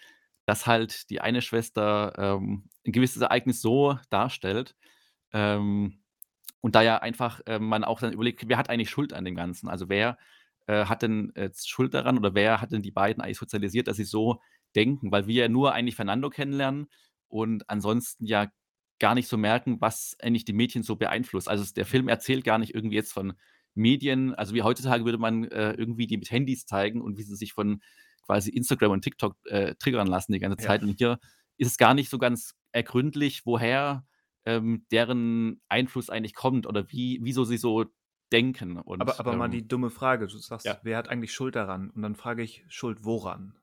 [0.47, 4.77] dass halt die eine Schwester, ähm, 'n gewisses Ereignis so darstellt.“
[5.35, 6.03] Ähm,
[6.63, 9.37] und da ja einfach, ähm, man auch dann überlegt: „Wer hat eigentlich Schuld an dem
[9.37, 10.19] Ganzen?“ Also, wer,
[10.67, 13.97] äh, hat denn jetzt Schuld daran oder wer hat denn die beiden eigentlich sozialisiert, dass
[13.97, 14.41] sie so
[14.77, 15.11] denken?
[15.13, 16.89] Weil wir ja nur eigentlich Fernando kennenlernen
[17.29, 18.49] und ansonsten ja
[18.99, 21.49] gar nicht so merken, was eigentlich die Mädchen so beeinflusst.
[21.49, 23.35] Also, der Film erzählt gar nicht irgendwie jetzt von
[23.75, 27.37] Medien also, wie heutzutage würde man, äh, irgendwie die mit Handys zeigen und wie sie
[27.37, 27.81] sich von
[28.27, 30.67] quasi Instagram und TikTok, äh, triggern lassen die ganze Ja.
[30.67, 30.83] Zeit.
[30.83, 31.19] Und hier
[31.57, 34.05] ist es gar nicht so ganz ergründlich, woher,
[34.45, 37.85] ähm, deren Einfluss eigentlich kommt oder wie wieso sie so
[38.33, 40.27] denken und, Aber aber mal ähm die dumme Frage.
[40.27, 40.81] Du sagst: Ja.
[40.83, 43.55] „Wer hat eigentlich Schuld daran?“ Und dann frage ich: „Schuld woran?“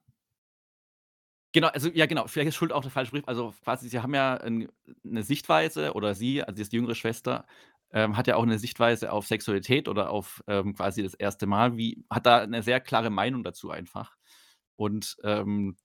[1.54, 3.26] Genau, also ja genau, vielleicht ist Schuld auch der falsche Begriff.
[3.28, 4.68] Also, quasi, sie haben ja 'n
[5.02, 7.46] 'ne Sichtweise oder sie, also die jüngere Schwester,
[7.90, 11.46] ähm, hat ja auch 'ne Sichtweise auf Sexualität oder auf, ähm, quasi das 1.
[11.46, 14.14] Mal wie hat da 'ne sehr klare Meinung dazu einfach.
[14.76, 15.76] Und, ähm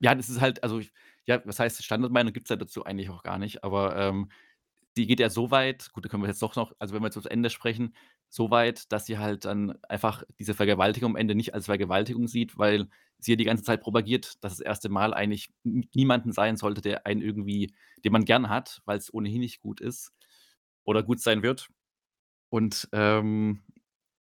[0.00, 0.80] ja, das ist halt also,
[1.24, 4.30] ja, was heißt Standardmeinung gibt's ja dazu eigentlich auch gar nicht, aber, ähm,
[4.96, 7.06] die geht ja so weit gut, da können wir jetzt doch noch also, wenn wir
[7.08, 7.94] jetzt aufs Ende sprechen,
[8.28, 12.58] so weit, dass sie halt dann einfach diese Vergewaltigung am Ende nicht als Vergewaltigung sieht,
[12.58, 12.88] weil
[13.18, 14.88] sie ja die ganze Zeit propagiert, dass das 1.
[14.88, 17.72] Mal eigentlich niemanden sein sollte, der einen irgendwie
[18.04, 20.12] den man gern hat, weil's ohnehin nicht gut ist
[20.84, 21.68] oder gut sein wird.
[22.50, 23.62] Und, ähm,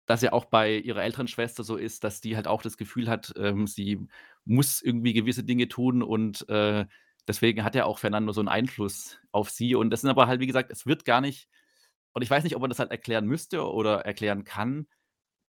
[0.06, 3.08] dass ja auch bei ihrer älteren Schwester so ist, dass die halt auch das Gefühl
[3.08, 4.00] hat, ähm, sie
[4.44, 6.86] muss irgendwie gewisse Dinge tun und, äh,
[7.28, 9.74] deswegen hat ja auch Fernando so 'n Einfluss auf sie.
[9.76, 11.48] Und das sind aber halt, wie gesagt es wird gar nicht
[12.14, 14.88] und ich weiß nicht, ob man das halt erklären müsste oder erklären kann,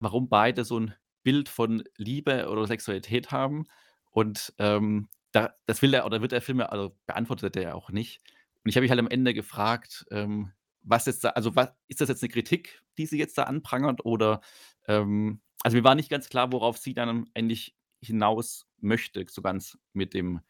[0.00, 0.94] warum beide so 'n
[1.24, 3.66] Bild von Liebe oder Sexualität haben.
[4.12, 7.74] Und, ähm, da das will der oder wird der Film ja also, beantwortet er ja
[7.74, 8.20] auch nicht.
[8.64, 10.52] Und ich habe mich halt am Ende gefragt, ähm,
[10.82, 14.04] was jetzt da also, wa ist das jetzt 'ne Kritik, die sie jetzt da anprangert
[14.06, 14.40] oder,
[14.88, 19.78] ähm also, mir war nicht ganz klar, worauf sie dann eigentlich hinaus möchte, so ganz
[19.94, 20.40] mit dem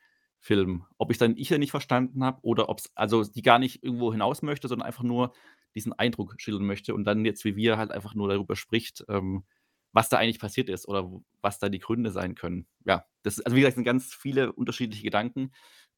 [0.44, 0.84] Film.
[0.98, 4.12] Ob ich's dann ich ja nicht verstanden habe oder ob's also, die gar nicht irgendwo
[4.12, 5.32] hinaus möchte, sondern einfach nur
[5.74, 9.44] diesen Eindruck schildern möchte und dann jetzt wie wir halt einfach nur darüber spricht, ähm,
[9.92, 12.66] was da eigentlich passiert ist oder was da die Gründe sein können.
[12.84, 15.52] Ja, das also, wie gesagt, sind ganz viele unterschiedliche Gedanken,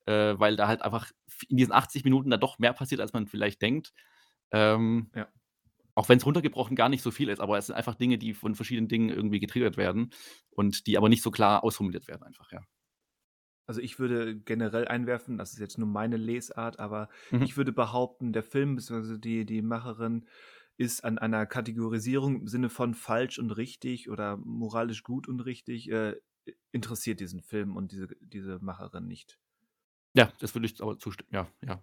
[0.07, 1.11] äh, weil da halt einfach
[1.49, 3.93] in diesen 80 Minuten dann doch mehr passiert, als man vielleicht denkt.
[4.53, 5.29] Ähm, Ja.
[5.97, 8.55] auch wenn's runtergebrochen gar nicht so viel ist, aber es sind einfach Dinge, die von
[8.55, 10.13] verschiedenen Dingen irgendwie getriggert werden
[10.51, 12.61] und die aber nicht so klar ausformuliert werden einfach, ja.
[13.67, 17.47] Also, ich würde generell einwerfen, das ist jetzt nur meine Lesart, aber Mhm.
[17.47, 20.27] ich würde behaupten, der Film beziehungsweise die die Macherin
[20.77, 25.91] ist an einer Kategorisierung im Sinne von falsch und richtig oder moralisch gut und richtig,
[25.91, 26.17] äh,
[26.73, 29.39] interessiert diesen Film und diese diese Macherin nicht.
[30.15, 31.81] Ja, das würde ich aber zustimmen, ja, ja.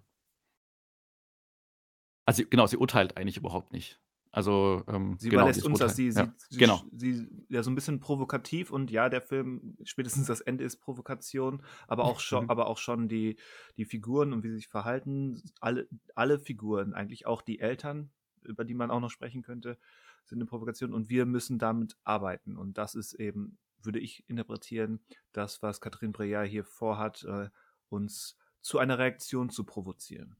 [2.26, 4.02] Also, genau, sie urteilt eigentlich überhaupt nicht.
[4.36, 5.96] Also, ähm, Sie genau, überlässt uns das.
[5.96, 6.86] Sie sie Ja, sie genau.
[6.92, 11.64] sie ja, so 'n bisschen provokativ und ja, der Film spätestens das Ende ist Provokation,
[11.88, 12.48] aber auch scho Mhm.
[12.48, 13.38] aber auch schon die
[13.78, 15.44] die Figuren und wie sie sich verhalten.
[15.60, 18.12] Alle alle Figuren, eigentlich auch die Eltern,
[18.42, 19.78] über die man auch noch sprechen könnte,
[20.26, 22.58] sind 'ne Provokation und wir müssen damit arbeiten.
[22.58, 27.50] Und das ist eben, würde ich interpretieren, das, was Catherine Breillat hier vorhat, äh,
[27.90, 30.38] uns zu einer Reaktion zu provozieren.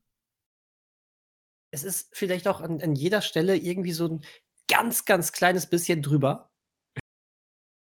[1.74, 4.22] Es ist vielleicht auch an an jeder Stelle irgendwie so 'n
[4.70, 6.52] ganz, ganz kleines bisschen drüber.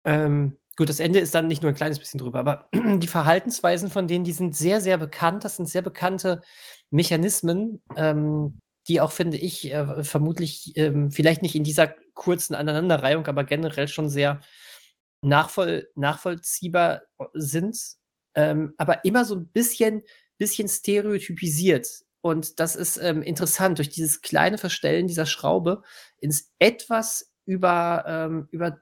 [0.05, 2.69] Ähm, gut, das Ende ist dann nicht nur 'n kleines bisschen drüber, aber
[2.99, 5.43] die Verhaltensweisen von denen, die sind sehr, sehr bekannt.
[5.45, 6.41] Das sind sehr bekannte
[6.91, 13.27] Mechanismen, ähm, die auch, finde ich, äh, vermutlich, ähm, vielleicht nicht in dieser kurzen Aneinanderreihung,
[13.27, 14.41] aber generell schon sehr
[15.23, 17.77] nachvoll nachvollziehbar o sind,
[18.35, 20.03] ähm, aber immer so 'n bisschen
[20.39, 21.87] bisschen stereotypisiert.
[22.21, 25.81] Und das ist ähm, interessant, durch dieses kleine Verstellen dieser Schraube
[26.17, 28.79] ins etwas über, ähm, über,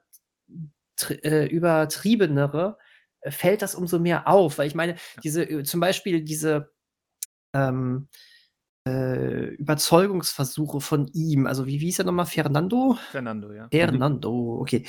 [1.08, 2.76] äh, übertriebenere
[3.20, 4.58] äh, fällt das umso mehr auf.
[4.58, 6.70] Weil ich meine, diese, äh, zum Beispiel diese
[7.54, 8.08] ähm,
[8.86, 12.26] äh, Überzeugungsversuche von ihm, also wie, wie hieß er nochmal?
[12.26, 12.98] Fernando?
[13.10, 13.68] Fernando, ja.
[13.70, 14.86] Fernando, okay.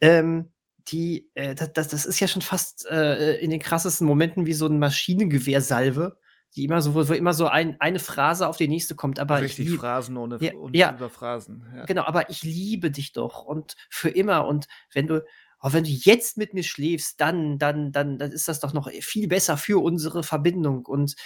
[0.00, 0.52] Ähm,
[0.88, 4.66] die, äh, das, das ist ja schon fast äh, in den krassesten Momenten wie so
[4.66, 6.18] ein Maschinengewehrsalve,
[6.56, 9.18] die immer so, wo, wo immer so ein, eine Phrase auf die nächste kommt.
[9.18, 10.94] Aber Richtig lieb, Phrasen ohne Ja, und ja.
[10.94, 11.66] über Phrasen.
[11.74, 11.84] Ja.
[11.84, 15.24] genau, aber ich liebe dich doch und für immer und wenn du,
[15.60, 18.90] oh, wenn du jetzt mit mir schläfst, dann, dann, dann, dann ist das doch noch
[18.90, 21.16] viel besser für unsere Verbindung und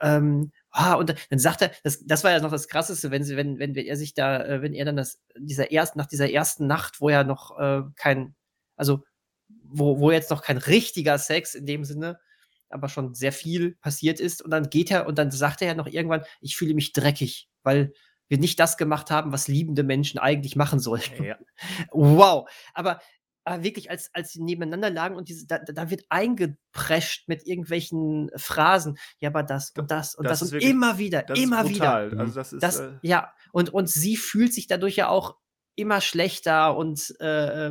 [0.00, 3.36] ähm, ah, und dann sagt er, das, das war ja noch das Krasseste, wenn sie,
[3.36, 6.30] wenn, wenn, wenn er sich da, äh, wenn er dann das, dieser erst, nach dieser
[6.30, 8.34] ersten Nacht, wo er noch äh, kein,
[8.76, 9.02] also
[9.48, 12.20] wo, wo jetzt noch kein richtiger Sex in dem Sinne,
[12.68, 14.42] aber schon sehr viel passiert ist.
[14.42, 17.48] Und dann geht er und dann sagt er ja noch irgendwann, ich fühle mich dreckig,
[17.62, 17.92] weil
[18.28, 21.22] wir nicht das gemacht haben, was liebende Menschen eigentlich machen sollten.
[21.24, 21.36] Ja.
[21.92, 22.48] Wow.
[22.74, 23.00] Aber,
[23.44, 28.30] aber wirklich, als, als sie nebeneinander lagen und diese, da, da wird eingeprescht mit irgendwelchen
[28.36, 28.98] Phrasen.
[29.20, 32.08] Ja, aber das und das und Das das, und wirklich- immer wieder, immer ist wieder.
[32.08, 32.18] brutal.
[32.18, 35.36] Also das ist Das, äh, ja, und, und sie fühlt sich dadurch ja auch
[35.76, 37.70] immer schlechter und äh,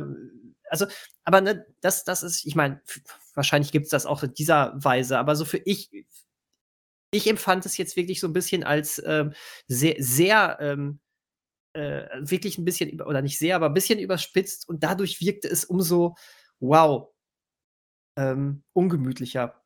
[0.70, 0.86] also,
[1.24, 2.80] aber ne, das, das ist, ich meine,
[3.36, 5.90] wahrscheinlich gibt es das auch in dieser Weise, aber so für ich,
[7.12, 9.32] ich empfand es jetzt wirklich so ein bisschen als ähm,
[9.68, 10.98] sehr, sehr, ähm,
[11.74, 15.64] äh, wirklich ein bisschen, oder nicht sehr, aber ein bisschen überspitzt und dadurch wirkte es
[15.64, 16.16] umso,
[16.58, 17.08] wow,
[18.16, 19.62] ähm, ungemütlicher.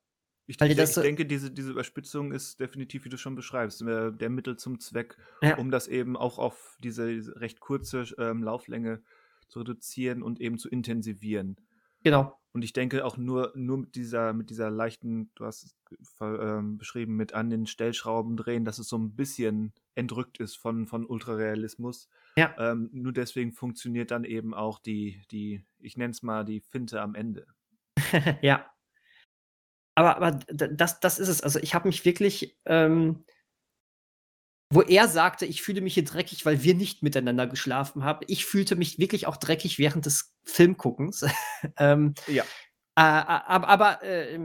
[0.46, 4.30] Ich, Weil ich, so- denke, diese, diese Überspitzung ist definitiv, wie du schon beschreibst, der
[4.30, 5.56] Mittel zum Zweck, Ja.
[5.58, 7.06] um das eben auch auf diese
[7.40, 9.00] recht kurze ähm, Lauflänge
[9.46, 11.56] zu reduzieren und eben zu intensivieren.
[12.03, 12.36] Genau.
[12.53, 15.76] Und ich denke auch nur, nur mit dieser, mit dieser leichten, du hast es
[16.20, 20.86] ähm, beschrieben, mit an den Stellschrauben drehen, dass es so ein bisschen entrückt ist von,
[20.86, 22.09] von Ultrarealismus.
[22.36, 22.55] Ja.
[22.59, 27.01] Ähm, nur deswegen funktioniert dann eben auch die, die, ich nenne es mal die Finte
[27.01, 27.46] am Ende.
[28.42, 28.66] ja.
[29.94, 31.42] Aber, aber das, das ist es.
[31.42, 33.24] Also ich habe mich wirklich, ähm,
[34.72, 38.20] wo er sagte, ich fühle mich hier dreckig, weil wir nicht miteinander geschlafen haben.
[38.28, 41.26] Ich fühlte mich wirklich auch dreckig während des Filmguckens.
[41.76, 42.44] ähm, Ja.
[42.96, 44.38] äh, aber aber äh,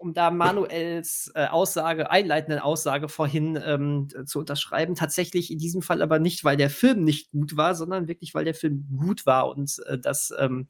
[0.00, 6.00] um da Manuels äh, Aussage, einleitenden Aussage vorhin ähm, zu unterschreiben, tatsächlich in diesem Fall
[6.00, 9.48] aber nicht, weil der Film nicht gut war, sondern wirklich, weil der Film gut war
[9.48, 10.68] und äh, das ähm,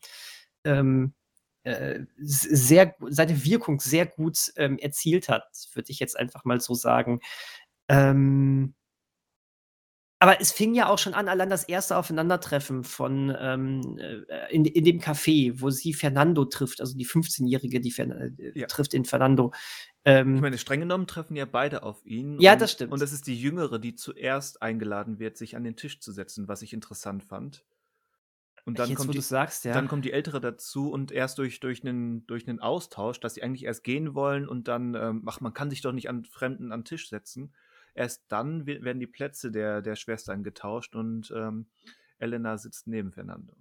[0.64, 1.14] ähm,
[1.62, 6.74] äh, sehr, seine Wirkung sehr gut ähm, erzielt hat, würde ich jetzt einfach mal so
[6.74, 7.20] sagen.
[7.90, 8.74] Ähm,
[10.22, 14.66] aber es fing ja auch schon an, allein das erste Aufeinandertreffen von ähm, äh, in,
[14.66, 18.66] in dem Café, wo sie Fernando trifft, also die 15-Jährige, die Fern äh, Ja.
[18.66, 19.52] trifft den Fernando.
[20.04, 22.38] Ähm, Ich meine, streng genommen treffen ja beide auf ihn.
[22.38, 22.92] Ja, und, das stimmt.
[22.92, 26.48] Und es ist die Jüngere, die zuerst eingeladen wird, sich an den Tisch zu setzen,
[26.48, 27.64] was ich interessant fand.
[28.66, 29.72] Und dann, jetzt, kommt die, sagst, ja.
[29.72, 33.42] dann kommt die Ältere dazu und erst durch, durch, einen, durch einen Austausch, dass sie
[33.42, 36.72] eigentlich erst gehen wollen und dann, ähm, ach, man kann sich doch nicht an Fremden
[36.72, 37.54] an den Tisch setzen.
[38.00, 41.66] Erst dann we- werden die Plätze der, der Schwestern getauscht und ähm,
[42.18, 43.54] Elena sitzt neben Fernando.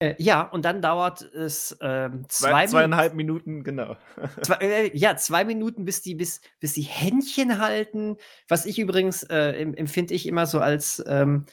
[0.00, 3.96] äh, ja, und dann dauert es ähm, zwei, Zwei, zweieinhalb Minuten, genau.
[4.42, 8.16] Zwei, äh, ja, zwei Minuten, bis die, bis, bis die Händchen halten.
[8.48, 11.46] Was ich übrigens äh, em- empfinde ich immer so als ähm,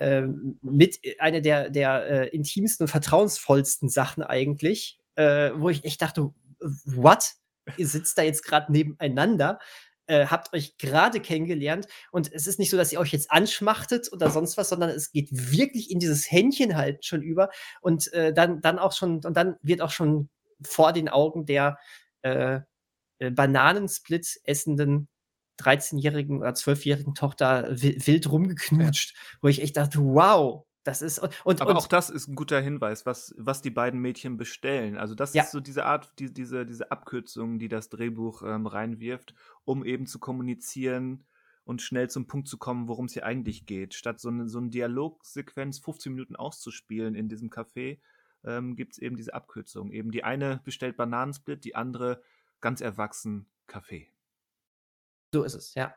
[0.00, 6.02] ähm, mit eine der, der äh, intimsten und vertrauensvollsten Sachen eigentlich, äh, wo ich echt
[6.02, 6.34] dachte,
[6.84, 7.32] what?
[7.76, 9.58] Ihr sitzt da jetzt gerade nebeneinander,
[10.06, 11.86] äh, habt euch gerade kennengelernt.
[12.12, 15.12] Und es ist nicht so, dass ihr euch jetzt anschmachtet oder sonst was, sondern es
[15.12, 17.50] geht wirklich in dieses Händchen halten schon über.
[17.80, 20.28] Und äh, dann, dann auch schon, und dann wird auch schon
[20.62, 21.78] vor den Augen der
[22.22, 22.60] äh,
[23.18, 25.08] äh, Bananensplit essenden
[25.58, 31.34] 13-jährigen oder 12-jährigen Tochter wi- wild rumgeknutscht, wo ich echt dachte, wow, das ist und,
[31.44, 34.96] und, Aber auch das ist ein guter Hinweis, was, was die beiden Mädchen bestellen.
[34.96, 35.42] Also das Ja.
[35.42, 39.34] ist so diese Art, die, diese, diese Abkürzung, die das Drehbuch ähm, reinwirft,
[39.64, 41.24] um eben zu kommunizieren
[41.64, 43.94] und schnell zum Punkt zu kommen, worum es hier eigentlich geht.
[43.94, 47.98] Statt so eine, so eine Dialogsequenz 15 Minuten auszuspielen in diesem Café,
[48.44, 49.90] ähm, gibt es eben diese Abkürzung.
[49.90, 52.22] Eben die eine bestellt Bananensplit, die andere
[52.60, 54.08] ganz erwachsen Kaffee.
[55.32, 55.94] so ist es, ja.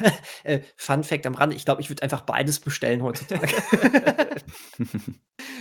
[0.44, 3.48] äh, Fun Fact am Rande, ich glaube, ich würde einfach beides bestellen heutzutage.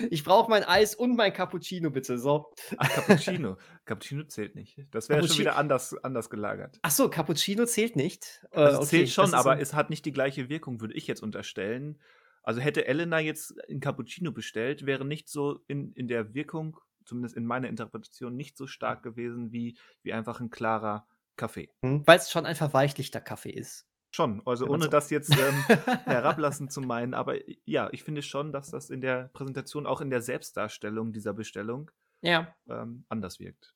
[0.10, 2.18] ich brauche mein Eis und mein Cappuccino, bitte.
[2.18, 2.52] So.
[2.78, 3.58] Ach, Cappuccino.
[3.86, 4.80] Cappuccino zählt nicht.
[4.92, 6.80] Das wäre schon wieder anders, anders gelagert.
[6.82, 8.46] Ach so, Cappuccino zählt nicht.
[8.52, 10.94] Äh, Also es okay, zählt schon, aber ein- es hat nicht die gleiche Wirkung, würde
[10.94, 12.00] ich jetzt unterstellen.
[12.44, 17.36] Also hätte Elena jetzt ein Cappuccino bestellt, wäre nicht so in, in der Wirkung, zumindest
[17.36, 21.70] in meiner Interpretation, nicht so stark gewesen wie, wie einfach ein klarer Kaffee.
[21.84, 23.86] Hm, Weil es schon ein verweichlichter Kaffee ist.
[24.12, 25.38] Schon, also ohne so- das jetzt ähm,
[26.06, 30.10] herablassen zu meinen, aber ja, ich finde schon, dass das in der Präsentation, auch in
[30.10, 31.92] der Selbstdarstellung dieser Bestellung,
[32.22, 32.54] Ja.
[32.70, 33.76] ähm, anders wirkt.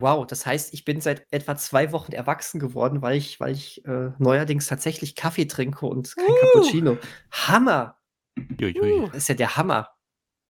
[0.00, 3.84] Wow, das heißt, ich bin seit etwa zwei Wochen erwachsen geworden, weil ich, weil ich
[3.86, 6.34] äh, neuerdings tatsächlich Kaffee trinke und kein Uh.
[6.40, 6.98] Cappuccino.
[7.30, 7.98] Hammer!
[8.60, 9.06] Uiuiui.
[9.06, 9.88] Das ist ja der Hammer.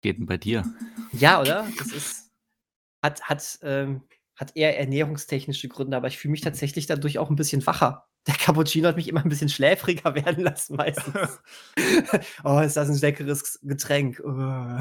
[0.03, 0.65] Geht denn bei dir?
[1.13, 1.67] Ja, oder?
[1.79, 2.33] Das ist.
[3.03, 4.03] Hat, hat, ähm,
[4.35, 8.09] hat eher ernährungstechnische Gründe, aber ich fühle mich tatsächlich dadurch auch ein bisschen wacher.
[8.27, 11.41] Der Cappuccino hat mich immer ein bisschen schläfriger werden lassen, meistens.
[12.45, 14.21] oh, ist das ein leckeres Getränk.
[14.25, 14.81] Oh.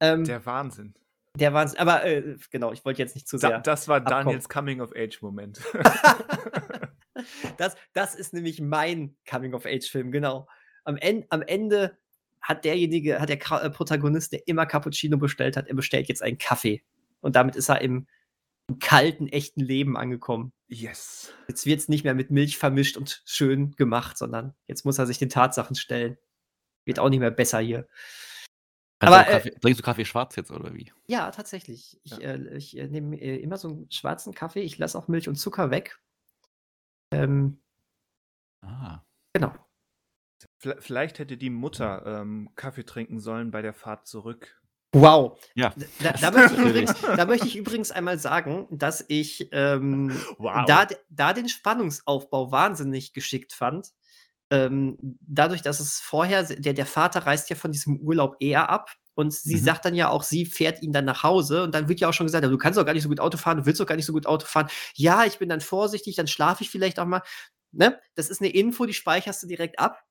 [0.00, 0.94] ähm, der, Der Wahnsinn.
[1.38, 1.78] Wahnsinn.
[1.78, 3.60] Aber äh, genau, ich wollte jetzt nicht zu Da, sehr.
[3.60, 4.00] das war.
[4.00, 5.60] Daniels Coming-of-Age-Moment.
[7.56, 10.46] das, das ist nämlich mein Coming-of-Age-Film, genau.
[10.84, 11.96] Am, En am Ende
[12.42, 16.22] hat derjenige, hat der Ka äh, Protagonist, der immer Cappuccino bestellt hat, er bestellt jetzt
[16.22, 16.82] einen Kaffee.
[17.20, 18.06] Und damit ist er im,
[18.68, 20.52] im kalten, echten Leben angekommen.
[20.72, 21.32] Yes.
[21.48, 25.06] Jetzt wird es nicht mehr mit Milch vermischt und schön gemacht, sondern jetzt muss er
[25.06, 26.18] sich den Tatsachen stellen.
[26.84, 27.88] Wird auch nicht mehr besser hier.
[28.98, 30.92] Kannst Aber, du auch Kaffee, trinkst du Kaffee schwarz jetzt oder wie?
[31.06, 32.00] Ja, tatsächlich.
[32.04, 32.18] Ich, Ja.
[32.18, 34.60] äh, ich äh, nehme äh, immer so einen schwarzen Kaffee.
[34.62, 35.98] Ich lasse auch Milch und Zucker weg.
[37.12, 37.60] Ähm,
[38.62, 39.04] Ah.
[39.32, 39.52] genau.
[40.58, 44.61] Vielleicht hätte die Mutter ähm, Kaffee trinken sollen bei der Fahrt zurück.
[44.92, 45.38] Wow.
[45.54, 45.74] Ja.
[46.00, 50.66] Da, da, möchte ich übrigens, da möchte ich übrigens einmal sagen, dass ich ähm, Wow.
[50.66, 53.88] da, da den Spannungsaufbau wahnsinnig geschickt fand.
[54.50, 58.90] Ähm, dadurch, dass es vorher, der, der Vater reist ja von diesem Urlaub eher ab
[59.14, 59.60] und sie Mhm.
[59.64, 62.12] sagt dann ja auch, sie fährt ihn dann nach Hause und dann wird ja auch
[62.12, 63.96] schon gesagt, du kannst doch gar nicht so gut Auto fahren, du willst doch gar
[63.96, 64.68] nicht so gut Auto fahren.
[64.94, 67.22] Ja, ich bin dann vorsichtig, dann schlafe ich vielleicht auch mal.
[67.72, 67.98] Ne?
[68.14, 70.02] Das ist eine Info, die speicherst du direkt ab.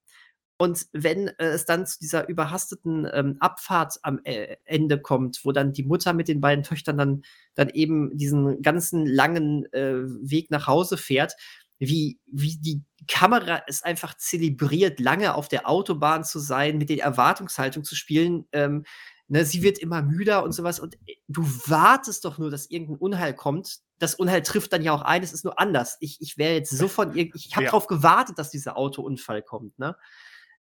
[0.62, 5.52] Und wenn äh, es dann zu dieser überhasteten ähm, Abfahrt am äh, Ende kommt, wo
[5.52, 7.24] dann die Mutter mit den beiden Töchtern dann,
[7.56, 11.34] dann eben diesen ganzen langen äh, Weg nach Hause fährt,
[11.80, 17.04] wie, wie die Kamera es einfach zelebriert, lange auf der Autobahn zu sein, mit der
[17.04, 18.46] Erwartungshaltung zu spielen.
[18.52, 18.86] Ähm,
[19.30, 20.80] ne, sie wird immer müder und sowas.
[20.80, 23.80] Und äh, du wartest doch nur, dass irgendein Unheil kommt.
[23.98, 25.98] Das Unheil trifft dann ja auch ein, es ist nur anders.
[26.02, 27.72] Ich, ich wäre jetzt so von ich habe Ja.
[27.72, 29.96] darauf gewartet, dass dieser Autounfall kommt, ne?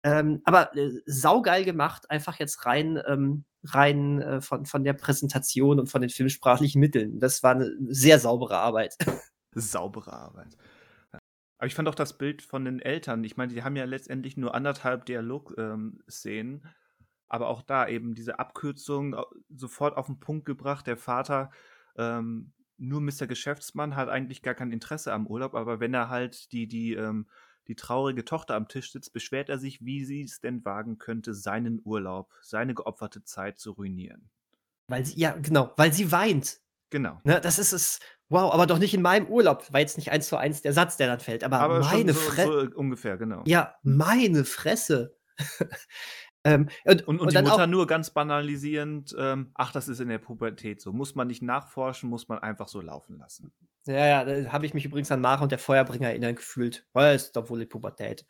[0.02, 5.78] Ähm, aber äh, saugeil gemacht, einfach jetzt rein, ähm, rein äh, von, von der Präsentation
[5.80, 7.18] und von den filmsprachlichen Mitteln.
[7.20, 8.96] Das war eine sehr saubere Arbeit.
[9.54, 10.56] Saubere Arbeit.
[11.58, 13.22] Aber ich fand auch das Bild von den Eltern.
[13.24, 16.66] Ich meine, die haben ja letztendlich nur anderthalb Dialog-Szenen.
[17.28, 20.86] aber auch da eben diese Abkürzung au- sofort auf den Punkt gebracht.
[20.86, 21.50] Der Vater,
[21.96, 23.26] ähm, nur Mr.
[23.26, 27.28] Geschäftsmann, hat eigentlich gar kein Interesse am Urlaub, aber wenn er halt die, die, ähm,
[27.70, 31.34] die traurige Tochter am Tisch sitzt, beschwert er sich, wie sie es denn wagen könnte,
[31.34, 34.28] seinen Urlaub, seine geopferte Zeit zu ruinieren.
[34.88, 36.60] Weil sie, ja, genau, weil sie weint.
[36.90, 37.20] Genau.
[37.22, 38.00] Ne, das ist es.
[38.28, 39.72] Wow, aber doch nicht in meinem Urlaub.
[39.72, 41.44] War jetzt nicht eins zu eins der Satz, der dann fällt.
[41.44, 42.70] Aber, Aber meine so, Fresse.
[42.72, 43.44] so ungefähr, genau.
[43.46, 45.16] Ja, meine Fresse.
[46.44, 49.88] ähm, und, Und, und, und die dann Mutter auch, nur ganz banalisierend, ähm, ach, das
[49.88, 50.92] ist in der Pubertät so.
[50.92, 53.52] Muss man nicht nachforschen, muss man einfach so laufen lassen.
[53.86, 56.86] ja, ja, da habe ich mich übrigens an Mara und der Feuerbringer erinnern gefühlt.
[56.92, 58.24] Weil es ist doch wohl die Pubertät.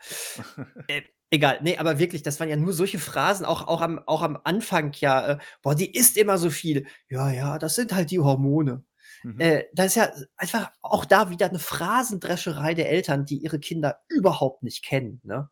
[0.88, 4.22] äh, egal, nee, aber wirklich, das waren ja nur solche Phrasen, auch, auch, am, auch
[4.22, 6.86] am Anfang ja, äh, boah, die isst immer so viel.
[7.08, 8.84] Ja, ja, das sind halt die Hormone.
[9.22, 9.38] Mhm.
[9.38, 14.00] Äh, da ist ja einfach auch da wieder eine Phrasendrescherei der Eltern, die ihre Kinder
[14.08, 15.20] überhaupt nicht kennen.
[15.22, 15.48] Ne?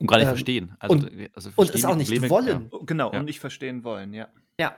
[0.00, 0.76] Und gar nicht Ähm, verstehen.
[0.80, 2.68] Also, und- äh, also Und verstehen es die auch nicht Probleme, wollen.
[2.72, 3.18] Oh, genau, Ja.
[3.20, 4.28] und nicht verstehen wollen, ja.
[4.58, 4.76] Ja.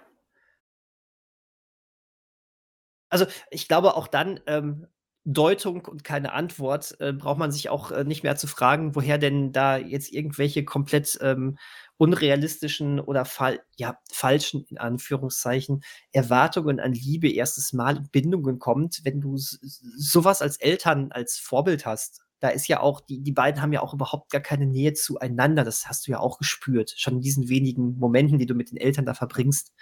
[3.12, 4.86] Also ich glaube auch dann ähm,
[5.24, 9.18] Deutung und keine Antwort äh, braucht man sich auch äh, nicht mehr zu fragen, woher
[9.18, 11.58] denn da jetzt irgendwelche komplett ähm,
[11.98, 15.82] unrealistischen oder fal ja, falschen, in Anführungszeichen,
[16.12, 21.86] Erwartungen an Liebe erstes Mal in Bindungen kommt, wenn du sowas als Eltern als Vorbild
[21.86, 22.22] hast.
[22.40, 25.64] Da ist ja auch, die, die beiden haben ja auch überhaupt gar keine Nähe zueinander.
[25.64, 28.76] Das hast du ja auch gespürt, schon in diesen wenigen Momenten, die du mit den
[28.76, 29.72] Eltern da verbringst.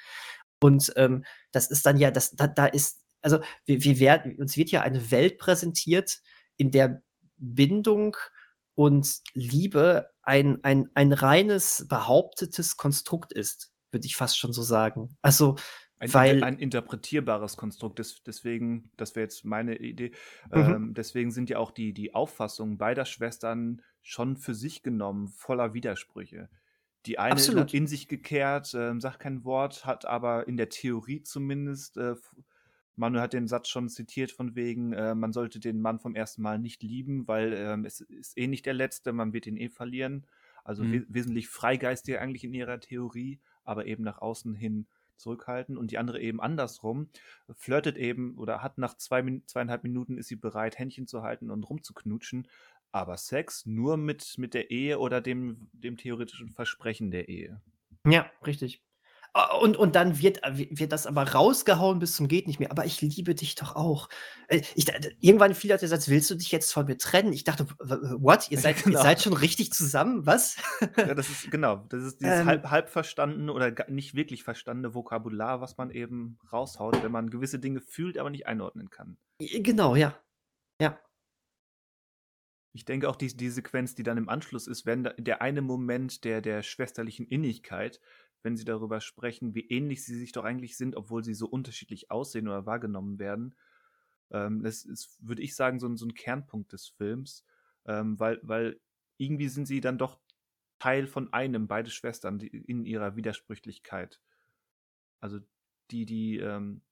[0.60, 4.56] Und ähm, das ist dann ja, das, da, da ist, also wir, wir werden, uns
[4.56, 6.20] wird ja eine Welt präsentiert,
[6.56, 7.02] in der
[7.36, 8.16] Bindung
[8.74, 15.16] und Liebe ein, ein, ein reines behauptetes Konstrukt ist, würde ich fast schon so sagen.
[15.22, 15.56] Also,
[16.12, 17.98] Ein, weil, ein interpretierbares Konstrukt.
[17.98, 20.12] Des, deswegen, das wäre jetzt meine Idee,
[20.54, 20.74] Mhm.
[20.74, 25.74] ähm, deswegen sind ja auch die, die Auffassungen beider Schwestern schon für sich genommen voller
[25.74, 26.50] Widersprüche.
[27.06, 27.72] Die eine Absolut.
[27.72, 32.14] in sich gekehrt, ähm, sagt kein Wort, hat aber in der Theorie zumindest, äh,
[32.96, 36.42] Manuel hat den Satz schon zitiert von wegen, äh, man sollte den Mann vom ersten
[36.42, 39.68] Mal nicht lieben, weil ähm, es ist eh nicht der letzte, man wird ihn eh
[39.68, 40.26] verlieren.
[40.64, 40.90] Also Mhm.
[40.90, 44.86] we wesentlich freigeistiger eigentlich in ihrer Theorie, aber eben nach außen hin
[45.16, 47.08] zurückhalten und die andere eben andersrum,
[47.52, 51.62] flirtet eben oder hat nach zwei, zweieinhalb Minuten ist sie bereit, Händchen zu halten und
[51.64, 52.48] rumzuknutschen,
[52.92, 57.60] aber Sex nur mit, mit der Ehe oder dem, dem theoretischen Versprechen der Ehe.
[58.06, 58.82] Ja, richtig.
[59.36, 62.70] Ah, und, und dann wird, äh, wird das aber rausgehauen bis zum geht nicht mehr.
[62.70, 64.08] Aber ich liebe dich doch auch.
[64.46, 64.86] Äh, ich,
[65.18, 67.32] irgendwann fiel der Satz, willst du dich jetzt von mir trennen?
[67.32, 68.48] Ich dachte, what?
[68.52, 68.96] Ihr seid, genau.
[68.96, 70.24] ihr seid schon richtig zusammen?
[70.24, 70.56] Was?
[70.96, 71.84] Ja, das ist genau.
[71.88, 76.38] Das ist dieses ähm, halb, halb verstandene oder nicht wirklich verstandene Vokabular, was man eben
[76.52, 79.16] raushaut, wenn man gewisse Dinge fühlt, aber nicht einordnen kann.
[79.40, 80.16] Genau, ja.
[80.80, 81.00] Ja.
[82.72, 86.24] Ich denke auch, die, die Sequenz, die dann im Anschluss ist, wenn der eine Moment
[86.24, 88.00] der, der schwesterlichen Innigkeit,
[88.44, 92.10] wenn sie darüber sprechen, wie ähnlich sie sich doch eigentlich sind, obwohl sie so unterschiedlich
[92.10, 93.54] aussehen oder wahrgenommen werden.
[94.30, 97.44] Ähm, das ist, würde ich sagen, so, so ein Kernpunkt des Films,
[97.86, 98.80] ähm, weil, weil
[99.16, 100.20] irgendwie sind sie dann doch
[100.78, 104.20] Teil von einem, beide Schwestern, die, in ihrer Widersprüchlichkeit.
[105.20, 105.40] Also
[105.90, 106.82] die, die ähm,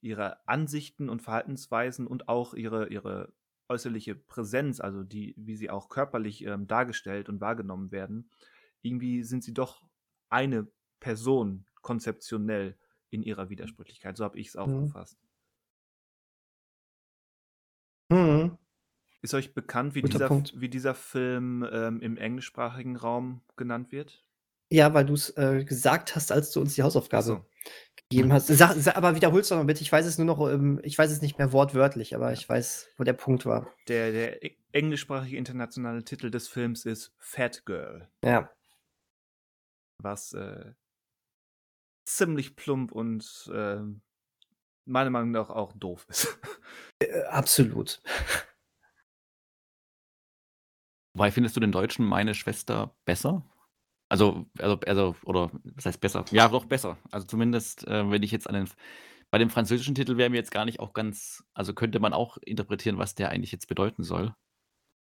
[0.00, 3.32] ihre Ansichten und Verhaltensweisen und auch ihre, ihre
[3.68, 8.30] äußerliche Präsenz, also die, wie sie auch körperlich ähm, dargestellt und wahrgenommen werden,
[8.82, 9.82] irgendwie sind sie doch
[10.28, 10.68] eine
[11.02, 12.76] Person konzeptionell
[13.10, 14.16] in ihrer Widersprüchlichkeit.
[14.16, 15.18] So habe ich es aufgefasst.
[18.08, 18.16] Mhm.
[18.18, 18.58] mhm.
[19.24, 24.24] Ist euch bekannt, wie, dieser, wie dieser Film ähm, im englischsprachigen Raum genannt wird?
[24.68, 27.46] Ja, weil du es äh, gesagt hast, als du uns die Hausaufgabe so.
[28.08, 28.48] gegeben hast.
[28.48, 29.82] Sag, sag, aber wiederholst du noch bitte.
[29.82, 32.88] Ich weiß es nur noch, ähm, ich weiß es nicht mehr wortwörtlich, aber ich weiß,
[32.96, 33.72] wo der Punkt war.
[33.86, 38.08] Der, der e-, englischsprachige internationale Titel des Films ist Fat Girl.
[38.24, 38.50] Ja.
[39.98, 40.72] Was äh,
[42.04, 43.80] ziemlich plump und äh,
[44.84, 46.38] meiner Meinung nach auch doof ist.
[47.00, 48.00] Äh, absolut.
[51.14, 53.44] Wobei findest du den Deutschen meine Schwester besser?
[54.08, 56.24] Also, also, also, oder was heißt besser?
[56.30, 56.96] Ja, doch besser.
[57.10, 58.68] Also zumindest, äh, wenn ich jetzt an den
[59.32, 62.36] bei dem französischen Titel wäre mir jetzt gar nicht auch ganz, also könnte man auch
[62.36, 64.34] interpretieren, was der eigentlich jetzt bedeuten soll.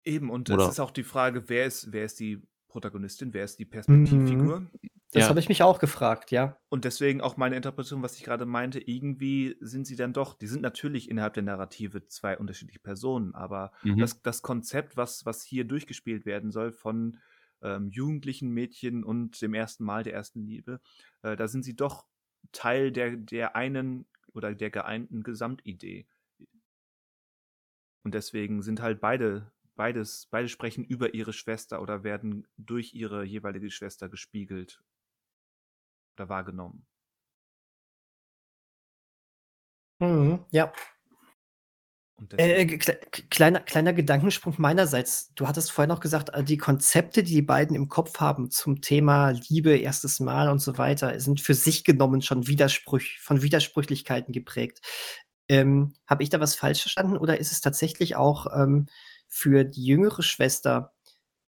[0.05, 3.59] Eben, und es ist auch die Frage, wer ist, wer ist die Protagonistin, wer ist
[3.59, 4.61] die Perspektivfigur?
[4.61, 4.69] Mhm.
[5.11, 5.29] Das ja.
[5.29, 6.57] habe ich mich auch gefragt, ja.
[6.69, 10.45] Und deswegen auch meine Interpretation, was ich gerade meinte, irgendwie sind sie dann doch, die
[10.45, 13.97] sind natürlich innerhalb der Narrative zwei unterschiedliche Personen, aber mhm.
[13.97, 17.17] das, das Konzept, was, was hier durchgespielt werden soll von
[17.63, 20.79] ähm, jugendlichen Mädchen und dem ersten Mal der ersten Liebe,
[21.23, 22.05] äh, da sind sie doch
[22.51, 26.07] Teil der, der einen oder der geeinten Gesamtidee.
[28.03, 33.23] Und deswegen sind halt beide beides, beide sprechen über ihre Schwester oder werden durch ihre
[33.23, 34.83] jeweilige Schwester gespiegelt
[36.17, 36.85] oder wahrgenommen.
[39.99, 40.73] Mhm, ja.
[42.35, 42.65] Äh,
[43.29, 45.33] kleiner, kleiner Gedankensprung meinerseits.
[45.35, 48.81] Du hattest vorhin noch gesagt, äh, die Konzepte, die die beiden im Kopf haben zum
[48.81, 54.33] Thema Liebe, erstes Mal und so weiter, sind für sich genommen schon Widersprüch, von Widersprüchlichkeiten
[54.33, 54.81] geprägt.
[55.47, 58.87] Ähm, Habe ich da was falsch verstanden oder ist es tatsächlich auch ähm,
[59.29, 60.93] für die jüngere Schwester,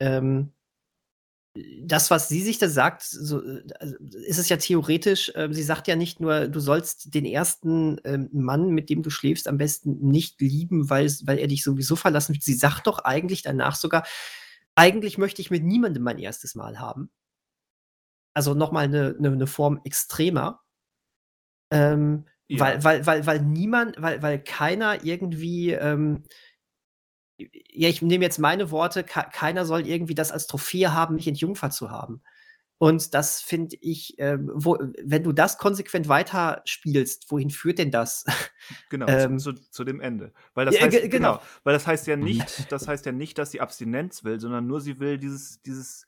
[0.00, 0.52] ähm,
[1.82, 3.42] das, was sie sich da sagt, so,
[3.80, 3.96] also
[4.26, 8.18] ist es ja theoretisch, äh, sie sagt ja nicht nur, du sollst den ersten äh,
[8.32, 12.34] Mann, mit dem du schläfst, am besten nicht lieben, weil, weil er dich sowieso verlassen
[12.34, 12.44] wird.
[12.44, 14.06] Sie sagt doch eigentlich danach sogar,
[14.74, 17.10] eigentlich möchte ich mit niemandem mein erstes Mal haben.
[18.34, 20.60] Also nochmal eine, eine, eine Form extremer.
[21.70, 22.60] Ähm, ja.
[22.60, 26.22] weil, weil, weil, weil niemand, weil, weil keiner irgendwie ähm,
[27.38, 31.72] ja, ich nehme jetzt meine Worte, keiner soll irgendwie das als Trophäe haben, mich entjungfert
[31.72, 32.22] zu haben.
[32.80, 38.24] Und das finde ich, äh, wo, wenn du das konsequent weiterspielst, wohin führt denn das?
[38.90, 40.34] Genau, ähm, zu, zu, dem Ende.
[40.52, 41.08] Weil das, heißt, genau.
[41.08, 41.42] genau.
[41.64, 44.82] weil das heißt ja nicht, das heißt ja nicht, dass sie Abstinenz will, sondern nur
[44.82, 46.06] sie will dieses, dieses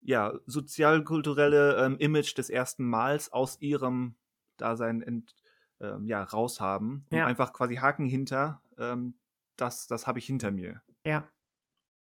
[0.00, 4.14] ja, sozialkulturelle ähm, Image des ersten Mals aus ihrem
[4.56, 5.34] Dasein ent,
[5.80, 7.04] ähm, ja, raushaben.
[7.10, 7.26] Ja.
[7.26, 9.14] einfach quasi Haken hinter, ähm,
[9.56, 10.82] das, das habe ich hinter mir.
[11.04, 11.28] Ja.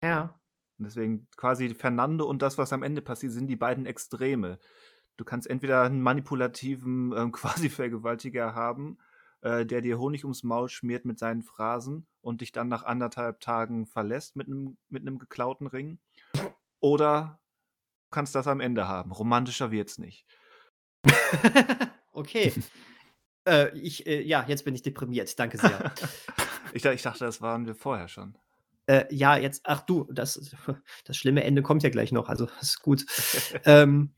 [0.02, 0.40] Ja.
[0.78, 4.60] Und deswegen quasi Fernando und das, was am Ende passiert, sind die beiden Extreme.
[5.18, 8.98] Du kannst entweder einen manipulativen ähm, Quasi-Vergewaltiger haben,
[9.42, 13.42] äh, der dir Honig ums Maul schmiert mit seinen Phrasen und dich dann nach anderthalb
[13.42, 16.00] Tagen verlässt mit einem mit geklauten Ring.
[16.80, 17.40] Oder
[18.06, 19.12] du kannst das am Ende haben.
[19.12, 20.26] Romantischer wird's nicht.
[22.14, 22.54] okay.
[23.48, 25.38] äh, ich, äh, ja, jetzt bin ich deprimiert.
[25.38, 25.94] Danke sehr.
[26.74, 28.38] Ich, ich dachte, das waren wir vorher schon.
[28.88, 30.56] Äh, ja, jetzt, ach du, das,
[31.06, 33.06] das schlimme Ende kommt ja gleich noch, also ist gut.
[33.66, 34.16] ähm,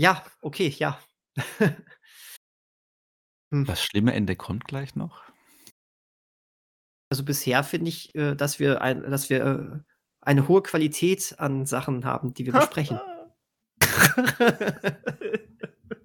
[0.00, 0.98] ja, okay, ja.
[3.52, 3.66] hm.
[3.66, 5.22] Das schlimme Ende kommt gleich noch?
[7.10, 9.78] Also bisher finde ich, äh, dass wir, ein, dass wir äh,
[10.22, 12.98] eine hohe Qualität an Sachen haben, die wir besprechen.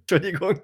[0.01, 0.61] Entschuldigung.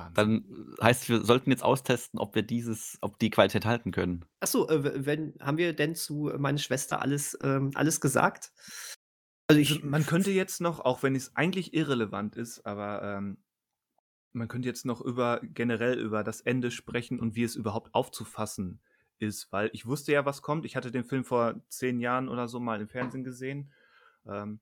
[0.00, 0.14] Wahnsinn.
[0.14, 4.24] Dann heißt, wir sollten jetzt austesten, ob wir dieses, ob die Qualität halten können.
[4.40, 8.52] Achso, äh, wenn, haben wir denn zu meine Schwester alles, ähm, alles gesagt?
[9.48, 13.38] Also ich, man könnte jetzt noch, auch wenn es eigentlich irrelevant ist, aber ähm,
[14.32, 18.80] man könnte jetzt noch über generell über das Ende sprechen und wie es überhaupt aufzufassen
[19.18, 20.64] ist, weil ich wusste ja, was kommt.
[20.64, 23.72] Ich hatte den Film vor zehn Jahren oder so mal im Fernsehen gesehen.
[24.26, 24.60] Ähm,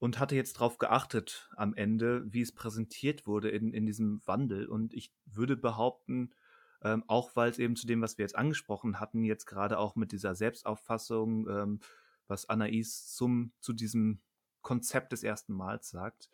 [0.00, 4.66] und hatte jetzt darauf geachtet am Ende, wie es präsentiert wurde in, in diesem Wandel.
[4.66, 6.30] Und ich würde behaupten,
[6.82, 9.96] ähm, auch weil es eben zu dem, was wir jetzt angesprochen hatten, jetzt gerade auch
[9.96, 11.80] mit dieser Selbstauffassung, ähm,
[12.26, 14.22] was Anais zum, zu diesem
[14.62, 16.30] Konzept des ersten Mals sagt,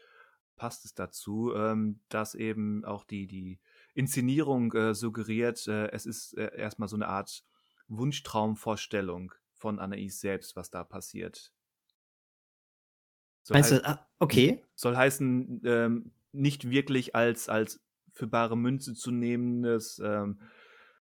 [0.54, 3.58] passt es dazu, ähm, dass eben auch die, die
[3.94, 7.44] Inszenierung äh, suggeriert, äh, es ist äh, erstmal so eine Art
[7.88, 11.52] Wunschtraumvorstellung von Anais selbst, was da passiert.
[13.46, 14.60] Soll Meinst heißen, du, ah, okay.
[14.74, 20.40] Soll heißen, ähm, nicht wirklich als, als für bare Münze zu nehmendes ähm,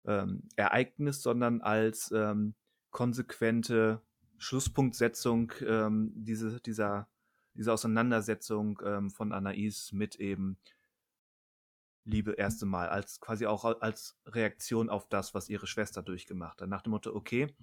[0.04, 2.52] ähm, Ereignis, sondern als ähm,
[2.90, 4.02] konsequente
[4.36, 7.08] Schlusspunktsetzung ähm, diese, dieser,
[7.54, 10.58] dieser Auseinandersetzung ähm, von Anais mit eben
[12.04, 16.68] Liebe erste Mal, als quasi auch als Reaktion auf das, was ihre Schwester durchgemacht hat.
[16.68, 17.54] Nach dem Motto, okay,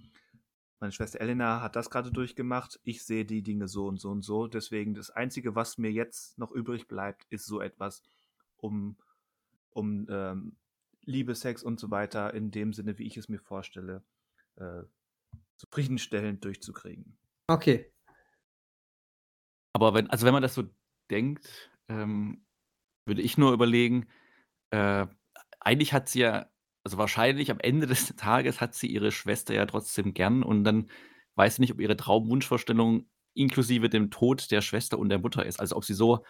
[0.78, 2.78] meine Schwester Elena hat das gerade durchgemacht.
[2.82, 4.46] Ich sehe die Dinge so und so und so.
[4.46, 8.02] Deswegen das Einzige, was mir jetzt noch übrig bleibt, ist so etwas,
[8.58, 8.96] um,
[9.70, 10.56] um ähm,
[11.02, 14.04] Liebe, Sex und so weiter in dem Sinne, wie ich es mir vorstelle,
[14.56, 14.82] äh,
[15.56, 17.16] zufriedenstellend durchzukriegen.
[17.46, 17.92] Okay.
[19.72, 20.64] Aber wenn, also wenn man das so
[21.10, 22.44] denkt, ähm,
[23.06, 24.08] würde ich nur überlegen,
[24.70, 25.06] äh,
[25.60, 26.50] eigentlich hat sie ja
[26.86, 30.88] also wahrscheinlich am Ende des Tages hat sie ihre Schwester ja trotzdem gern und dann
[31.34, 35.58] weiß sie nicht, ob ihre Traumwunschvorstellung inklusive dem Tod der Schwester und der Mutter ist.
[35.58, 36.24] Also ob sie so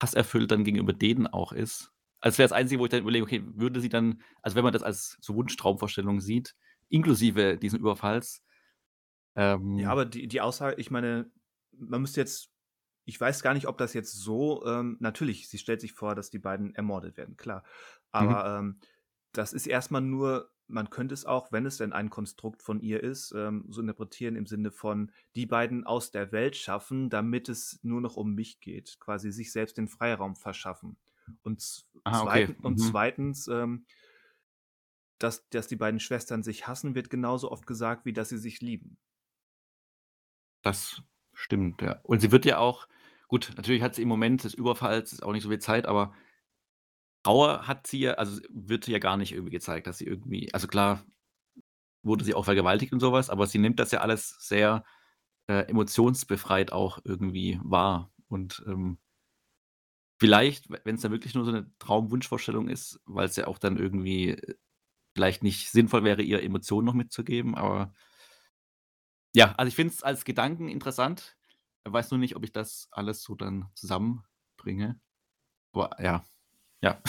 [0.00, 1.90] hasserfüllt dann gegenüber denen auch ist.
[2.20, 4.72] Also wäre das Einzige, wo ich dann überlege, okay, würde sie dann, also wenn man
[4.72, 6.54] das als so Wunschtraumvorstellung sieht,
[6.88, 8.44] inklusive diesen Überfalls.
[9.34, 11.32] Ähm, ja, aber die, die Aussage, ich meine,
[11.72, 12.48] man müsste jetzt,
[13.06, 16.30] ich weiß gar nicht, ob das jetzt so, ähm, natürlich, sie stellt sich vor, dass
[16.30, 17.64] die beiden ermordet werden, klar.
[18.12, 18.68] Aber mhm.
[18.68, 18.80] ähm,
[19.38, 23.04] das ist erstmal nur, man könnte es auch, wenn es denn ein Konstrukt von ihr
[23.04, 27.78] ist, ähm, so interpretieren im Sinne von, die beiden aus der Welt schaffen, damit es
[27.84, 28.98] nur noch um mich geht.
[28.98, 30.96] Quasi sich selbst den Freiraum verschaffen.
[31.42, 32.66] Und, ah, zweitens, okay.
[32.66, 32.82] und mhm.
[32.82, 33.86] zweitens, ähm,
[35.18, 38.60] dass, dass die beiden Schwestern sich hassen, wird genauso oft gesagt, wie dass sie sich
[38.60, 38.98] lieben.
[40.62, 41.00] Das
[41.32, 42.00] stimmt, ja.
[42.02, 42.88] Und sie wird ja auch,
[43.28, 46.12] gut, natürlich hat sie im Moment des Überfalls auch nicht so viel Zeit, aber
[47.28, 50.66] Trauer hat sie ja also, wird ja gar nicht irgendwie gezeigt, dass sie irgendwie also
[50.66, 51.04] klar
[52.02, 54.82] wurde sie auch vergewaltigt und sowas, aber sie nimmt das ja alles sehr,
[55.48, 58.10] äh, emotionsbefreit auch irgendwie wahr.
[58.28, 58.98] Und, ähm
[60.20, 63.76] vielleicht, wenn es dann wirklich nur so eine Traumwunschvorstellung ist, weil es ja auch dann
[63.76, 64.54] irgendwie äh,
[65.14, 67.92] vielleicht nicht sinnvoll wäre, ihr Emotionen noch mitzugeben, aber
[69.34, 71.36] ja, also ich finde es als Gedanken interessant.
[71.86, 74.98] Ich weiß nur nicht, ob ich das alles so dann zusammenbringe.
[75.72, 76.24] Aber ja.
[76.80, 77.00] Ja.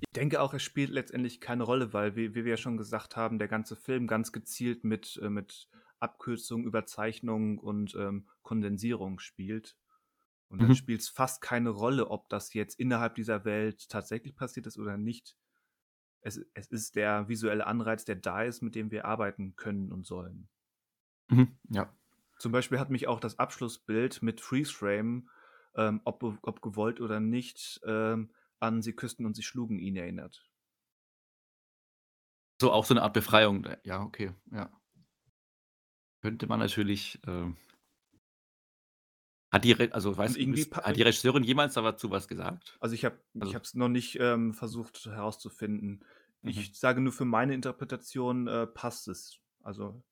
[0.00, 3.16] Ich denke auch, es spielt letztendlich keine Rolle, weil, wie, wie wir ja schon gesagt
[3.16, 5.68] haben, der ganze Film ganz gezielt mit, äh, mit
[6.00, 9.76] Abkürzung, Überzeichnung und ähm, Kondensierung spielt.
[10.48, 10.74] Und dann mhm.
[10.74, 14.96] spielt es fast keine Rolle, ob das jetzt innerhalb dieser Welt tatsächlich passiert ist oder
[14.96, 15.36] nicht.
[16.20, 20.06] Es, es ist der visuelle Anreiz, der da ist, mit dem wir arbeiten können und
[20.06, 20.48] sollen.
[21.28, 21.58] Mhm.
[21.70, 21.92] Ja.
[22.38, 25.28] Zum Beispiel hat mich auch das Abschlussbild mit Freeze Frame,
[25.76, 28.30] ähm, ob, ob gewollt oder nicht, ähm,
[28.64, 30.48] an Sie küssten und sie schlugen ihn erinnert.
[32.60, 33.66] So, auch so eine Art Befreiung.
[33.82, 34.70] Ja, okay, ja.
[36.22, 37.20] Könnte man natürlich.
[37.26, 37.52] Äh,
[39.52, 42.76] hat die, Re also weißt du, hat die Regisseurin jemals dazu was gesagt?
[42.80, 46.04] Also ich habe also, es noch nicht ähm, versucht herauszufinden.
[46.42, 46.50] Mhm.
[46.50, 49.38] Ich sage nur für meine Interpretation äh, passt es.
[49.62, 50.02] Also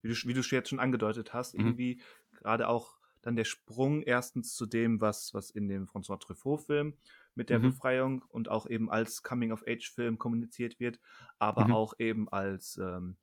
[0.00, 1.60] wie du, wie du jetzt schon angedeutet hast, mhm.
[1.60, 2.02] irgendwie
[2.32, 6.96] gerade auch dann der Sprung erstens zu dem, was, was in dem François Truffaut-Film
[7.38, 7.62] mit der mhm.
[7.62, 11.00] Befreiung und auch eben als Coming-of-Age-Film kommuniziert wird,
[11.38, 11.72] aber mhm.
[11.72, 13.16] auch eben als, ähm,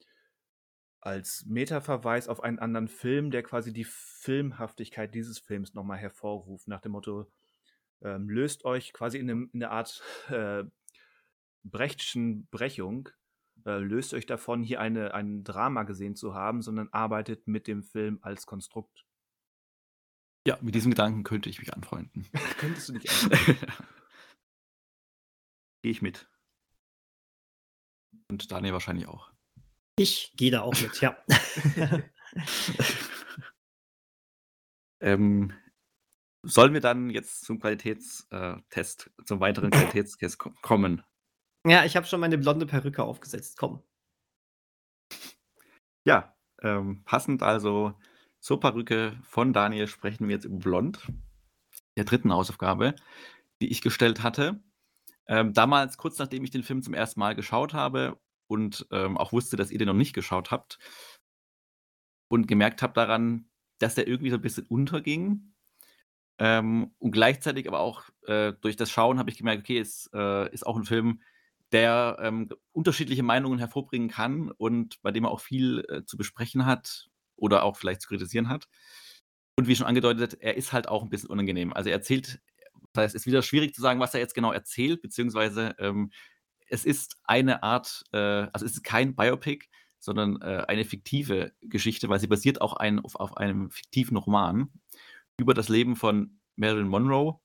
[1.01, 6.81] als Metaverweis auf einen anderen Film, der quasi die Filmhaftigkeit dieses Films nochmal hervorruft, nach
[6.81, 7.29] dem Motto,
[8.01, 10.63] ähm, löst euch quasi in, einem, in einer Art äh,
[11.63, 13.09] Brechtschen Brechung,
[13.65, 17.83] äh, löst euch davon, hier eine, ein Drama gesehen zu haben, sondern arbeitet mit dem
[17.83, 19.05] Film als Konstrukt.
[20.47, 22.27] Ja, mit diesem Gedanken könnte ich mich anfreunden.
[22.59, 23.67] Könntest du dich anfreunden?
[25.85, 26.27] Gehe ich mit.
[28.31, 29.31] Und Daniel wahrscheinlich auch.
[29.99, 31.15] Ich gehe da auch mit, ja.
[34.99, 35.53] ähm,
[36.41, 41.03] Sollen wir dann jetzt zum Qualitätstest, zum weiteren Qualitätstest kommen?
[41.67, 43.55] Ja, ich habe schon meine blonde Perücke aufgesetzt.
[43.55, 43.83] Komm.
[46.03, 47.93] Ja, ähm, passend also
[48.39, 51.11] zur Perücke von Daniel sprechen wir jetzt über Blond,
[51.95, 52.95] der dritten Hausaufgabe,
[53.61, 54.64] die ich gestellt hatte.
[55.27, 59.31] Ähm, damals, kurz nachdem ich den Film zum ersten Mal geschaut habe und ähm, auch
[59.31, 60.77] wusste, dass ihr den noch nicht geschaut habt
[62.27, 63.49] und gemerkt habt daran,
[63.79, 65.53] dass der irgendwie so ein bisschen unterging.
[66.37, 70.51] Ähm, und gleichzeitig aber auch äh, durch das Schauen habe ich gemerkt, okay, es äh,
[70.53, 71.21] ist auch ein Film,
[71.71, 76.65] der ähm, unterschiedliche Meinungen hervorbringen kann und bei dem er auch viel äh, zu besprechen
[76.65, 78.67] hat oder auch vielleicht zu kritisieren hat.
[79.57, 81.73] Und wie schon angedeutet, er ist halt auch ein bisschen unangenehm.
[81.73, 82.41] Also er erzählt,
[82.95, 86.11] das heißt, es ist wieder schwierig zu sagen, was er jetzt genau erzählt, beziehungsweise ähm,
[86.67, 89.67] es ist eine Art, äh, also es ist kein Biopic,
[89.99, 94.71] sondern äh, eine fiktive Geschichte, weil sie basiert auch ein, auf, auf einem fiktiven Roman
[95.37, 97.39] über das Leben von Marilyn Monroe.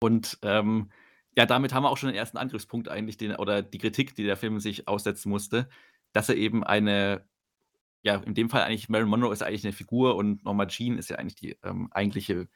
[0.00, 0.90] Und ähm,
[1.36, 4.24] ja, damit haben wir auch schon den ersten Angriffspunkt eigentlich, den, oder die Kritik, die
[4.24, 5.68] der Film sich aussetzen musste,
[6.12, 7.26] dass er eben eine,
[8.02, 11.10] ja, in dem Fall eigentlich, Marilyn Monroe ist eigentlich eine Figur und Norma Jean ist
[11.10, 12.48] ja eigentlich die ähm, eigentliche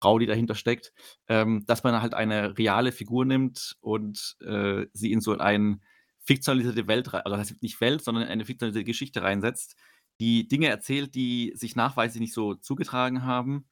[0.00, 0.92] Frau, die dahinter steckt,
[1.28, 5.78] ähm, dass man halt eine reale Figur nimmt und äh, sie in so eine
[6.24, 9.76] fiktionalisierte Welt, also das heißt nicht Welt, sondern eine fiktionalisierte Geschichte reinsetzt,
[10.20, 13.66] die Dinge erzählt, die sich nachweislich nicht so zugetragen haben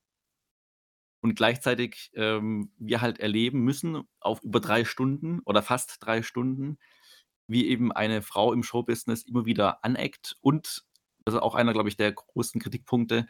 [1.21, 6.79] und gleichzeitig ähm, wir halt erleben müssen, auf über drei Stunden oder fast drei Stunden,
[7.49, 10.85] wie eben eine Frau im Showbusiness immer wieder aneckt und,
[11.25, 13.27] das ist auch einer, glaube ich, der großen Kritikpunkte,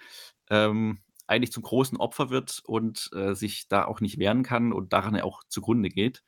[0.50, 4.92] ähm, eigentlich zum großen Opfer wird und äh, sich da auch nicht wehren kann und
[4.92, 6.22] daran ja auch zugrunde geht.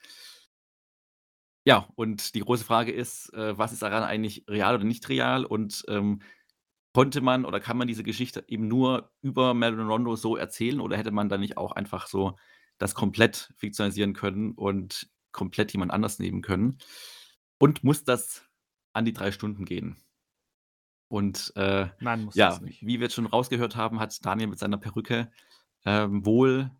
[1.66, 5.44] Ja, und die große Frage ist, äh, was ist daran eigentlich real oder nicht real
[5.44, 6.20] und ähm,
[6.92, 10.96] Konnte man oder kann man diese Geschichte eben nur über Marilyn Rondo so erzählen oder
[10.96, 12.36] hätte man da nicht auch einfach so
[12.78, 16.78] das komplett fiktionalisieren können und komplett jemand anders nehmen können?
[17.58, 18.44] Und muss das
[18.92, 19.98] an die drei Stunden gehen?
[21.10, 22.86] Und äh, Nein, muss ja, das nicht.
[22.86, 25.32] wie wir jetzt schon rausgehört haben, hat Daniel mit seiner Perücke
[25.84, 26.70] ähm, wohl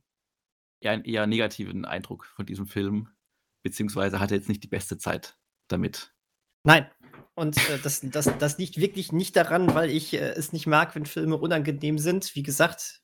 [0.81, 3.09] eher einen eher negativen Eindruck von diesem Film,
[3.65, 5.36] beziehungsweise hatte jetzt nicht die beste Zeit
[5.66, 6.15] damit.
[6.62, 6.89] Nein,
[7.35, 10.94] und äh, das, das, das liegt wirklich nicht daran, weil ich äh, es nicht mag,
[10.94, 12.36] wenn Filme unangenehm sind.
[12.36, 13.02] Wie gesagt,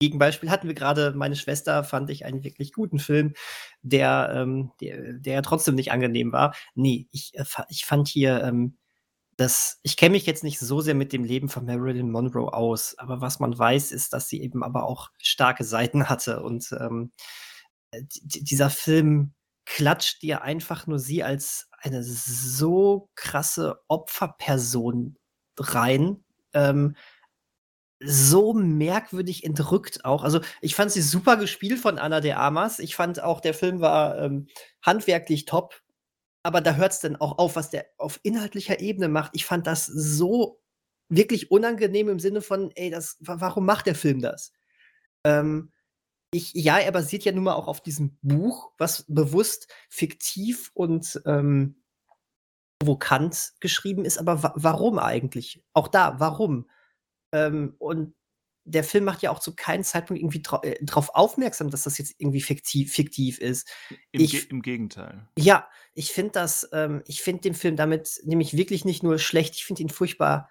[0.00, 3.34] Gegenbeispiel hatten wir gerade, meine Schwester fand ich einen wirklich guten Film,
[3.82, 6.54] der, ähm, der, der trotzdem nicht angenehm war.
[6.74, 8.78] Nee, ich, äh, ich fand hier, ähm,
[9.36, 12.96] das, ich kenne mich jetzt nicht so sehr mit dem Leben von Marilyn Monroe aus,
[12.98, 16.42] aber was man weiß, ist, dass sie eben aber auch starke Seiten hatte.
[16.42, 17.12] Und ähm,
[17.90, 19.34] äh, dieser Film
[19.66, 25.16] klatscht dir einfach nur sie als eine so krasse Opferperson
[25.58, 26.24] rein.
[26.52, 26.96] Ähm,
[28.00, 30.24] so merkwürdig entrückt auch.
[30.24, 32.78] Also, ich fand sie super gespielt von Anna de Armas.
[32.78, 34.48] Ich fand auch, der Film war ähm,
[34.82, 35.80] handwerklich top.
[36.44, 39.32] Aber da hört es dann auch auf, was der auf inhaltlicher Ebene macht.
[39.34, 40.60] Ich fand das so
[41.08, 44.52] wirklich unangenehm im Sinne von, ey, das, warum macht der Film das?
[45.24, 45.72] Ähm,
[46.32, 51.22] ich, ja, er basiert ja nun mal auch auf diesem Buch, was bewusst fiktiv und
[51.24, 51.82] ähm,
[52.78, 55.64] provokant geschrieben ist, aber wa warum eigentlich?
[55.72, 56.68] Auch da, warum?
[57.32, 58.14] Ähm, und
[58.64, 62.14] der Film macht ja auch zu keinem Zeitpunkt irgendwie äh, darauf aufmerksam, dass das jetzt
[62.18, 63.68] irgendwie fiktiv, fiktiv ist.
[64.10, 65.28] Im, ich, Ge Im, Gegenteil.
[65.38, 69.54] Ja, ich finde das, ähm, ich finde den Film damit nämlich wirklich nicht nur schlecht,
[69.56, 70.50] ich finde ihn furchtbar,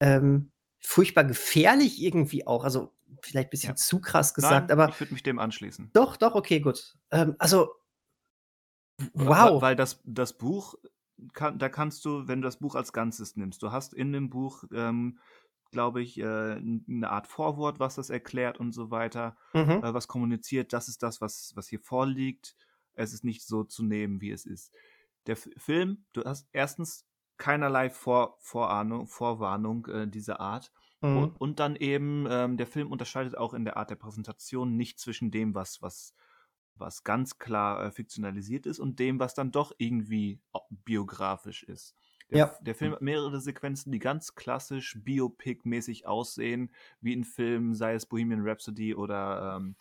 [0.00, 0.50] ähm,
[0.80, 2.64] furchtbar gefährlich irgendwie auch.
[2.64, 3.76] Also vielleicht ein bisschen ja.
[3.76, 4.88] zu krass gesagt, Nein, aber.
[4.88, 5.90] Ich würde mich dem anschließen.
[5.92, 6.96] Doch, doch, okay, gut.
[7.10, 7.74] Ähm, also,
[9.12, 9.60] wow.
[9.60, 10.74] Weil, weil, das, das Buch,
[11.34, 14.30] kann, da kannst du, wenn du das Buch als Ganzes nimmst, du hast in dem
[14.30, 15.18] Buch, ähm,
[15.72, 19.82] glaube ich, äh, eine Art Vorwort, was das erklärt und so weiter, mhm.
[19.82, 22.56] äh, was kommuniziert, das ist das, was, was hier vorliegt.
[22.94, 24.72] Es ist nicht so zu nehmen, wie es ist.
[25.26, 27.06] Der Film, du hast erstens
[27.38, 30.70] keinerlei Vor Vorahnung, Vorwarnung äh, dieser Art.
[31.00, 31.16] Mhm.
[31.16, 35.00] Und, und, dann eben, ähm, der Film unterscheidet auch in der Art der Präsentation nicht
[35.00, 36.14] zwischen dem, was, was,
[36.76, 40.40] was ganz klar äh, fiktionalisiert ist und dem, was dann doch irgendwie
[40.70, 41.96] biografisch ist.
[42.32, 42.58] Der, ja.
[42.60, 48.06] der Film hat mehrere Sequenzen, die ganz klassisch Biopic-mäßig aussehen, wie in Filmen, sei es
[48.06, 49.76] Bohemian Rhapsody oder, ähm,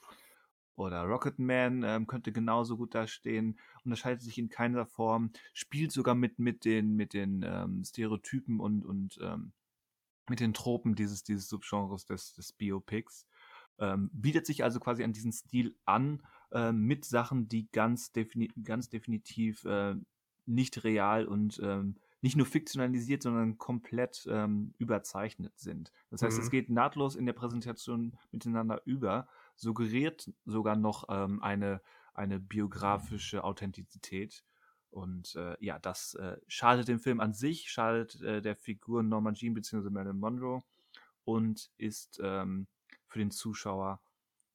[0.75, 6.15] oder Rocketman, ähm, könnte genauso gut da stehen, unterscheidet sich in keiner Form, spielt sogar
[6.15, 9.53] mit, mit den, mit den ähm, Stereotypen und, und ähm,
[10.29, 13.27] mit den Tropen dieses, dieses Subgenres des, des Biopics.
[13.79, 16.21] Ähm, bietet sich also quasi an diesen Stil an,
[16.51, 19.95] äh, mit Sachen, die ganz, defini ganz definitiv äh,
[20.45, 25.91] nicht real und ähm, nicht nur fiktionalisiert, sondern komplett ähm, überzeichnet sind.
[26.09, 26.43] Das heißt, mhm.
[26.43, 31.81] es geht nahtlos in der Präsentation miteinander über, suggeriert sogar noch ähm, eine,
[32.13, 34.43] eine biografische Authentizität.
[34.91, 39.35] Und äh, ja, das äh, schadet dem Film an sich, schadet äh, der Figur Norman
[39.35, 39.89] Jean bzw.
[39.89, 40.63] Marilyn Monroe
[41.23, 42.67] und ist ähm,
[43.07, 44.01] für den Zuschauer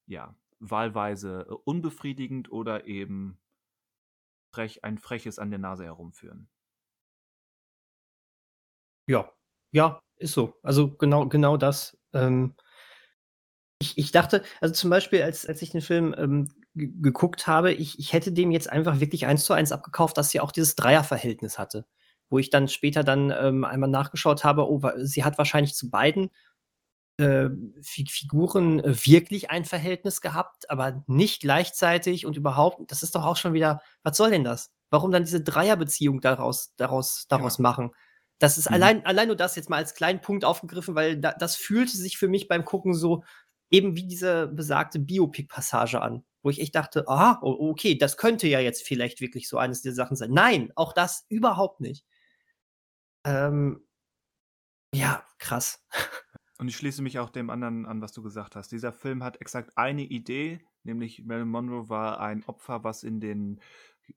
[0.06, 3.38] ja wahlweise äh, unbefriedigend oder eben
[4.50, 6.48] frech, ein freches an der Nase herumführen.
[9.06, 9.30] Ja,
[9.72, 10.54] ja, ist so.
[10.62, 11.96] Also genau, genau das.
[12.12, 12.54] Ähm,
[13.78, 17.98] ich, ich dachte, also zum Beispiel, als, als ich den Film ähm, geguckt habe, ich,
[17.98, 21.58] ich hätte dem jetzt einfach wirklich eins zu eins abgekauft, dass sie auch dieses Dreierverhältnis
[21.58, 21.86] hatte.
[22.28, 26.30] Wo ich dann später dann ähm, einmal nachgeschaut habe, oh, sie hat wahrscheinlich zu beiden
[27.18, 27.48] äh,
[27.82, 33.36] Figuren äh, wirklich ein Verhältnis gehabt, aber nicht gleichzeitig und überhaupt, das ist doch auch
[33.36, 34.70] schon wieder, was soll denn das?
[34.90, 37.62] Warum dann diese Dreierbeziehung daraus, daraus, daraus ja.
[37.62, 37.92] machen?
[38.38, 38.74] Das ist mhm.
[38.74, 42.18] allein, allein nur das jetzt mal als kleinen Punkt aufgegriffen, weil da, das fühlte sich
[42.18, 43.24] für mich beim Gucken so
[43.70, 48.60] eben wie diese besagte Biopic-Passage an, wo ich echt dachte, ah, okay, das könnte ja
[48.60, 50.30] jetzt vielleicht wirklich so eines der Sachen sein.
[50.30, 52.04] Nein, auch das überhaupt nicht.
[53.24, 53.84] Ähm,
[54.94, 55.84] ja, krass.
[56.58, 58.72] Und ich schließe mich auch dem anderen an, was du gesagt hast.
[58.72, 63.60] Dieser Film hat exakt eine Idee, nämlich Marilyn Monroe war ein Opfer, was in den,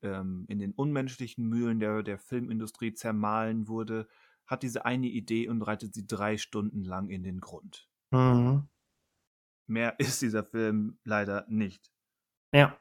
[0.02, 4.08] ähm, in den unmenschlichen Mühlen der, der Filmindustrie zermahlen wurde,
[4.46, 7.88] hat diese eine Idee und reitet sie drei Stunden lang in den Grund.
[8.10, 8.68] Mhm.
[9.66, 11.92] Mehr ist dieser Film leider nicht.
[12.52, 12.76] Ja.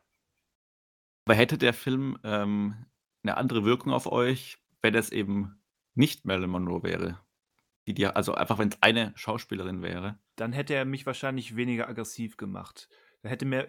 [1.25, 2.85] Aber hätte der Film ähm,
[3.23, 5.61] eine andere Wirkung auf euch, wenn es eben
[5.93, 7.19] nicht Marilyn Monroe wäre?
[7.89, 10.19] die dir, also einfach wenn es eine Schauspielerin wäre.
[10.35, 12.87] Dann hätte er mich wahrscheinlich weniger aggressiv gemacht.
[13.21, 13.67] Dann hätte, mir,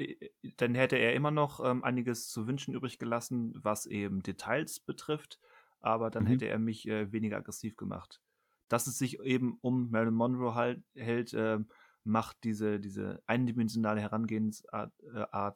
[0.57, 5.41] dann hätte er immer noch ähm, einiges zu wünschen übrig gelassen, was eben Details betrifft,
[5.81, 6.29] aber dann mhm.
[6.29, 8.21] hätte er mich äh, weniger aggressiv gemacht.
[8.69, 11.59] Dass es sich eben um Marilyn Monroe halt, hält, äh,
[12.05, 15.51] macht diese, diese eindimensionale Herangehensart äh,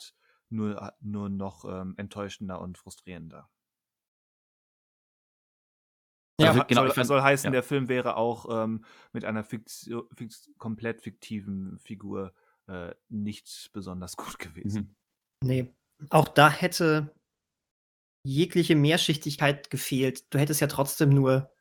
[0.51, 3.49] nur, nur noch ähm, enttäuschender und frustrierender.
[6.41, 7.53] Ja, also, genau, soll, fand, soll heißen, ja.
[7.53, 12.35] der Film wäre auch ähm, mit einer Fiktion, fix, komplett fiktiven Figur
[12.67, 14.97] äh, nicht besonders gut gewesen.
[15.43, 15.49] Mhm.
[15.49, 15.75] Nee,
[16.11, 17.15] auch da hätte
[18.25, 20.33] jegliche Mehrschichtigkeit gefehlt.
[20.33, 21.53] Du hättest ja trotzdem nur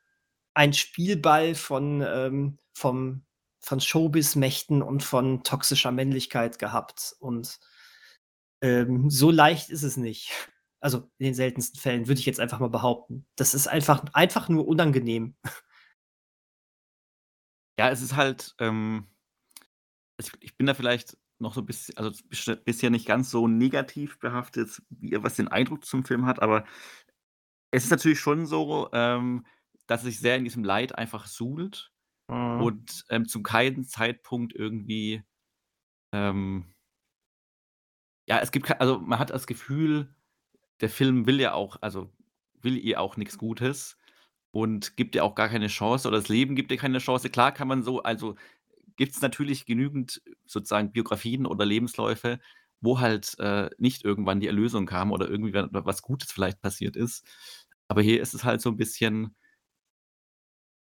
[0.53, 3.25] ein Spielball von, ähm, vom,
[3.59, 7.15] von Showbiz-Mächten und von toxischer Männlichkeit gehabt.
[7.19, 7.59] Und
[8.61, 10.31] ähm, so leicht ist es nicht.
[10.79, 13.25] Also in den seltensten Fällen, würde ich jetzt einfach mal behaupten.
[13.35, 15.35] Das ist einfach, einfach nur unangenehm.
[17.79, 19.07] Ja, es ist halt, ähm,
[20.39, 22.11] ich bin da vielleicht noch so ein bisschen, also
[22.65, 26.65] bisher nicht ganz so negativ behaftet, wie ihr was den Eindruck zum Film hat, aber
[27.71, 29.45] es ist natürlich schon so, ähm,
[29.87, 31.91] dass sich sehr in diesem Leid einfach suhlt
[32.29, 32.61] mhm.
[32.61, 35.23] und ähm, zu keinem Zeitpunkt irgendwie,
[36.13, 36.73] ähm,
[38.27, 40.15] ja, es gibt, also man hat das Gefühl,
[40.81, 42.11] der Film will ja auch also,
[42.61, 43.97] will ihr auch nichts Gutes
[44.51, 47.29] und gibt ihr auch gar keine Chance oder das Leben gibt ihr keine Chance.
[47.29, 48.35] Klar kann man so also,
[48.97, 52.39] gibt es natürlich genügend sozusagen Biografien oder Lebensläufe,
[52.81, 57.25] wo halt, äh, nicht irgendwann die Erlösung kam oder irgendwie was Gutes vielleicht passiert ist.
[57.87, 59.35] Aber hier ist es halt so ein bisschen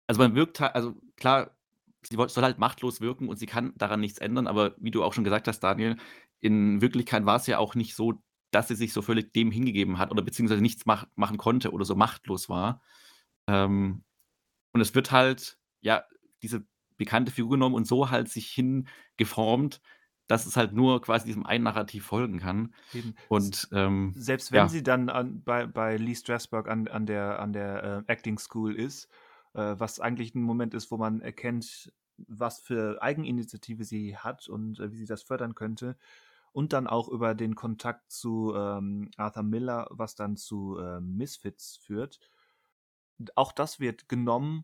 [0.07, 1.55] also, man wirkt halt also, klar,
[2.03, 5.13] sie soll halt machtlos wirken und sie kann daran nichts ändern, aber wie du auch
[5.13, 5.97] schon gesagt hast, Daniel,
[6.41, 9.97] in Wirklichkeit war es ja auch nicht so, dass sie sich so völlig dem hingegeben
[9.97, 12.81] hat oder beziehungsweise nichts mach machen konnte oder so machtlos war.
[13.47, 14.03] Ähm,
[14.73, 16.05] und es wird halt, ja,
[16.43, 16.65] diese
[16.97, 19.81] bekannte Figur genommen und so halt sich hingeformt,
[20.27, 22.73] dass es halt nur quasi diesem einen Narrativ folgen kann.
[22.93, 23.15] Eben.
[23.27, 24.67] Und ähm, selbst wenn ja.
[24.69, 28.75] sie dann an, bei, bei Lee Strasberg an, an der, an der äh, Acting School
[28.75, 29.07] ist,
[29.53, 34.79] äh, was eigentlich ein Moment ist, wo man erkennt, was für Eigeninitiative sie hat und
[34.79, 35.97] äh, wie sie das fördern könnte,
[36.53, 41.75] und dann auch über den Kontakt zu ähm, Arthur Miller, was dann zu äh, Misfits
[41.75, 42.21] führt.
[43.35, 44.63] Auch das wird genommen,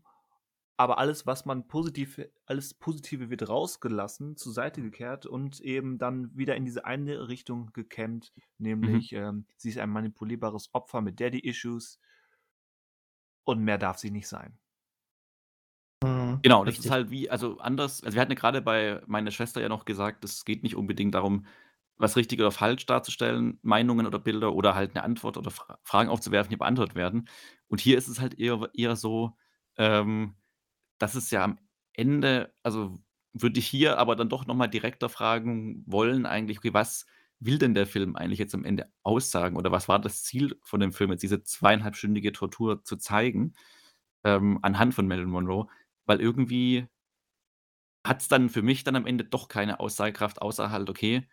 [0.76, 6.36] aber alles, was man positiv, alles Positive wird rausgelassen, zur Seite gekehrt und eben dann
[6.36, 9.18] wieder in diese eine Richtung gekämmt, nämlich mhm.
[9.18, 12.00] ähm, sie ist ein manipulierbares Opfer mit Daddy-Issues
[13.44, 14.58] und mehr darf sie nicht sein.
[16.02, 16.40] Mhm.
[16.42, 16.86] Genau, das Richtig.
[16.86, 19.84] ist halt wie, also anders, also wir hatten ja gerade bei meiner Schwester ja noch
[19.84, 21.46] gesagt, es geht nicht unbedingt darum,
[21.98, 26.10] was richtig oder falsch darzustellen, Meinungen oder Bilder oder halt eine Antwort oder Fra Fragen
[26.10, 27.28] aufzuwerfen, die beantwortet werden.
[27.68, 29.36] Und hier ist es halt eher eher so,
[29.76, 30.34] ähm,
[31.02, 31.58] dass es ja am
[31.94, 33.00] Ende also,
[33.34, 37.06] würde ich hier aber dann doch noch mal direkter fragen wollen eigentlich: „Okay, was
[37.40, 40.80] will denn der Film eigentlich jetzt am Ende aussagen oder was war das Ziel von
[40.80, 43.54] dem Film, jetzt diese zweieinhalbstündige Tortur zu zeigen,
[44.24, 45.68] ähm, anhand von Marilyn Monroe?“
[46.06, 46.88] Weil irgendwie
[48.06, 51.28] hat es dann für mich dann am Ende doch keine Aussagekraft, außer halt, okay,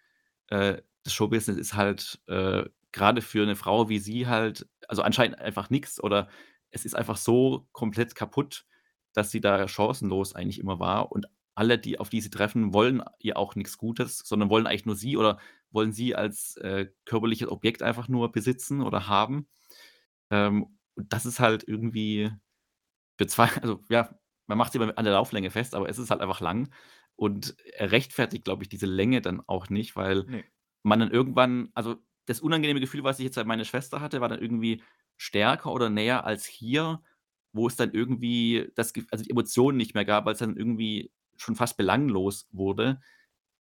[0.49, 5.39] äh, das Showbusiness ist halt, äh, grade für eine Frau wie sie halt also, anscheinend
[5.39, 6.29] einfach nichts oder
[6.71, 8.65] es ist einfach so komplett kaputt,
[9.13, 13.03] dass sie da chancenlos eigentlich immer war und alle, die auf die sie treffen, wollen
[13.19, 15.39] ihr auch nichts Gutes, sondern wollen eigentlich nur sie oder
[15.71, 19.47] wollen sie als, äh, körperliches Objekt einfach nur besitzen oder haben.
[20.31, 22.31] Ähm, und das ist halt irgendwie
[23.17, 26.21] bezwei also, ja, man macht sie immer an der Lauflänge fest, aber es ist halt
[26.21, 26.71] einfach lang
[27.15, 30.43] und er rechtfertigt, glaube ich, diese Länge dann auch nicht, weil Ne.
[30.83, 34.29] man dann irgendwann also, das unangenehme Gefühl, was ich jetzt bei meiner Schwester hatte, war
[34.29, 34.83] dann irgendwie
[35.17, 37.03] stärker oder näher als hier,
[37.53, 41.55] wo es dann irgendwie das also, die Emotionen nicht mehr gab, weil's dann irgendwie schon
[41.55, 42.99] fast belanglos wurde.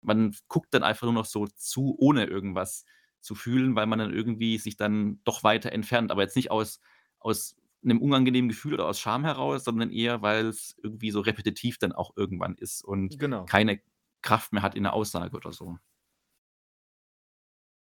[0.02, 2.86] Man guckt dann einfach nur noch so zu, ohne irgendwas
[3.22, 6.80] zu fühlen, weil man dann irgendwie sich dann doch weiter entfernt, aber jetzt nicht aus
[7.20, 11.94] aus 'nem unangenehmen Gefühl oder aus Scham heraus, sondern eher, weil's irgendwie so repetitiv dann
[11.94, 13.48] auch irgendwann ist und Genau.
[13.48, 13.82] keine
[14.24, 15.78] Kraft mehr hat in der Aussage oder so.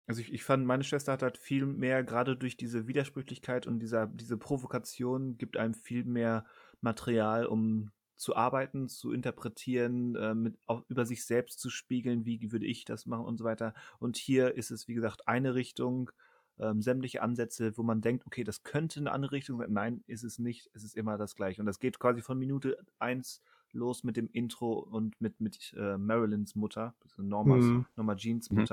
[0.08, 3.78] Also, ich ich fand, meine Schwester hat halt viel mehr grade durch diese Widersprüchlichkeit und
[3.80, 6.46] dieser diese Provokation gibt einem viel mehr
[6.80, 12.50] Material, um zu arbeiten, zu interpretieren, äh, mit auch über sich selbst zu spiegeln, wie
[12.50, 13.74] würde ich das machen und so weiter.
[13.98, 16.10] Und hier ist es, wie gesagt, eine Richtung,
[16.58, 20.24] ähm, sämtliche Ansätze, wo man denkt: „Okay, das könnte 'ne andere Richtung sein.“ Nein, ist
[20.24, 20.70] es nicht.
[20.72, 21.60] Es ist immer das Gleiche.
[21.60, 25.98] Und das geht quasi von Minute 1 los mit dem Intro und mit mit, äh,
[25.98, 27.88] Marilyns Mutter, also Normas Mhm.
[27.94, 28.68] Norma Jeans Mhm.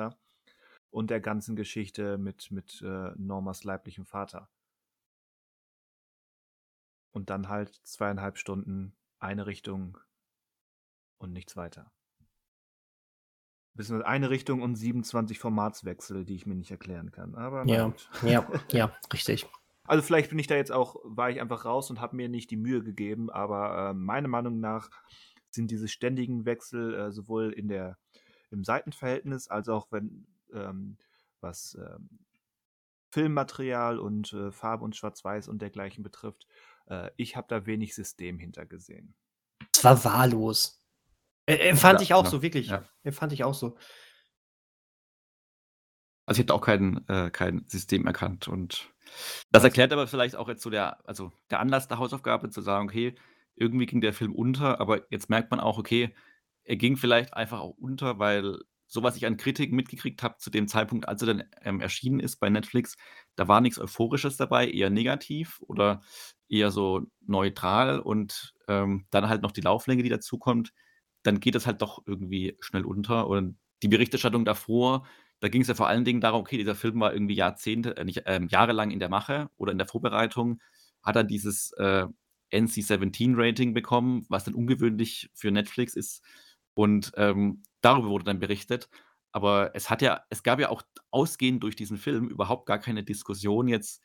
[0.96, 4.50] Und der ganzen Geschichte mit mit, äh, Normas leiblichem Vater.
[7.12, 9.98] Und dann halt 2,5 Stunden eine Richtung
[11.18, 11.92] und nichts weiter.
[13.74, 18.10] Beziehungsweise eine Richtung und 27 Formatswechsel, die ich mir nicht erklären kann, aber Ja, gut.
[18.24, 19.46] ja, ja, richtig.
[19.84, 22.52] Also, vielleicht bin ich da jetzt auch war ich einfach raus und habe mir nicht
[22.52, 24.90] die Mühe gegeben, aber, ähm, meiner Meinung nach
[25.50, 27.98] sind diese ständigen Wechsel, äh, sowohl in der
[28.50, 30.26] im Seitenverhältnis als auch wenn,
[30.56, 30.98] ähm,
[31.42, 32.10] was, ähm,
[33.12, 36.48] Filmmaterial und, äh, Farbe und Schwarz-Weiß und dergleichen betrifft
[36.88, 39.16] äh, ich habe da wenig System hinter gesehen.
[39.74, 40.82] Es war wahllos.
[41.46, 42.32] Äh, empfand Ja, ich auch genau.
[42.32, 42.68] so, wirklich.
[42.68, 42.84] Ja.
[43.04, 43.78] Empfand ich auch so.
[46.28, 48.92] Also, ich hätte auch kein äh, kein System erkannt und
[49.52, 52.88] das erklärt aber vielleicht auch jetzt so der also, der Anlass der Hausaufgabe zu sagen:
[52.90, 53.16] „Okay,
[53.56, 56.16] irgendwie ging der Film unter“, aber jetzt merkt man auch, okay,
[56.64, 60.50] er ging vielleicht einfach auch unter, weil so was ich an Kritiken mitgekriegt habe zu
[60.50, 62.96] dem Zeitpunkt, als er dann, ähm, erschienen ist bei Netflix,
[63.36, 66.02] da war nix Euphorisches dabei, eher negativ oder
[66.50, 70.74] eher so neutral und, ähm, dann halt noch die Lauflänge, die dazukommt.
[71.24, 75.06] Dann geht das halt doch irgendwie schnell unter und die Berichterstattung davor,
[75.42, 78.24] da ging's ja vor allen Dingen darum, okay, dieser Film war irgendwie Jahrzehnte äh, nicht
[78.26, 80.62] ähm, jahrelang in der Mache oder in der Vorbereitung,
[81.04, 82.06] hat dann dieses, äh,
[82.52, 86.24] NC-17 Rating bekommen, was dann ungewöhnlich für Netflix ist
[86.74, 88.90] und, ähm, darüber wurde dann berichtet.
[89.32, 90.82] Aber es hat ja es gab ja auch
[91.12, 94.02] ausgehend durch diesen Film überhaupt gar keine Diskussion jetzt,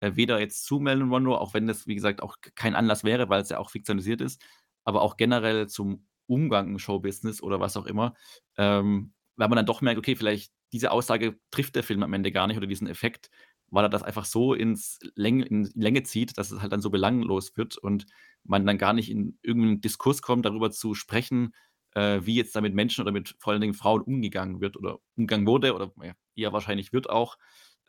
[0.00, 3.28] äh, weder jetzt zu Marilyn Monroe, auch wenn das, wie gesagt, auch kein Anlass wäre,
[3.28, 4.42] weil's ja auch fiktionalisiert ist,
[4.84, 8.14] aber auch generell zum Umgang im Showbusiness oder was auch immer,
[8.56, 12.32] ähm, weil man dann doch merkt, okay, vielleicht diese Aussage trifft der Film am Ende
[12.32, 13.30] gar nicht oder diesen Effekt,
[13.70, 16.90] weil er das einfach so ins Läng in Länge zieht, dass es halt dann so
[16.90, 18.06] belanglos wird und
[18.44, 21.54] man dann gar nicht in irgend 'nen Diskurs kommt, darüber zu sprechen,
[21.94, 24.98] äh, wie jetzt da mit Menschen oder mit vor allen Dingen Frauen umgegangen wird oder
[25.16, 27.38] umgegangen wurde oder ja, eher wahrscheinlich wird auch,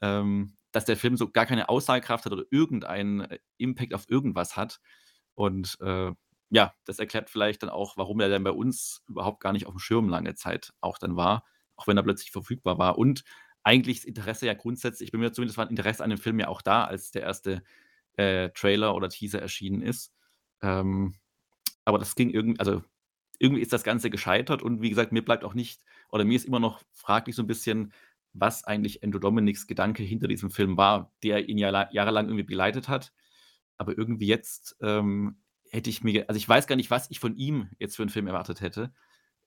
[0.02, 4.58] ähm, dass der Film so gar keine Aussagekraft hat oder irgendeinen, äh, Impact auf irgendwas
[4.58, 4.80] hat.
[5.36, 6.12] Und, äh,
[6.50, 9.80] ja, das erklärt vielleicht dann auch, warum er dann bei uns überhaupt gar nicht aufm
[9.80, 11.44] Schirm lange Zeit auch dann war,
[11.76, 12.98] auch wenn er plötzlich verfügbar war.
[12.98, 13.24] Und
[13.64, 16.48] eigentlich das Interesse ja grundsätzlich ich bin mir zumindest war Interesse an dem Film ja
[16.48, 17.64] auch da, als der erste,
[18.18, 20.14] äh, Trailer oder Teaser erschienen ist.
[20.62, 21.16] Ähm,
[21.86, 22.84] aber das ging irgend also,
[23.46, 26.46] irgendwie ist das Ganze gescheitert und wie gesagt, mir bleibt auch nicht oder mir ist
[26.46, 27.94] immer noch fraglich so 'n bisschen,
[28.34, 32.44] was eigentlich Andrew Dominik's Gedanke hinter diesem Film war, der ihn ja la jahrelang irgendwie
[32.46, 33.14] begleitet hat.
[33.78, 35.42] Aber irgendwie jetzt, ähm,
[35.72, 38.10] hätte ich mir also, ich weiß gar nicht, was ich von ihm jetzt für 'n
[38.10, 38.94] Film erwartet hätte,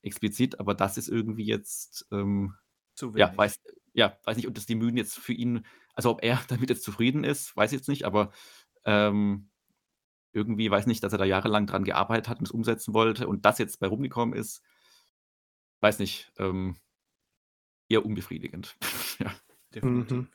[0.02, 2.54] explizit, aber das ist irgendwie jetzt, ähm
[2.94, 3.38] Zu ja, wenig.
[3.38, 3.56] weiß
[3.94, 6.84] ja, weiß nicht, ob das die Mühen jetzt für ihn also, ob er damit jetzt
[6.84, 8.32] zufrieden ist, weiß ich jetzt nicht, aber,
[8.84, 9.50] ähm,
[10.32, 13.44] irgendwie weiß nicht, dass er da jahrelang dran gearbeitet hat und es umsetzen wollte und
[13.44, 14.62] das jetzt bei rumgekommen ist
[15.80, 16.76] weiß nicht, ähm
[17.88, 18.76] eher unbefriedigend.
[19.20, 19.34] Ja.
[19.74, 20.12] Definitiv.
[20.12, 20.28] Mhm.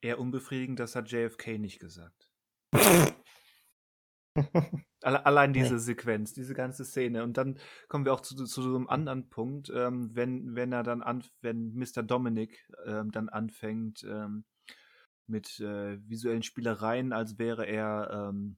[0.00, 2.26] Eher unbefriedigend, das hat JFK nicht gesagt.
[5.02, 7.22] Alle allein diese Sequenz, diese ganze Szene.
[7.22, 7.58] Und dann
[7.88, 11.28] kommen wir auch zu zu so 'nem anderen Punkt, ähm, wenn wenn er dann anf
[11.42, 12.02] wenn Mr.
[12.02, 14.44] Dominik, ähm, dann anfängt, ähm,
[15.28, 18.56] mit, äh, visuellen Spielereien, als wäre er, ähm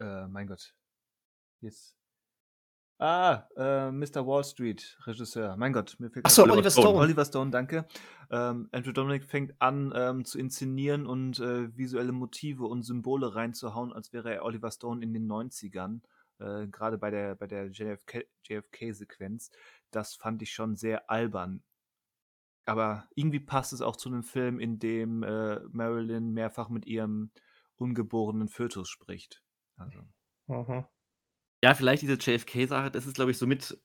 [0.00, 0.74] äh, mein Gott,
[1.60, 1.96] jetzt
[2.98, 4.26] Ah, äh, Mr.
[4.26, 5.54] Wall Street, Regisseur.
[5.58, 6.98] Mein Gott, mir fehlt Ach so, gerade- Oliver Stone.
[6.98, 7.86] Oliver Stone, danke.
[8.30, 13.92] Ähm, Andrew Dominic fängt an ähm, zu inszenieren und äh, visuelle Motive und Symbole reinzuhauen,
[13.92, 16.00] als wäre er Oliver Stone in den 90ern.
[16.38, 19.50] Äh, Gerade bei der, bei der JFK JFK-Sequenz.
[19.90, 21.62] Das fand ich schon sehr albern.
[22.66, 27.30] Aber irgendwie passt es auch zu einem Film, in dem äh, Marilyn mehrfach mit ihrem
[27.76, 29.42] ungeborenen Fötus spricht.
[29.76, 30.00] Also.
[30.48, 30.84] Mhm.
[31.62, 33.78] Ja, vielleicht diese JFK-Sache, das ist, glaube ich, so mit,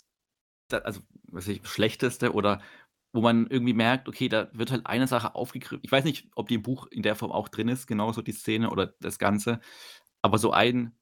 [0.72, 2.62] also, was weiß ich, schlechteste oder
[3.14, 5.82] wo man irgendwie merkt, okay, da wird halt eine Sache aufgegriffen.
[5.84, 8.32] Ich weiß nicht, ob die im Buch in der Form auch drin ist, genauso die
[8.32, 9.60] Szene oder das Ganze,
[10.22, 10.95] aber so ein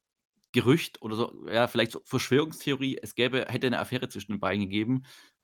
[0.52, 4.64] Gerücht oder so, ja, vielleicht so Verschwörungstheorie, es gäbe, hätte eine Affäre zwischen den beiden
[4.64, 5.04] gegeben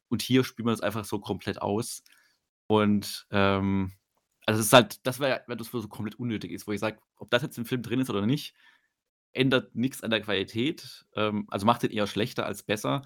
[0.10, 2.04] und hier spielt man das einfach so komplett aus.
[2.68, 3.92] Und ähm,
[4.46, 7.00] also es ist halt, das wäre, wenn das so komplett unnötig ist, wo ich sage,
[7.18, 8.56] ob das jetzt im Film drin ist oder nicht,
[9.34, 13.04] ändert nichts an der Qualität, ähm, also macht den eher schlechter als besser,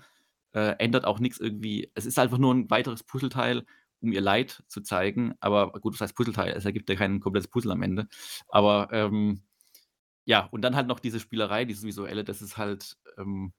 [0.53, 1.91] äh, ändert auch nichts irgendwie.
[1.95, 3.65] Es ist einfach nur ein weiteres Puzzleteil,
[4.02, 5.36] um ihr Leid zu zeigen.
[5.40, 8.07] Aber gut, das heißt Puzzleteil, es ergibt ja kein komplettes Puzzle am Ende.
[8.49, 9.41] Aber ähm,
[10.26, 13.53] ja, und dann halt noch diese Spielerei, dieses Visuelle, das ist halt, ähm,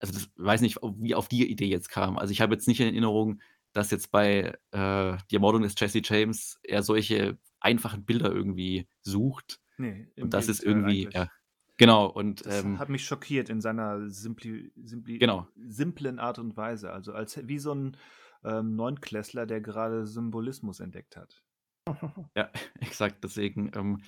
[0.00, 2.18] also das weiß nicht, wie auf die Idee jetzt kam.
[2.18, 3.40] Also ich habe jetzt nicht in Erinnerung,
[3.72, 9.60] dass jetzt bei äh, die Ermordung des Jesse James er solche einfachen Bilder irgendwie sucht.
[9.78, 11.28] Nee, Und das ist irgendwie, ja,
[11.76, 12.06] genau.
[12.06, 15.46] Und Das ähm, hat mich schockiert in seiner simpli, simpli, Genau.
[15.56, 16.92] simplen Art und Weise.
[16.92, 17.96] Also als wie so ein
[18.44, 21.42] ähm, Neunklässler, der gerade Symbolismus entdeckt hat.
[22.36, 22.50] Ja,
[22.80, 23.24] exakt.
[23.24, 24.02] Deswegen, ähm,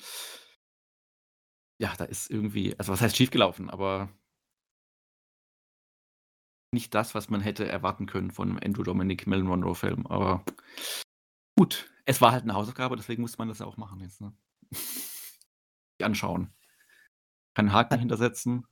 [1.79, 4.11] ja, da ist irgendwie, also was heißt schiefgelaufen, aber
[6.73, 10.07] nicht das, was man hätte erwarten können von einem Andrew Dominic Marilyn Monroe Film.
[10.07, 10.45] Aber
[11.59, 14.21] gut, es war halt eine Hausaufgabe, deswegen musste man das ja auch machen jetzt.
[14.21, 14.33] Ne?
[16.03, 16.53] Anschauen.
[17.55, 18.67] Keinen Haken hintersetzen.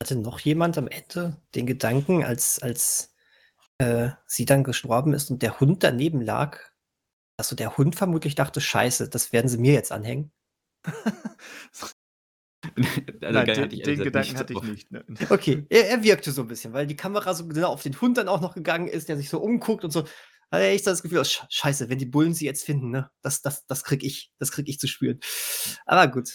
[0.00, 3.14] Hatte noch jemand am Ende den Gedanken, als, als
[3.78, 6.60] äh, sie dann gestorben ist und der Hund daneben lag,
[7.36, 10.30] dass so der Hund vermutlich dachte, scheiße, das werden sie mir jetzt anhängen?
[13.22, 14.90] Also, Nein, den, hatte ich ehrlich den gesagt Gedanken hatte ich nicht.
[14.92, 15.04] Ne?
[15.30, 18.16] Okay, er, er wirkte so ein bisschen, weil die Kamera so genau auf den Hund
[18.16, 20.04] dann auch noch gegangen ist, der sich so umguckt und so.
[20.50, 23.10] Hatte ich so das Gefühl, oh, Sch- scheiße, wenn die Bullen sie jetzt finden, ne,
[23.22, 25.20] das, das, das krieg ich, das krieg ich zu spüren.
[25.84, 26.30] Aber gut.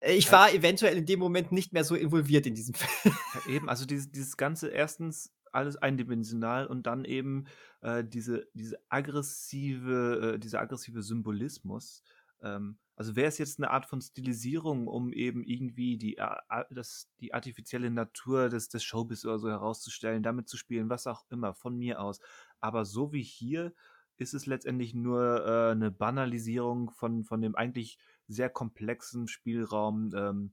[0.00, 0.32] Ich Ja.
[0.32, 3.14] war eventuell in dem Moment nicht mehr so involviert in diesem Film.
[3.34, 7.46] Ja, eben, also dieses, dieses Ganze erstens alles eindimensional und dann eben
[7.80, 12.02] äh, diese, diese aggressive, äh, dieser aggressive Symbolismus.
[12.42, 17.10] Ähm, also wäre es jetzt eine Art von Stilisierung, um eben irgendwie die, a- das,
[17.20, 21.54] die artifizielle Natur des, des Showbiz oder so herauszustellen, damit zu spielen, was auch immer,
[21.54, 22.20] von mir aus.
[22.60, 23.72] Aber so wie hier
[24.16, 30.52] ist es letztendlich nur äh, eine Banalisierung von, von dem eigentlich sehr komplexen Spielraum ähm,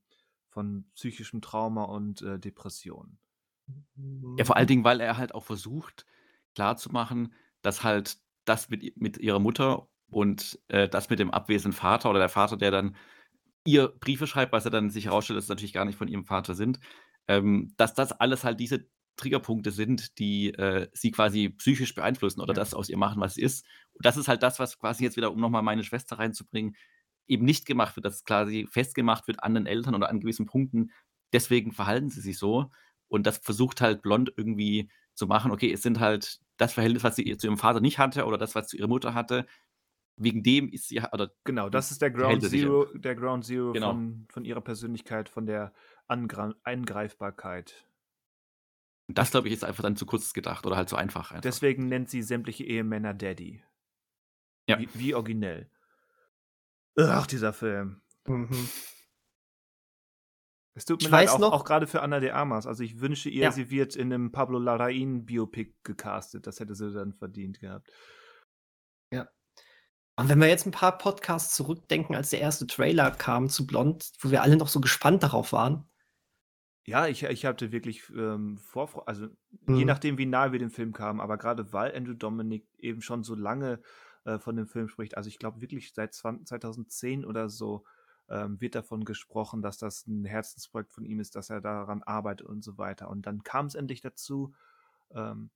[0.50, 3.18] von psychischem Trauma und äh, Depression.
[4.38, 6.06] Ja, vor allen Dingen, weil er halt auch versucht,
[6.54, 12.10] klarzumachen, dass halt das mit, mit ihrer Mutter und äh, das mit dem abwesenden Vater
[12.10, 12.95] oder der Vater, der dann
[13.65, 16.26] ihr Briefe schreibt, was er dann sich herausstellt, dass es natürlich gar nicht von ihrem
[16.26, 16.80] Vater sind,
[17.27, 18.88] ähm, dass das alles halt diese
[19.18, 22.53] Triggerpunkte sind, die äh, sie quasi psychisch beeinflussen oder Ja.
[22.53, 23.65] das aus ihr machen, was sie ist.
[23.94, 26.76] Und das ist halt das, was quasi jetzt wieder, um nochmal meine Schwester reinzubringen,
[27.27, 30.91] eben nicht gemacht wird, dass quasi festgemacht wird an den Eltern oder an gewissen Punkten.
[31.34, 32.72] Deswegen verhalten sie sich so.
[33.07, 35.52] Und das versucht halt Blond irgendwie zu machen.
[35.52, 38.53] Okay, es sind halt das Verhältnis, was sie zu ihrem Vater nicht hatte oder das,
[38.56, 39.45] was zu ihrer Mutter hatte.
[40.18, 43.74] Wegen dem ist sie, oder Genau, das ist der Ground er Zero, der Ground Zero
[43.74, 43.92] Genau.
[43.92, 45.74] von, von ihrer Persönlichkeit, von der
[46.08, 47.86] Angra Eingreifbarkeit.
[49.08, 51.32] das, glaube ich, ist einfach dann zu kurz gedacht oder halt zu einfach.
[51.32, 51.42] Einfach.
[51.42, 53.62] Deswegen nennt sie sämtliche Ehemänner Daddy.
[54.68, 54.80] Ja.
[54.80, 55.70] Wie, wie originell.
[56.98, 58.02] Ach, dieser Film.
[58.26, 58.70] Mhm.
[60.78, 62.68] Es tut mir Ich leid, weiß auch, noch- auch gerade für Anna de Armas.
[62.68, 63.52] Also ich wünsche ihr, Ja.
[63.52, 66.48] sie wird in einem Pablo Larraín Biopic gecastet.
[66.48, 67.90] Das hätte sie dann verdient gehabt.
[70.18, 74.12] Und wenn wir jetzt ein paar Podcasts zurückdenken, als der erste Trailer kam zu Blond,
[74.20, 75.90] wo wir alle noch so gespannt darauf waren.
[76.88, 79.28] Ja, ich, ich hatte wirklich ähm, Vorfreude, also
[79.66, 79.86] je Mhm.
[79.86, 83.34] nachdem, wie nahe wir dem Film kamen, aber gerade weil Andrew Dominic eben schon so
[83.34, 83.82] lange
[84.24, 87.86] äh, von dem Film spricht, also ich glaube wirklich seit 20, 2010 oder so
[88.30, 92.46] ähm, wird davon gesprochen, dass das ein Herzensprojekt von ihm ist, dass er daran arbeitet
[92.48, 93.10] und so weiter.
[93.10, 94.54] Und dann kam es endlich dazu
[95.14, 95.50] ähm,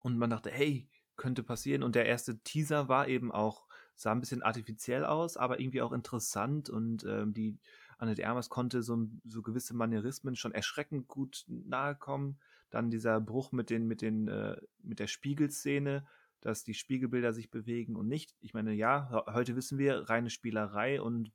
[0.00, 1.82] und man dachte, hey, könnte passieren.
[1.82, 5.92] Und der erste Teaser war eben auch, sah ein bisschen artifiziell aus, aber irgendwie auch
[5.92, 7.58] interessant und ähm, die
[7.98, 12.38] Anne de Armas konnte so, so gewisse Manierismen schon erschreckend gut nahe kommen.
[12.70, 16.04] Dann dieser Bruch mit den, mit den, äh, mit der Spiegelszene,
[16.40, 18.34] dass die Spiegelbilder sich bewegen und nicht.
[18.40, 21.30] Ich meine, ja, he- heute wissen wir, reine Spielerei und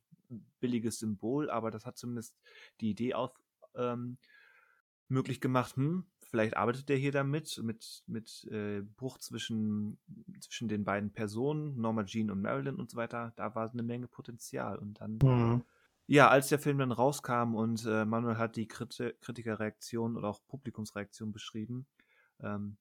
[0.60, 2.36] billiges Symbol, aber das hat zumindest
[2.80, 3.32] die Idee auf,
[3.74, 4.18] ähm,
[5.08, 9.98] möglich gemacht, hm, vielleicht arbeitet der hier damit, mit, mit äh, Bruch zwischen,
[10.40, 13.32] zwischen den beiden Personen, Norma Jean und Marilyn und so weiter.
[13.36, 14.78] Da war eine Menge Potenzial.
[14.78, 15.62] Und dann, Mhm.
[16.06, 20.46] ja, als der Film dann rauskam und äh, Manuel hat die Kriti Kritikerreaktion oder auch
[20.46, 21.86] Publikumsreaktion beschrieben,
[22.40, 22.78] ähm,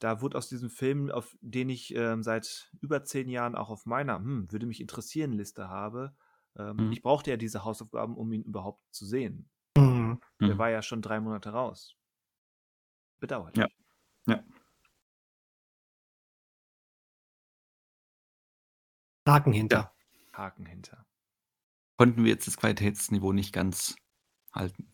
[0.00, 3.86] da wurde aus diesem Film, auf den ich ähm, seit über zehn Jahren auch auf
[3.86, 6.16] meiner hm, würde mich interessieren Liste habe,
[6.56, 6.92] ähm, Mhm.
[6.92, 9.50] ich brauchte ja diese Hausaufgaben, um ihn überhaupt zu sehen.
[9.76, 10.20] Mhm.
[10.46, 10.58] Der Mhm.
[10.58, 11.97] war ja schon drei Monate raus.
[13.20, 13.56] Bedauerlich.
[13.56, 13.68] Ja.
[14.26, 14.44] Ja.
[19.26, 19.92] Haken hinter.
[20.32, 21.04] Haken hinter.
[21.96, 23.96] Konnten wir jetzt das Qualitätsniveau nicht ganz
[24.54, 24.92] halten.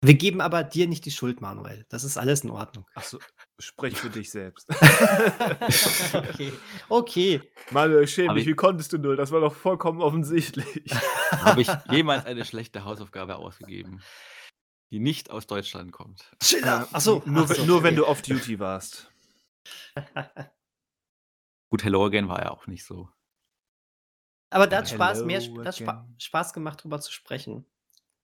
[0.00, 1.84] Wir geben aber dir nicht die Schuld, Manuel.
[1.88, 2.86] Das ist alles in Ordnung.
[2.94, 3.18] Achso,
[3.58, 4.68] sprech für dich selbst.
[6.14, 6.52] okay.
[6.88, 7.42] Okay.
[7.72, 9.16] Manuel, schäm dich, ich- wie konntest du nur?
[9.16, 10.84] Das war doch vollkommen offensichtlich.
[11.32, 14.00] Habe ich jemals eine schlechte Hausaufgabe ausgegeben,
[14.90, 16.30] die nicht aus Deutschland kommt?
[16.42, 16.88] Schiller.
[16.90, 17.22] Äh, Achso.
[17.26, 17.96] Nur, ach so, wenn- nur wenn okay.
[17.96, 19.12] du off-duty warst.
[21.70, 23.08] Gut, Hello Again war ja auch nicht so.
[24.50, 26.08] Aber da hat Spaß, mehr Hello da hat Spa.
[26.18, 27.66] Spaß gemacht, drüber zu sprechen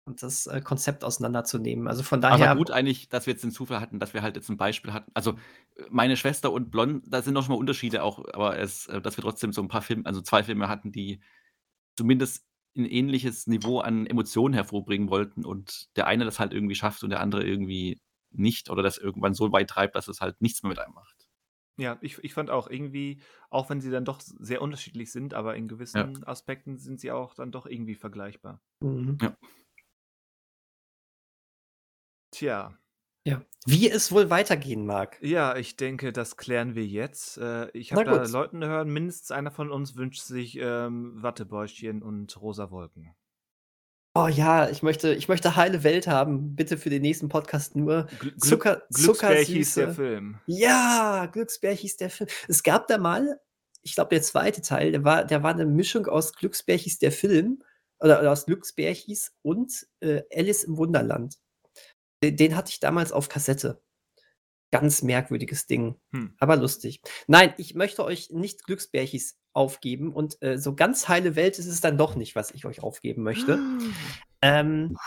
[0.06, 1.88] und das äh, Konzept auseinanderzunehmen.
[1.88, 2.54] Also von Aber daher.
[2.54, 5.10] gut eigentlich, dass wir jetzt den Zufall hatten, dass wir halt jetzt ein Beispiel hatten.
[5.14, 5.36] Also
[5.90, 9.16] meine Schwester und Blond, da sind noch schon mal Unterschiede auch, aber es, äh, dass
[9.16, 11.20] wir trotzdem so ein paar Filme, also zwei Filme hatten, die
[11.96, 12.46] zumindest
[12.76, 17.10] ein ähnliches Niveau an Emotionen hervorbringen wollten und der eine das halt irgendwie schafft und
[17.10, 20.70] der andere irgendwie nicht oder das irgendwann so weit treibt, dass es halt nichts mehr
[20.70, 21.28] mit einem macht.
[21.76, 23.20] Ja, ich, ich fand auch irgendwie,
[23.50, 27.34] auch wenn sie dann doch sehr unterschiedlich sind, aber in gewissen Aspekten sind sie auch
[27.34, 28.60] dann doch irgendwie vergleichbar.
[28.80, 29.18] Mhm.
[32.30, 32.76] Tja,
[33.26, 33.42] Ja.
[33.66, 35.18] Wie es wohl weitergehen mag.
[35.22, 37.38] ja, ich denke, das klären wir jetzt.
[37.38, 38.24] Äh, ich habe da.
[38.24, 43.14] Leuten hören, mindestens einer von uns wünscht sich ähm, Wattebäuschen und rosa Wolken.
[44.16, 46.54] Oh ja, ich möchte, ich möchte heile Welt haben.
[46.54, 49.92] Bitte für den nächsten Podcast nur Gl Zucker, Glücksberg hieß der.
[49.94, 50.38] Film.
[50.46, 52.28] Ja, Glücksbär hieß der Film.
[52.46, 53.40] Es gab da mal,
[53.82, 57.10] ich glaube, der zweite Teil, der war, der war eine Mischung aus Glücksbär hieß der
[57.10, 57.64] Film
[57.98, 61.38] oder, oder aus Glücksbär hieß und äh, Alice im Wunderland.
[62.24, 63.82] Den, den hatte ich damals auf Kassette.
[64.70, 66.34] Ganz merkwürdiges Ding, Hm.
[66.38, 67.00] aber lustig.
[67.28, 71.80] Nein, ich möchte euch nicht Glücksbärchis aufgeben und äh, so ganz heile Welt ist es
[71.80, 73.58] dann doch nicht, was ich euch aufgeben möchte.
[74.46, 74.98] Ähm,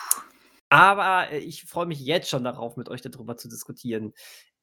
[0.70, 4.14] aber äh, ich freue mich jetzt schon darauf, mit euch darüber zu diskutieren.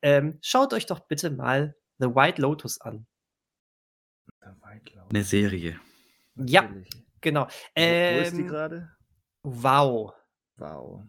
[0.03, 3.07] Ähm, schaut euch doch bitte mal The White Lotus an.
[5.11, 5.79] Eine Serie.
[6.35, 6.91] Ja, Natürlich.
[7.21, 7.45] genau.
[7.45, 8.91] Wo, wo ist die Ähm, gerade?
[9.45, 10.13] wow.
[10.57, 11.05] Wow.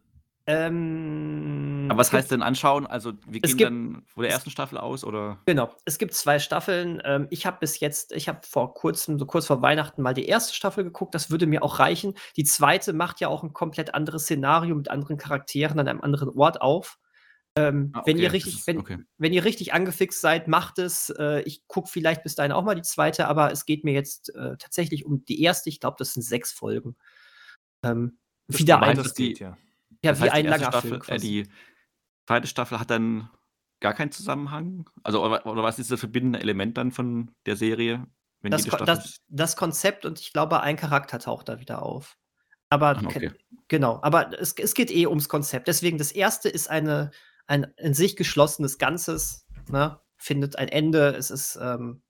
[0.47, 2.85] Ähm, Aber was heißt denn anschauen?
[2.85, 5.39] Also wir Es gehen gibt- dann von der ersten Staffel aus oder?
[5.45, 7.01] Genau, es gibt zwei Staffeln.
[7.05, 10.25] Ähm, ich habe bis jetzt, ich habe vor kurzem, so kurz vor Weihnachten mal die
[10.27, 11.15] erste Staffel geguckt.
[11.15, 12.13] Das würde mir auch reichen.
[12.37, 16.29] Die zweite macht ja auch ein komplett anderes Szenario mit anderen Charakteren an einem anderen
[16.29, 16.99] Ort auf.
[17.57, 18.97] Ähm, Ah, wenn ihr okay, richtig, ist- wenn, okay.
[19.17, 21.09] wenn ihr richtig angefixt seid, macht es.
[21.09, 24.35] Äh, ich gucke vielleicht bis dahin auch mal die zweite, aber es geht mir jetzt
[24.35, 25.69] äh, tatsächlich um die erste.
[25.69, 26.95] Ich glaube, das sind sechs Folgen.
[27.83, 28.17] Ähm,
[28.47, 29.33] Das wieder stimmt, ein, das das die-
[30.05, 30.11] ja.
[30.11, 31.17] Das wie heißt, ein langer Staffel, Film.
[31.17, 31.49] äh, die
[32.27, 33.29] zweite Staffel hat dann
[33.79, 34.89] gar keinen Zusammenhang?
[35.03, 38.07] Also oder, oder was ist das verbindende Element dann von der Serie?
[38.41, 42.17] Wenn das, das, das Konzept und ich glaube, ein Charakter taucht da wieder auf.
[42.69, 43.31] Aber Ah, okay.
[43.67, 45.67] genau, aber es, es geht eh ums Konzept.
[45.67, 47.11] Deswegen, das erste ist eine,
[47.47, 49.99] ein in sich geschlossenes Ganzes, ne?
[50.17, 51.15] findet ein Ende.
[51.15, 52.01] Es ist ähm,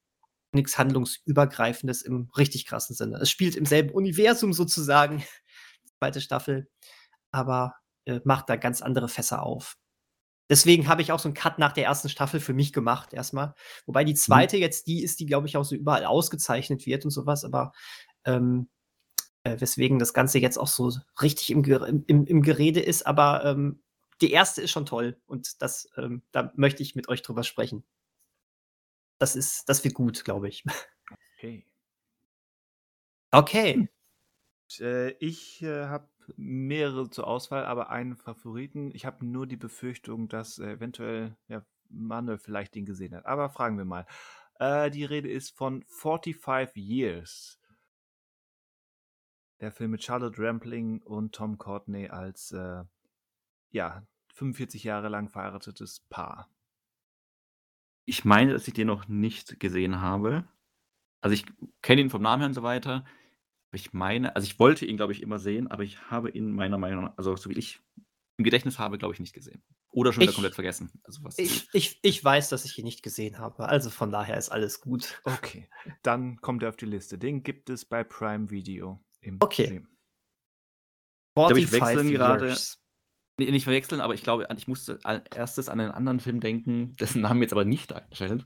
[0.51, 3.17] nichts Handlungsübergreifendes im richtig krassen Sinne.
[3.17, 6.69] Es spielt im selben Universum sozusagen, die zweite Staffel,
[7.31, 7.75] aber
[8.05, 9.77] äh, macht da ganz andere Fässer auf.
[10.49, 13.55] Deswegen habe ich auch so einen Cut nach der ersten Staffel für mich gemacht, erstmal.
[13.87, 17.11] Wobei die zweite jetzt die ist, die, glaube ich, auch so überall ausgezeichnet wird und
[17.11, 17.73] sowas, aber
[18.25, 18.69] ähm,
[19.43, 20.91] äh, weswegen das Ganze jetzt auch so
[21.21, 23.81] richtig im, im, im, Gerede ist, aber ähm,
[24.21, 27.83] die erste ist schon toll und das, ähm, da möchte ich mit euch drüber sprechen.
[29.17, 30.63] Das ist, das wird gut, glaube ich.
[31.37, 31.65] Okay.
[33.31, 33.89] Okay.
[34.79, 38.91] Äh, ich äh, habe mehrere zur Auswahl, aber einen Favoriten.
[38.93, 43.25] Ich habe nur die Befürchtung, dass äh, eventuell ja, Manuel vielleicht den gesehen hat.
[43.25, 44.05] Aber fragen wir mal.
[44.59, 47.59] Äh, die Rede ist von 45 Years.
[49.59, 52.83] Der Film mit Charlotte Rampling und Tom Courtney als äh,
[53.71, 54.03] ja
[54.33, 56.49] 45 Jahre lang verheiratetes Paar.
[58.05, 60.45] Ich meine, dass ich den noch nicht gesehen habe.
[61.21, 61.45] Also ich
[61.81, 63.05] kenne ihn vom Namen her und so weiter.
[63.73, 66.77] Ich meine, also ich wollte ihn, glaube ich, immer sehen, aber ich habe ihn meiner
[66.77, 67.79] Meinung nach, also so wie ich
[68.37, 69.63] im Gedächtnis habe, glaube ich, nicht gesehen.
[69.91, 70.91] Oder schon wieder Ich- komplett vergessen.
[71.03, 74.37] Also was Ich, ich, ich weiß, dass ich ihn nicht gesehen habe, also von daher
[74.37, 75.21] ist alles gut.
[75.23, 75.69] Okay,
[76.03, 77.17] dann kommt er auf die Liste.
[77.17, 79.65] Den gibt es bei Prime Video im Okay.
[79.65, 79.87] Stream.
[81.35, 82.57] glaube, ich 45 wechseln gerade-.
[83.37, 86.93] Nee, nicht verwechseln, aber ich glaube, ich musste als erstes an einen anderen Film denken,
[86.99, 88.45] dessen Namen jetzt aber nicht dargestellt.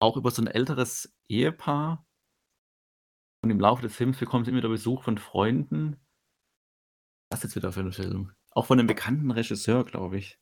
[0.00, 2.06] Auch über so ein älteres Ehepaar.
[3.44, 5.98] Und im Laufe des Films bekommt sie immer wieder Besuch von Freunden.
[7.30, 8.32] Was ist jetzt wieder für ein Film?
[8.52, 10.38] Auch von einem bekannten Regisseur, glaube ich.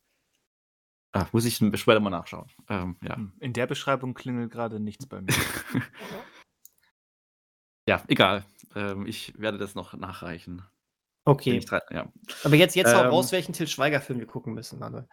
[1.10, 2.48] Ah, muss ich später mal nachschauen.
[2.68, 3.16] Ähm, ja.
[3.16, 5.32] Hm, In der Beschreibung klingelt gerade nichts bei mir.
[7.88, 8.44] ja, egal.
[8.76, 10.62] Ähm, ich werde das noch nachreichen.
[11.24, 11.60] Okay.
[11.90, 12.12] ja.
[12.44, 15.08] Aber jetzt, jetzt hau Ähm, raus, welchen Till Schweiger-Film wir gucken müssen, Manuel.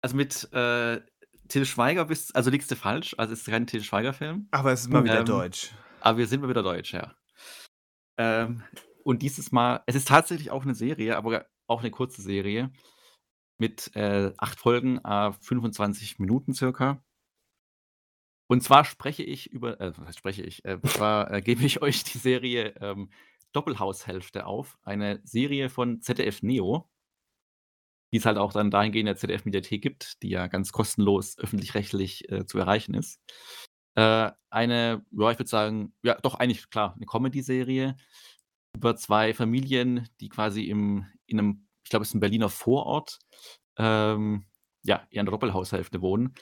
[0.00, 1.00] Also mit äh,
[1.48, 3.16] Till Schweiger bist, also liegst du falsch.
[3.18, 4.46] Also es ist kein Till Schweiger-Film.
[4.52, 5.72] Aber es ist mal wieder Ähm, Deutsch.
[6.08, 7.14] Aber wir sind wieder deutsch, ja.
[8.16, 8.62] Ähm,
[9.04, 12.72] und dieses Mal, es ist tatsächlich auch eine Serie, aber auch eine kurze Serie
[13.58, 17.04] mit äh, acht Folgen, äh, 25 Minuten circa.
[18.50, 22.16] Und zwar spreche ich über, äh, spreche ich, äh, zwar äh, gebe ich euch die
[22.16, 23.10] Serie ähm,
[23.52, 26.88] Doppelhaushälfte auf, eine Serie von ZDF Neo,
[28.14, 32.32] die es halt auch dann dahingehend in der ZDF-Mediathek gibt, die ja ganz kostenlos öffentlich-rechtlich
[32.32, 33.20] äh, zu erreichen ist.
[33.98, 37.96] Äh, eine, ja, ich würde sagen, ja, doch eigentlich klar, eine Comedy-Serie
[38.76, 43.18] über zwei Familien, die quasi im, in einem, ich glaube, es ist ein Berliner Vorort,
[43.76, 44.46] ähm,
[44.84, 46.34] ja, in einer Doppelhaushälfte wohnen.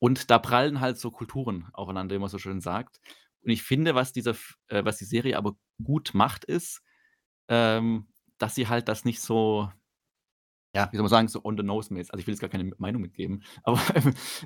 [0.00, 2.98] Und da prallen halt so Kulturen aufeinander, wie man so schön sagt.
[3.42, 4.34] Und ich finde, was, dieser,
[4.66, 5.54] äh, was die Serie aber
[5.84, 6.82] gut macht, ist,
[7.46, 8.08] ähm,
[8.38, 9.70] dass sie halt das nicht so,
[10.74, 12.12] ja, wie soll man sagen, so on the nose mäßig.
[12.12, 13.80] Also ich will jetzt gar keine Meinung mitgeben, aber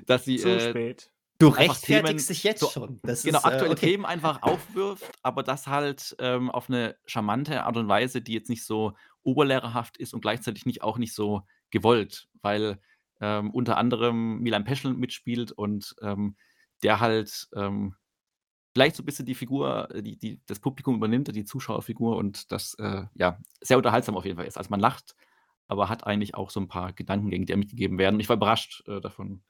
[0.05, 1.11] dass sie Zu äh, spät.
[1.39, 2.99] Du rechtfertigst Themen- dich jetzt so- schon.
[3.03, 3.85] Das genau, ist, äh, aktuelle okay.
[3.91, 8.49] Themen einfach aufwirft, aber das halt ähm, auf eine charmante Art und Weise, die jetzt
[8.49, 8.93] nicht so
[9.23, 11.41] oberlehrerhaft ist und gleichzeitig nicht auch nicht so
[11.71, 12.79] gewollt, weil
[13.21, 16.35] ähm, unter anderem Milan Peschel mitspielt und ähm,
[16.83, 17.95] der halt ähm,
[18.73, 22.51] vielleicht so ein bisschen die Figur, äh, die, die das Publikum übernimmt, die Zuschauerfigur und
[22.51, 24.57] das äh, ja sehr unterhaltsam auf jeden Fall ist.
[24.57, 25.15] Also man lacht,
[25.67, 28.19] aber hat eigentlich auch so ein paar Gedankengänge, die mitgegeben werden.
[28.19, 29.43] Ich war überrascht äh, davon,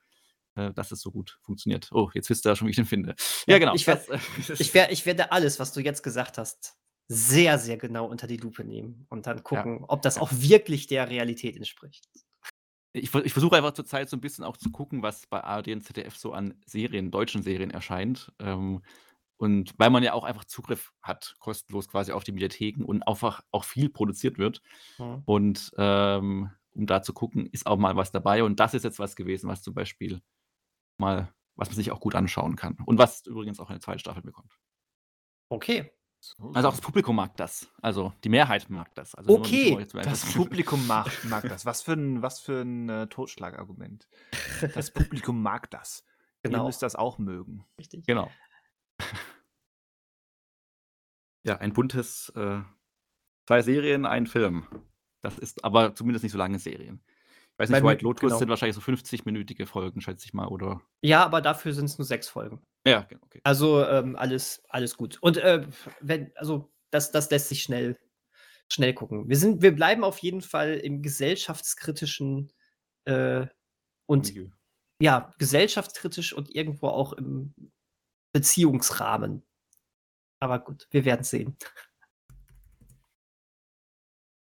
[0.56, 1.88] äh, dass es so gut funktioniert.
[1.92, 3.14] Oh, jetzt wisst ihr ja schon, wie ich den finde.
[3.46, 3.74] Ja, Ja, genau.
[3.74, 6.76] ich werd- das, äh, Ich, wer, ich werde alles, was du jetzt gesagt hast,
[7.08, 11.08] sehr, sehr genau unter die Lupe nehmen und dann gucken, ob das auch wirklich der
[11.10, 12.08] Realität entspricht.
[12.92, 15.82] ich, ich versuche einfach zurzeit so ein bisschen auch zu gucken, was bei ARD und
[15.82, 18.32] ZDF so an Serien, deutschen Serien erscheint.
[18.38, 18.82] Ähm,
[19.38, 23.42] und weil man ja auch einfach Zugriff hat, kostenlos quasi auf die Mediatheken und einfach
[23.50, 24.60] auch viel produziert wird.
[24.96, 25.22] Hm.
[25.24, 28.44] Und ähm, um da zu gucken, ist auch mal was dabei.
[28.44, 30.20] Und das ist jetzt was gewesen, was zum Beispiel
[31.00, 32.76] mal, was man sich auch gut anschauen kann.
[32.86, 34.58] Und was übrigens auch eine zweite Staffel bekommt.
[35.48, 35.90] Okay.
[36.22, 37.70] So, Also auch das Publikum mag das.
[37.80, 39.14] Also die Mehrheit mag das.
[39.14, 41.64] Also Okay, nur Das Publikum mag, mag das.
[41.64, 44.06] Was für ein, was für ein äh, Totschlagargument.
[44.74, 46.04] Das Publikum mag das.
[46.44, 46.66] Ihr Genau.
[46.66, 47.64] müsst das auch mögen.
[47.78, 48.04] Richtig.
[48.06, 48.30] Genau.
[51.42, 52.60] Ja, ein buntes, äh,
[53.46, 54.66] zwei Serien, ein Film.
[55.22, 57.02] Das ist aber zumindest nicht so lange Serien.
[57.60, 58.38] Weiß nicht, White Lotus genau.
[58.38, 60.80] sind wahrscheinlich so 50-minütige Folgen, schätze ich mal, oder?
[61.02, 62.62] Ja, aber dafür sind es nur sechs Folgen.
[62.86, 63.42] Ja, genau, okay.
[63.44, 65.18] Also ähm, alles, alles gut.
[65.20, 65.66] Und äh,
[66.00, 67.98] wenn, also das, das lässt sich schnell,
[68.72, 69.28] schnell gucken.
[69.28, 72.50] Wir sind, wir bleiben auf jeden Fall im gesellschaftskritischen
[73.04, 73.46] äh,
[74.06, 74.48] und Milieu.
[75.02, 77.52] ja, gesellschaftskritisch und irgendwo auch im
[78.32, 79.42] Beziehungsrahmen.
[80.40, 81.58] Aber gut, wir werden sehen.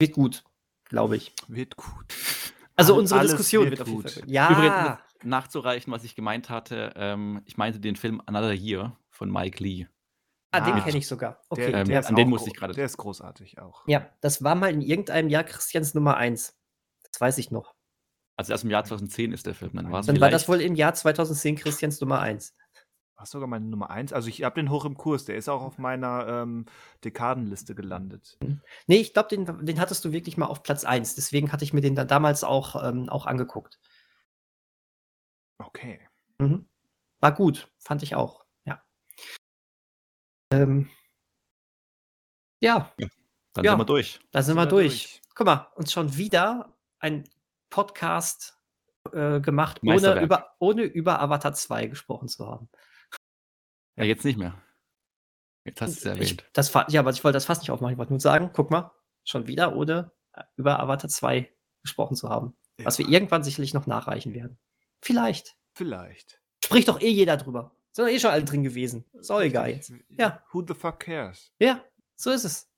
[0.01, 0.43] Wird gut,
[0.87, 1.33] glaube ich.
[1.47, 2.13] Wird gut.
[2.77, 4.11] Also unsere alles Diskussion wird wird, auf jeden gut.
[4.11, 4.31] Fall gut.
[4.31, 9.31] Ja, Übrigens nachzureichen, was ich gemeint hatte, ähm, ich meinte den Film Another Year von
[9.31, 9.87] Mike Lee.
[10.53, 11.41] ah, den kenne ich sogar.
[11.49, 11.73] Okay.
[11.73, 13.83] Ähm, der ist an den musste ich gerade- Der ist großartig auch.
[13.87, 16.57] ja, das war mal in irgendeinem Jahr Christians Nummer 1.
[17.11, 17.75] Das weiß ich noch.
[18.37, 20.95] Also erst im Jahr 2010 ist der Film, dann Dann war das wohl im Jahr
[20.95, 22.55] 2010 Christians Nummer 1.
[23.17, 24.13] War sogar meine Nummer eins.
[24.13, 25.25] Also ich habe den hoch im Kurs.
[25.25, 26.67] Der ist auch auf meiner ähm,
[27.05, 28.37] Dekadenliste gelandet.
[28.87, 31.15] Nee, ich glaube, den, den hattest du wirklich mal auf Platz 1.
[31.15, 33.79] Deswegen hatte ich mir den dann damals auch, ähm, auch angeguckt.
[35.59, 36.01] Okay.
[36.39, 36.67] Mhm.
[37.21, 38.45] War gut, fand ich auch.
[38.65, 38.83] Ja.
[40.53, 40.91] Ähm,
[42.61, 42.93] ja,
[43.53, 43.71] Dann Ja.
[43.73, 44.21] sind wir durch.
[44.33, 45.21] da sind Sind wir wir durch.
[45.21, 45.23] durch.
[45.37, 47.29] Guck mal, uns schon wieder ein
[47.71, 48.59] Podcast
[49.13, 52.69] äh, gemacht, ohne über, ohne über Avatar 2 gesprochen zu haben.
[53.97, 54.61] Ja, jetzt nicht mehr.
[55.65, 56.51] Jetzt hast du es Ich, erwähnt.
[56.53, 57.93] das, fa- ja, aber ich wollte das fast nicht aufmachen.
[57.93, 58.93] Ich wollte nur sagen, guck mal,
[59.25, 60.13] schon wieder ohne
[60.57, 61.51] über Avatar 2
[61.83, 62.57] gesprochen zu haben.
[62.83, 64.59] Was wir Ja, irgendwann sicherlich noch nachreichen werden.
[65.01, 65.57] Vielleicht.
[65.75, 66.41] Vielleicht.
[66.65, 67.77] Spricht doch eh jeder drüber.
[67.93, 69.05] Sind doch eh schon alle drin gewesen.
[69.13, 69.93] Ist auch egal jetzt.
[70.09, 70.45] Ja.
[70.53, 71.53] Who the fuck cares?
[71.61, 71.85] Ja,
[72.17, 72.69] so ist es.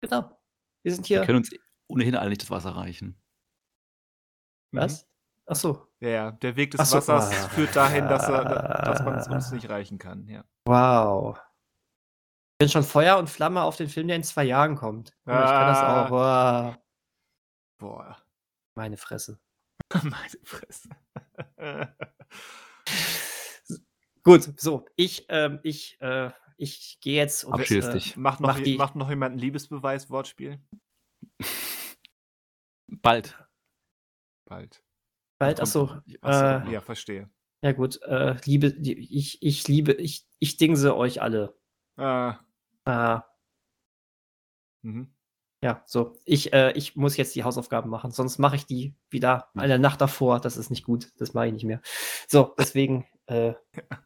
[0.00, 0.36] Genau.
[0.82, 1.26] Wir sind Wir hier.
[1.26, 1.50] können uns
[1.86, 3.22] ohnehin alle nicht das Wasser reichen.
[4.72, 5.08] Was?
[5.46, 5.87] Ach so.
[6.00, 6.30] Ja, ja.
[6.32, 6.96] Der Weg des so.
[6.96, 7.48] Wassers Ah.
[7.48, 10.26] führt dahin, dass, er, dass man es uns nicht reichen kann.
[10.28, 10.44] Ja.
[10.66, 11.36] Wow.
[11.38, 15.16] Ich bin schon Feuer und Flamme auf den Film, der in zwei Jahren kommt.
[15.24, 16.04] Mal, Ich kann das Ah.
[16.06, 16.10] auch.
[16.10, 16.76] Wow.
[17.80, 18.16] Boah.
[18.76, 19.40] Meine Fresse.
[20.02, 20.88] Meine Fresse.
[24.24, 28.16] Gut, so, ich, ähm, ich, äh, ich gehe jetzt und Abschieß äh, dich.
[28.16, 30.60] macht, noch, Mach die- macht noch jemand ein Liebesbeweis-Wortspiel?
[32.88, 33.38] Bald.
[34.48, 34.82] Bald.
[35.38, 35.90] Kommt- achso,
[36.22, 37.30] Ach so, äh, Ja, verstehe.
[37.62, 41.54] ja gut, äh, liebe, ich, ich liebe, ich, ich dingse euch alle.
[41.96, 42.38] Ah,
[42.84, 43.24] Ah,
[44.82, 45.12] mhm.
[45.62, 49.50] ja, so, ich, äh, ich muss jetzt die Hausaufgaben machen, sonst mache ich die wieder
[49.54, 49.62] Ja.
[49.62, 51.80] eine Nacht davor, das ist nicht gut, das mache ich nicht mehr.
[52.28, 53.54] So, deswegen, äh,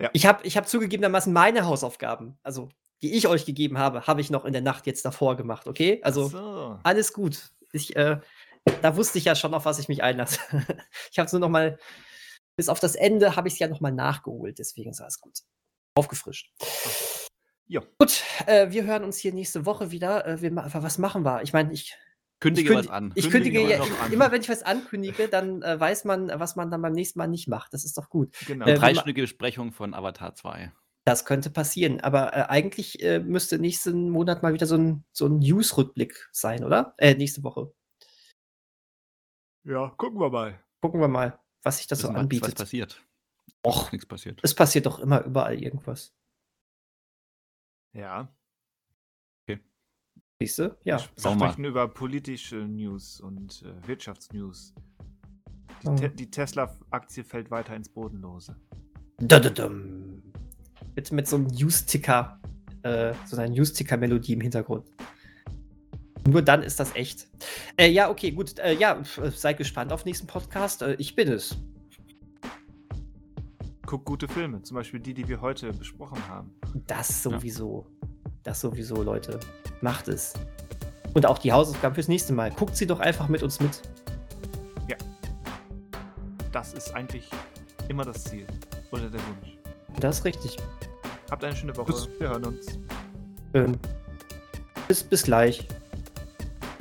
[0.00, 0.10] Ja.
[0.14, 2.68] ich habe ich hab zugegebenermaßen meine Hausaufgaben, also
[3.02, 6.00] die ich euch gegeben habe, habe ich noch in der Nacht jetzt davor gemacht, okay?
[6.02, 6.78] Also, so.
[6.82, 7.50] Alles gut.
[7.72, 8.20] Ich, äh,
[8.82, 10.40] da wusste ich ja schon, auf was ich mich einlasse.
[11.10, 11.78] ich habe es nur noch mal,
[12.56, 14.58] bis auf das Ende habe ich es ja noch mal nachgeholt.
[14.58, 15.38] Deswegen ist alles gut.
[15.94, 16.52] Aufgefrischt.
[17.66, 17.80] Ja.
[17.98, 20.26] Gut, äh, wir hören uns hier nächste Woche wieder.
[20.26, 21.42] Äh, wir, was machen wir?
[21.42, 21.96] Ich meine, ich,
[22.40, 23.12] Kündige ich, was kündi- an.
[23.14, 24.12] ich Kündige kündige ja, was an.
[24.12, 27.28] immer, wenn ich was ankündige, dann äh, weiß man, was man dann beim nächsten Mal
[27.28, 27.72] nicht macht.
[27.72, 28.34] Das ist doch gut.
[28.46, 28.66] Genau.
[28.66, 30.72] äh, dreistündige Besprechung von Avatar 2.
[31.04, 32.00] Das könnte passieren.
[32.00, 36.64] Aber äh, eigentlich äh, müsste nächsten Monat mal wieder so ein, so ein News-Rückblick sein,
[36.64, 36.94] oder?
[36.98, 37.72] Äh, nächste Woche.
[39.64, 40.58] Ja, gucken wir mal.
[40.80, 42.56] Gucken wir mal, was sich das so wir, was anbietet.
[42.56, 43.02] passiert.
[43.64, 44.40] Och, Nichts passiert.
[44.42, 46.12] es passiert doch immer überall irgendwas.
[47.92, 48.28] Ja.
[50.40, 50.76] Siehst du?
[50.82, 50.98] Ja.
[51.16, 54.74] Wir sprechen über politische News und äh, Wirtschaftsnews.
[55.82, 55.94] Die, Oh.
[55.96, 58.56] Te die Tesla-Aktie fällt weiter ins Bodenlose.
[59.18, 60.22] Dududum.
[60.96, 62.40] Mit, mit so einem News-Ticker,
[62.82, 64.90] äh, so einer News-Ticker-Melodie im Hintergrund.
[66.32, 67.28] Nur dann ist das echt.
[67.76, 68.58] Äh, ja, okay, gut.
[68.58, 70.82] Äh, ja, äh, seid gespannt auf nächsten Podcast.
[70.82, 71.56] Äh, ich bin es.
[73.86, 76.50] Guck gute Filme, zum Beispiel die, die wir heute besprochen haben.
[76.86, 77.86] Das sowieso.
[78.42, 79.38] Das sowieso, Leute.
[79.82, 80.32] Macht es.
[81.14, 82.50] Und auch die Hausaufgaben fürs nächste Mal.
[82.52, 83.82] Guckt sie doch einfach mit uns mit.
[86.52, 87.28] Das ist eigentlich
[87.88, 88.46] immer das Ziel
[88.90, 89.56] oder der Wunsch.
[90.00, 90.58] Das ist richtig.
[91.30, 91.92] Habt eine schöne Woche.
[91.92, 92.78] Bis- Wir hören uns.
[93.54, 93.78] Ähm,
[94.86, 95.66] bis, bis gleich.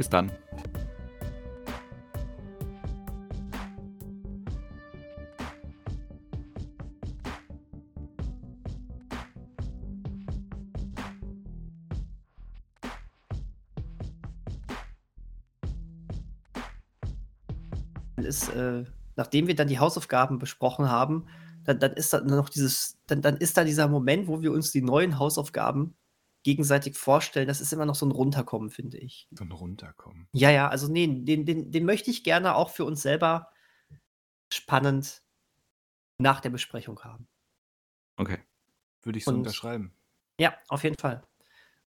[0.02, 0.32] Bis dann.
[18.18, 21.28] ist, äh, nachdem wir dann die Hausaufgaben besprochen haben,
[21.64, 24.72] dann, dann ist da noch dieses, dann, dann ist da dieser Moment, wo wir uns
[24.72, 25.94] die neuen Hausaufgaben
[26.44, 27.48] gegenseitig vorstellen.
[27.48, 29.28] Das ist immer noch so ein Runterkommen, finde ich.
[29.32, 30.28] So ein Runterkommen.
[30.34, 33.48] Ja, ja, also nee, den, den, den möchte ich gerne auch für uns selber
[34.52, 35.22] spannend
[36.18, 37.28] nach der Besprechung haben.
[38.18, 38.40] Okay.
[39.04, 39.94] Würde ich so Und- unterschreiben.
[40.40, 41.24] Ja, auf jeden Fall.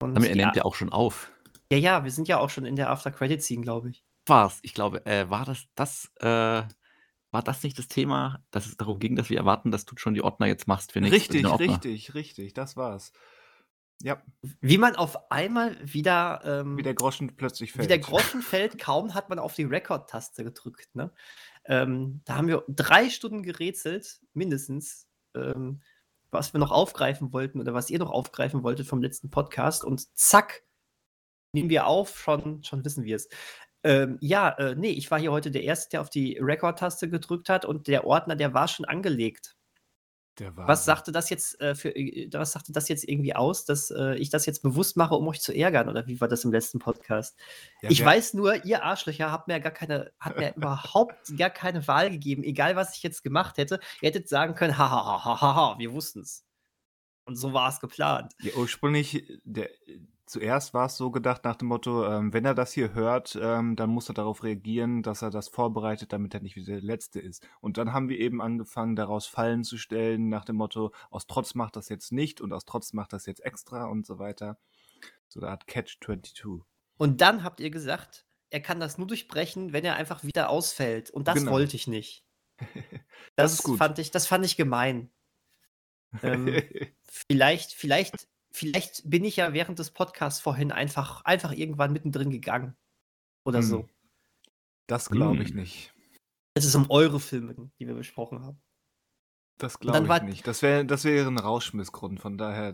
[0.01, 1.31] Und Damit er die nimmt A- ja auch schon auf.
[1.71, 4.03] ja, ja, wir sind ja auch schon in der After-Credit-Scene, glaube ich.
[4.25, 4.59] War's.
[4.63, 6.25] Ich glaube, äh, war das das, äh,
[7.31, 10.13] war das nicht das Thema, dass es darum ging, dass wir erwarten, dass du schon
[10.13, 12.53] die Ordner jetzt machst für nächstes Richtig, richtig, richtig.
[12.53, 13.11] Das war's.
[14.03, 14.21] Ja,
[14.59, 17.85] Wie man auf einmal wieder, ähm, wie der Groschen plötzlich fällt.
[17.85, 20.93] Wie der Groschen fällt, kaum hat man auf die Record-Taste gedrückt.
[20.93, 21.09] Ne?
[21.63, 25.81] Ähm, da haben wir drei Stunden gerätselt, mindestens, ähm,
[26.31, 29.85] was wir noch aufgreifen wollten oder was ihr noch aufgreifen wolltet vom letzten Podcast.
[29.85, 30.63] Und zack,
[31.53, 33.29] nehmen wir auf, schon, schon wissen wir es.
[33.83, 37.47] Ähm, ja, äh, nee, ich war hier heute der Erste, der auf die Record-Taste gedrückt
[37.47, 39.55] hat und der Ordner, der war schon angelegt.
[40.39, 44.15] Was sagte das jetzt äh, für äh, was sagte das jetzt irgendwie aus, dass äh,
[44.15, 45.89] ich das jetzt bewusst mache, um euch zu ärgern?
[45.89, 47.37] Oder wie war das im letzten Podcast?
[47.81, 51.87] Ja, ich weiß nur, ihr Arschlöcher habt mir gar keine, habt mir überhaupt gar keine
[51.87, 53.79] Wahl gegeben, egal was ich jetzt gemacht hätte.
[54.01, 56.43] Ihr hättet sagen können, hahaha, ha, ha, ha, wir wussten es.
[57.25, 58.33] Und so war es geplant.
[58.41, 59.69] Ja, ursprünglich, der,
[60.25, 63.75] zuerst war es so gedacht nach dem Motto, ähm, wenn er das hier hört, ähm,
[63.75, 67.19] dann muss er darauf reagieren, dass er das vorbereitet, damit er nicht wie der Letzte
[67.19, 67.45] ist.
[67.61, 71.55] Und dann haben wir eben angefangen, daraus Fallen zu stellen, nach dem Motto, aus Trotz
[71.55, 74.57] macht das jetzt nicht und aus Trotz macht das jetzt extra und so weiter.
[75.27, 76.61] So eine Art Catch-22.
[76.97, 81.09] Und dann habt ihr gesagt, er kann das nur durchbrechen, wenn er einfach wieder ausfällt.
[81.09, 81.51] Und das Genau.
[81.51, 82.25] wollte ich nicht.
[83.35, 83.79] Das ist gut.
[83.79, 85.11] Fand ich, das fand ich gemein.
[86.21, 86.47] Ähm,
[87.03, 92.75] Vielleicht, vielleicht, vielleicht bin ich ja während des Podcasts vorhin einfach, einfach irgendwann mittendrin gegangen.
[93.45, 93.65] Oder Hm.
[93.65, 93.89] so.
[94.87, 95.55] das glaube ich Hm.
[95.57, 95.93] nicht.
[96.55, 98.61] Es ist um eure Filme, die wir besprochen haben.
[99.57, 100.45] Das glaube ich war- nicht.
[100.47, 102.73] Das wäre das wäre ein Rauschmissgrund, von daher.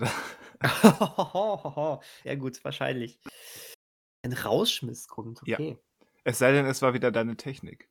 [2.23, 3.19] ja, gut, wahrscheinlich.
[4.23, 5.57] Ein Rauschmissgrund, Ja.
[5.57, 5.77] okay.
[6.23, 7.89] es sei denn, es war wieder deine Technik.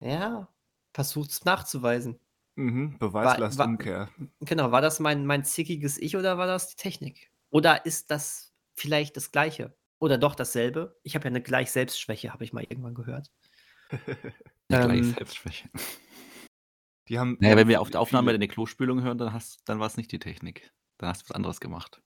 [0.00, 0.48] Ja,
[0.94, 2.18] versucht's nachzuweisen.
[2.54, 4.08] Mhm, Beweislast war- Umkehr.
[4.40, 7.30] Genau, war das mein, mein zickiges Ich oder war das die Technik?
[7.50, 9.74] Oder ist das vielleicht das Gleiche?
[9.98, 10.98] Oder doch dasselbe.
[11.02, 13.30] Ich habe ja eine Gleich-Selbstschwäche, habe ich mal irgendwann gehört.
[13.90, 13.98] Eine
[14.68, 15.70] gleich Ähm, Selbstschwäche.
[17.08, 19.86] Die haben, Naja, wenn wir auf der Aufnahme deine Klospülung hören, dann, hast- dann war
[19.86, 20.72] es nicht die Technik.
[20.98, 22.02] Dann hast du was anderes gemacht.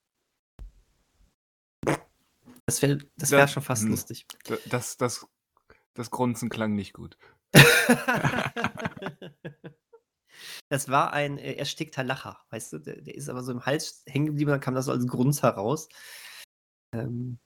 [2.66, 3.90] Das wäre das wär schon fast hm.
[3.90, 4.26] lustig.
[4.68, 5.26] Das, das,
[5.94, 7.16] das Grunzen klang nicht gut.
[10.68, 12.78] das war ein äh, erstickter Lacher, weißt du?
[12.78, 15.42] Der, der ist aber so im Hals hängen geblieben, dann kam das so als Grunz
[15.42, 15.88] heraus.
[16.92, 17.38] Ähm,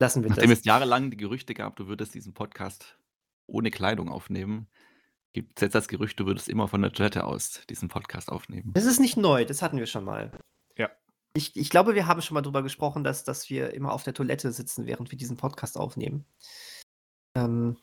[0.00, 0.60] lassen wir Nachdem das.
[0.60, 2.98] es jahrelang die Gerüchte gab, du würdest diesen Podcast
[3.46, 4.68] ohne Kleidung aufnehmen,
[5.32, 8.72] gibt es jetzt das Gerücht, du würdest immer von der Toilette aus diesen Podcast aufnehmen.
[8.74, 10.32] Das ist nicht neu, das hatten wir schon mal.
[10.76, 10.90] Ja.
[11.34, 14.14] Ich, ich glaube, wir haben schon mal drüber gesprochen, dass, dass wir immer auf der
[14.14, 16.24] Toilette sitzen, während wir diesen Podcast aufnehmen.
[17.34, 17.76] Ähm,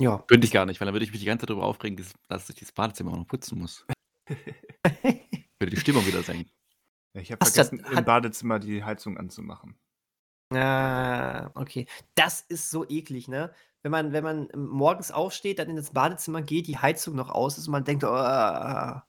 [0.00, 0.18] ja.
[0.26, 1.96] Könnte ich gar nicht, weil dann würde ich mich die ganze Zeit darüber aufregen,
[2.28, 3.86] dass- ich das Badezimmer auch noch putzen muss.
[5.58, 6.50] Würde die Stimmung wieder senken.
[7.14, 9.76] Ich habe vergessen, im hat- Badezimmer die Heizung anzumachen.
[10.52, 11.86] Ah, okay.
[12.14, 13.52] Das ist so eklig, ne?
[13.82, 17.30] Wenn man, wenn man ähm, morgens aufsteht, dann in das Badezimmer geht, die Heizung noch
[17.30, 19.00] aus ist und man denkt, oh,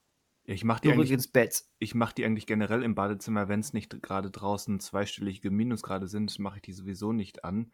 [0.44, 1.64] Ich mache die, eigentlich- ins Bett.
[1.78, 6.38] ich mach die eigentlich generell im Badezimmer, wenn es nicht gerade draußen zweistellige Minusgrade sind,
[6.38, 7.72] mache ich die sowieso nicht an.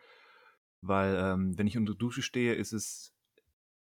[0.80, 3.12] Weil ähm, wenn ich unter Dusche stehe, ist es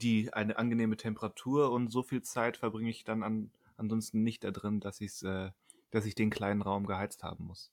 [0.01, 4.51] die eine angenehme Temperatur und so viel Zeit verbringe ich dann an, ansonsten nicht da
[4.51, 5.51] drin, dass, ich's, äh,
[5.91, 7.71] dass ich den kleinen Raum geheizt haben muss.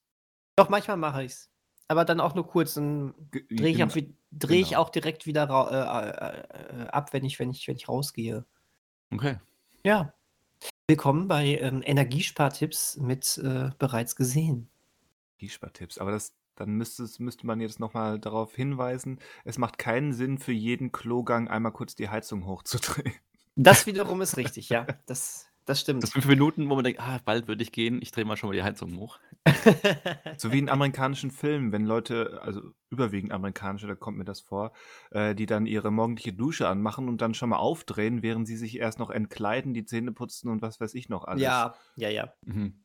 [0.55, 1.49] Doch, manchmal mache ich's.
[1.87, 3.87] Aber dann auch nur kurz, dann drehe ich, genau.
[3.87, 3.97] auch
[4.31, 4.81] dreh ich genau.
[4.81, 8.45] auch direkt wieder äh, äh, äh, ab, wenn ich, wenn, ich, wenn ich rausgehe.
[9.11, 9.37] Okay.
[9.83, 10.13] Ja.
[10.87, 14.69] Willkommen bei ähm, Energiespartipps mit äh, bereits gesehen.
[15.39, 15.97] Gispa-Tipps.
[15.97, 20.37] Aber das, dann müsste, es- müsste man jetzt nochmal darauf hinweisen, es macht keinen Sinn,
[20.37, 23.13] für jeden Klogang einmal kurz die Heizung hochzudrehen.
[23.55, 24.85] Das wiederum ist richtig, ja.
[25.07, 26.03] Das, das stimmt.
[26.03, 28.49] Das fünf Minuten, wo man denkt, ah, bald würde ich gehen, ich drehe mal schon
[28.49, 29.19] mal die Heizung hoch.
[30.37, 34.71] So wie in amerikanischen Filmen, wenn Leute, also überwiegend amerikanische, da kommt mir das vor,
[35.11, 38.77] äh, die dann ihre morgendliche Dusche anmachen und dann schon mal aufdrehen, während sie sich
[38.79, 41.41] erst noch entkleiden, die Zähne putzen und was weiß ich noch alles.
[41.43, 42.33] ja, ja, ja.
[42.45, 42.83] Mhm.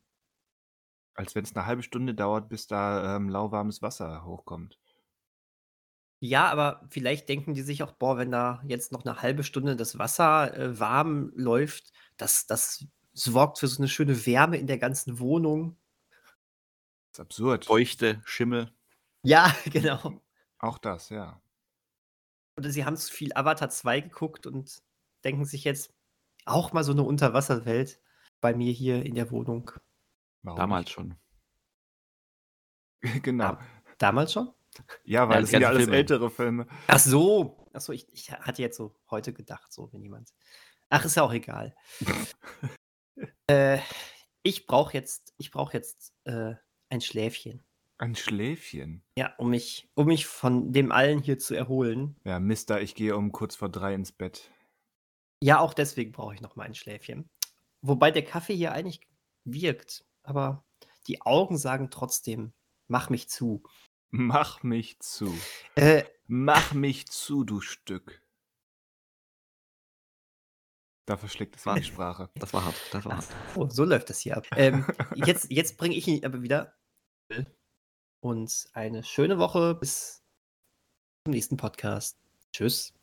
[1.15, 4.77] Als wenn es eine halbe Stunde dauert, bis da ähm, lauwarmes Wasser hochkommt.
[6.19, 9.75] Ja, aber vielleicht denken die sich auch, boah, wenn da jetzt noch eine halbe Stunde
[9.75, 14.77] das Wasser äh, warm läuft, das, das sorgt für so eine schöne Wärme in der
[14.77, 15.77] ganzen Wohnung.
[17.11, 17.65] Das ist absurd.
[17.65, 18.71] Feuchte, Schimmel.
[19.23, 20.21] Ja, genau.
[20.59, 21.41] Auch das, ja.
[22.57, 24.81] Oder sie haben zu viel Avatar 2 geguckt und
[25.23, 25.93] denken sich jetzt
[26.45, 27.99] auch mal so eine Unterwasserwelt
[28.41, 29.71] bei mir hier in der Wohnung.
[30.45, 31.15] Warum Damals schon.
[33.01, 33.23] nicht?
[33.23, 33.45] genau.
[33.45, 33.59] Ah.
[33.97, 34.53] Damals schon?
[35.03, 35.97] Ja, weil Ja, das sind ja alles Filme.
[35.97, 36.67] ältere Filme.
[36.87, 37.67] Ach so.
[37.73, 40.33] Ach so, ich, ich hatte jetzt so heute gedacht, so, wenn jemand.
[40.89, 41.75] Ach, ist ja auch egal.
[43.47, 43.79] äh,
[44.43, 46.53] ich brauche jetzt, ich brauche jetzt äh,
[46.89, 47.63] ein Schläfchen.
[47.97, 49.01] Ein Schläfchen.
[49.17, 52.17] Ja, um mich, um mich von dem allen hier zu erholen.
[52.25, 54.51] Ja, Mister, ich gehe um kurz vor drei ins Bett.
[55.41, 57.29] Ja, auch deswegen brauche ich noch mal ein Schläfchen.
[57.81, 59.01] Wobei der Kaffee hier eigentlich
[59.45, 60.63] wirkt, aber
[61.07, 62.53] die Augen sagen trotzdem,
[62.87, 63.63] mach mich zu.
[64.11, 65.33] Mach mich zu.
[65.75, 68.23] Äh, Mach mich zu, du Stück.
[71.07, 71.87] Da verschlägt es in die Was?
[71.87, 72.29] Sprache.
[72.39, 72.75] Das war hart.
[72.91, 73.27] Das war hart.
[73.55, 74.47] oh, so läuft das hier ab.
[74.55, 76.73] Ähm, jetzt jetzt bringe ich ihn aber wieder.
[78.21, 80.23] Und eine schöne Woche bis
[81.25, 82.17] zum nächsten Podcast.
[82.51, 82.93] Tschüss.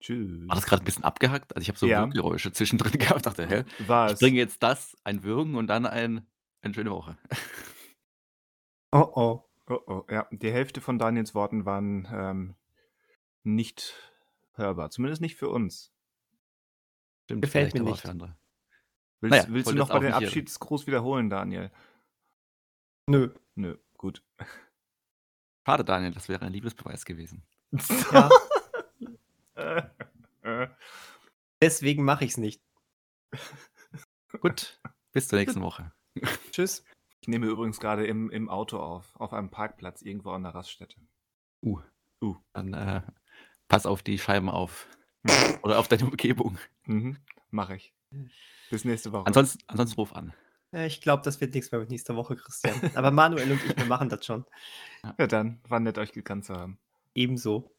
[0.00, 0.46] Tschüss.
[0.48, 1.56] War das gerade ein bisschen abgehackt?
[1.56, 2.02] Also ich habe so Ja.
[2.04, 3.24] Wirkgeräusche zwischendrin gehabt.
[3.24, 3.64] Dachte, hä?
[3.86, 6.26] War Ich bringe jetzt das, ein Würgen und dann ein,
[6.62, 7.16] eine schöne Woche.
[8.92, 9.42] Oh oh.
[9.68, 10.28] Oh, oh, ja.
[10.30, 12.54] Die Hälfte von Daniels Worten waren ähm,
[13.42, 13.94] nicht
[14.54, 14.90] hörbar.
[14.90, 15.92] Zumindest nicht für uns.
[17.24, 18.00] Stimmt, Gefällt mir nicht.
[18.00, 18.36] für andere.
[19.20, 21.72] Willst, Naja, willst du noch auch den Abschiedsgruß wiederholen, Daniel?
[23.08, 23.34] Nö.
[23.54, 24.22] Nö, gut.
[25.66, 27.42] Schade, Daniel, das wäre ein Liebesbeweis gewesen.
[29.56, 29.90] Ja,
[31.62, 32.62] deswegen mache ich es nicht.
[34.40, 34.80] Gut,
[35.12, 35.92] bis zur nächsten Woche.
[36.52, 36.84] Tschüss.
[37.20, 40.96] Ich nehme übrigens gerade im, im Auto auf, auf einem Parkplatz irgendwo an der Raststätte.
[41.62, 41.80] Uh.
[42.22, 42.36] Uh.
[42.52, 43.02] Dann äh,
[43.68, 44.88] pass auf die Scheiben auf.
[45.62, 46.58] Oder auf deine Umgebung.
[46.84, 47.16] Mhm,
[47.50, 47.92] Mache ich.
[48.70, 49.26] Bis nächste Woche.
[49.26, 50.32] Ansonsten, ansonsten ruf an.
[50.72, 52.74] Ich glaube, das wird nichts mehr mit nächster Woche, Christian.
[52.94, 54.44] Aber Manuel und ich, wir machen das schon.
[55.18, 56.78] ja, dann, war nett, euch gekannt zu haben.
[57.14, 57.75] Ebenso.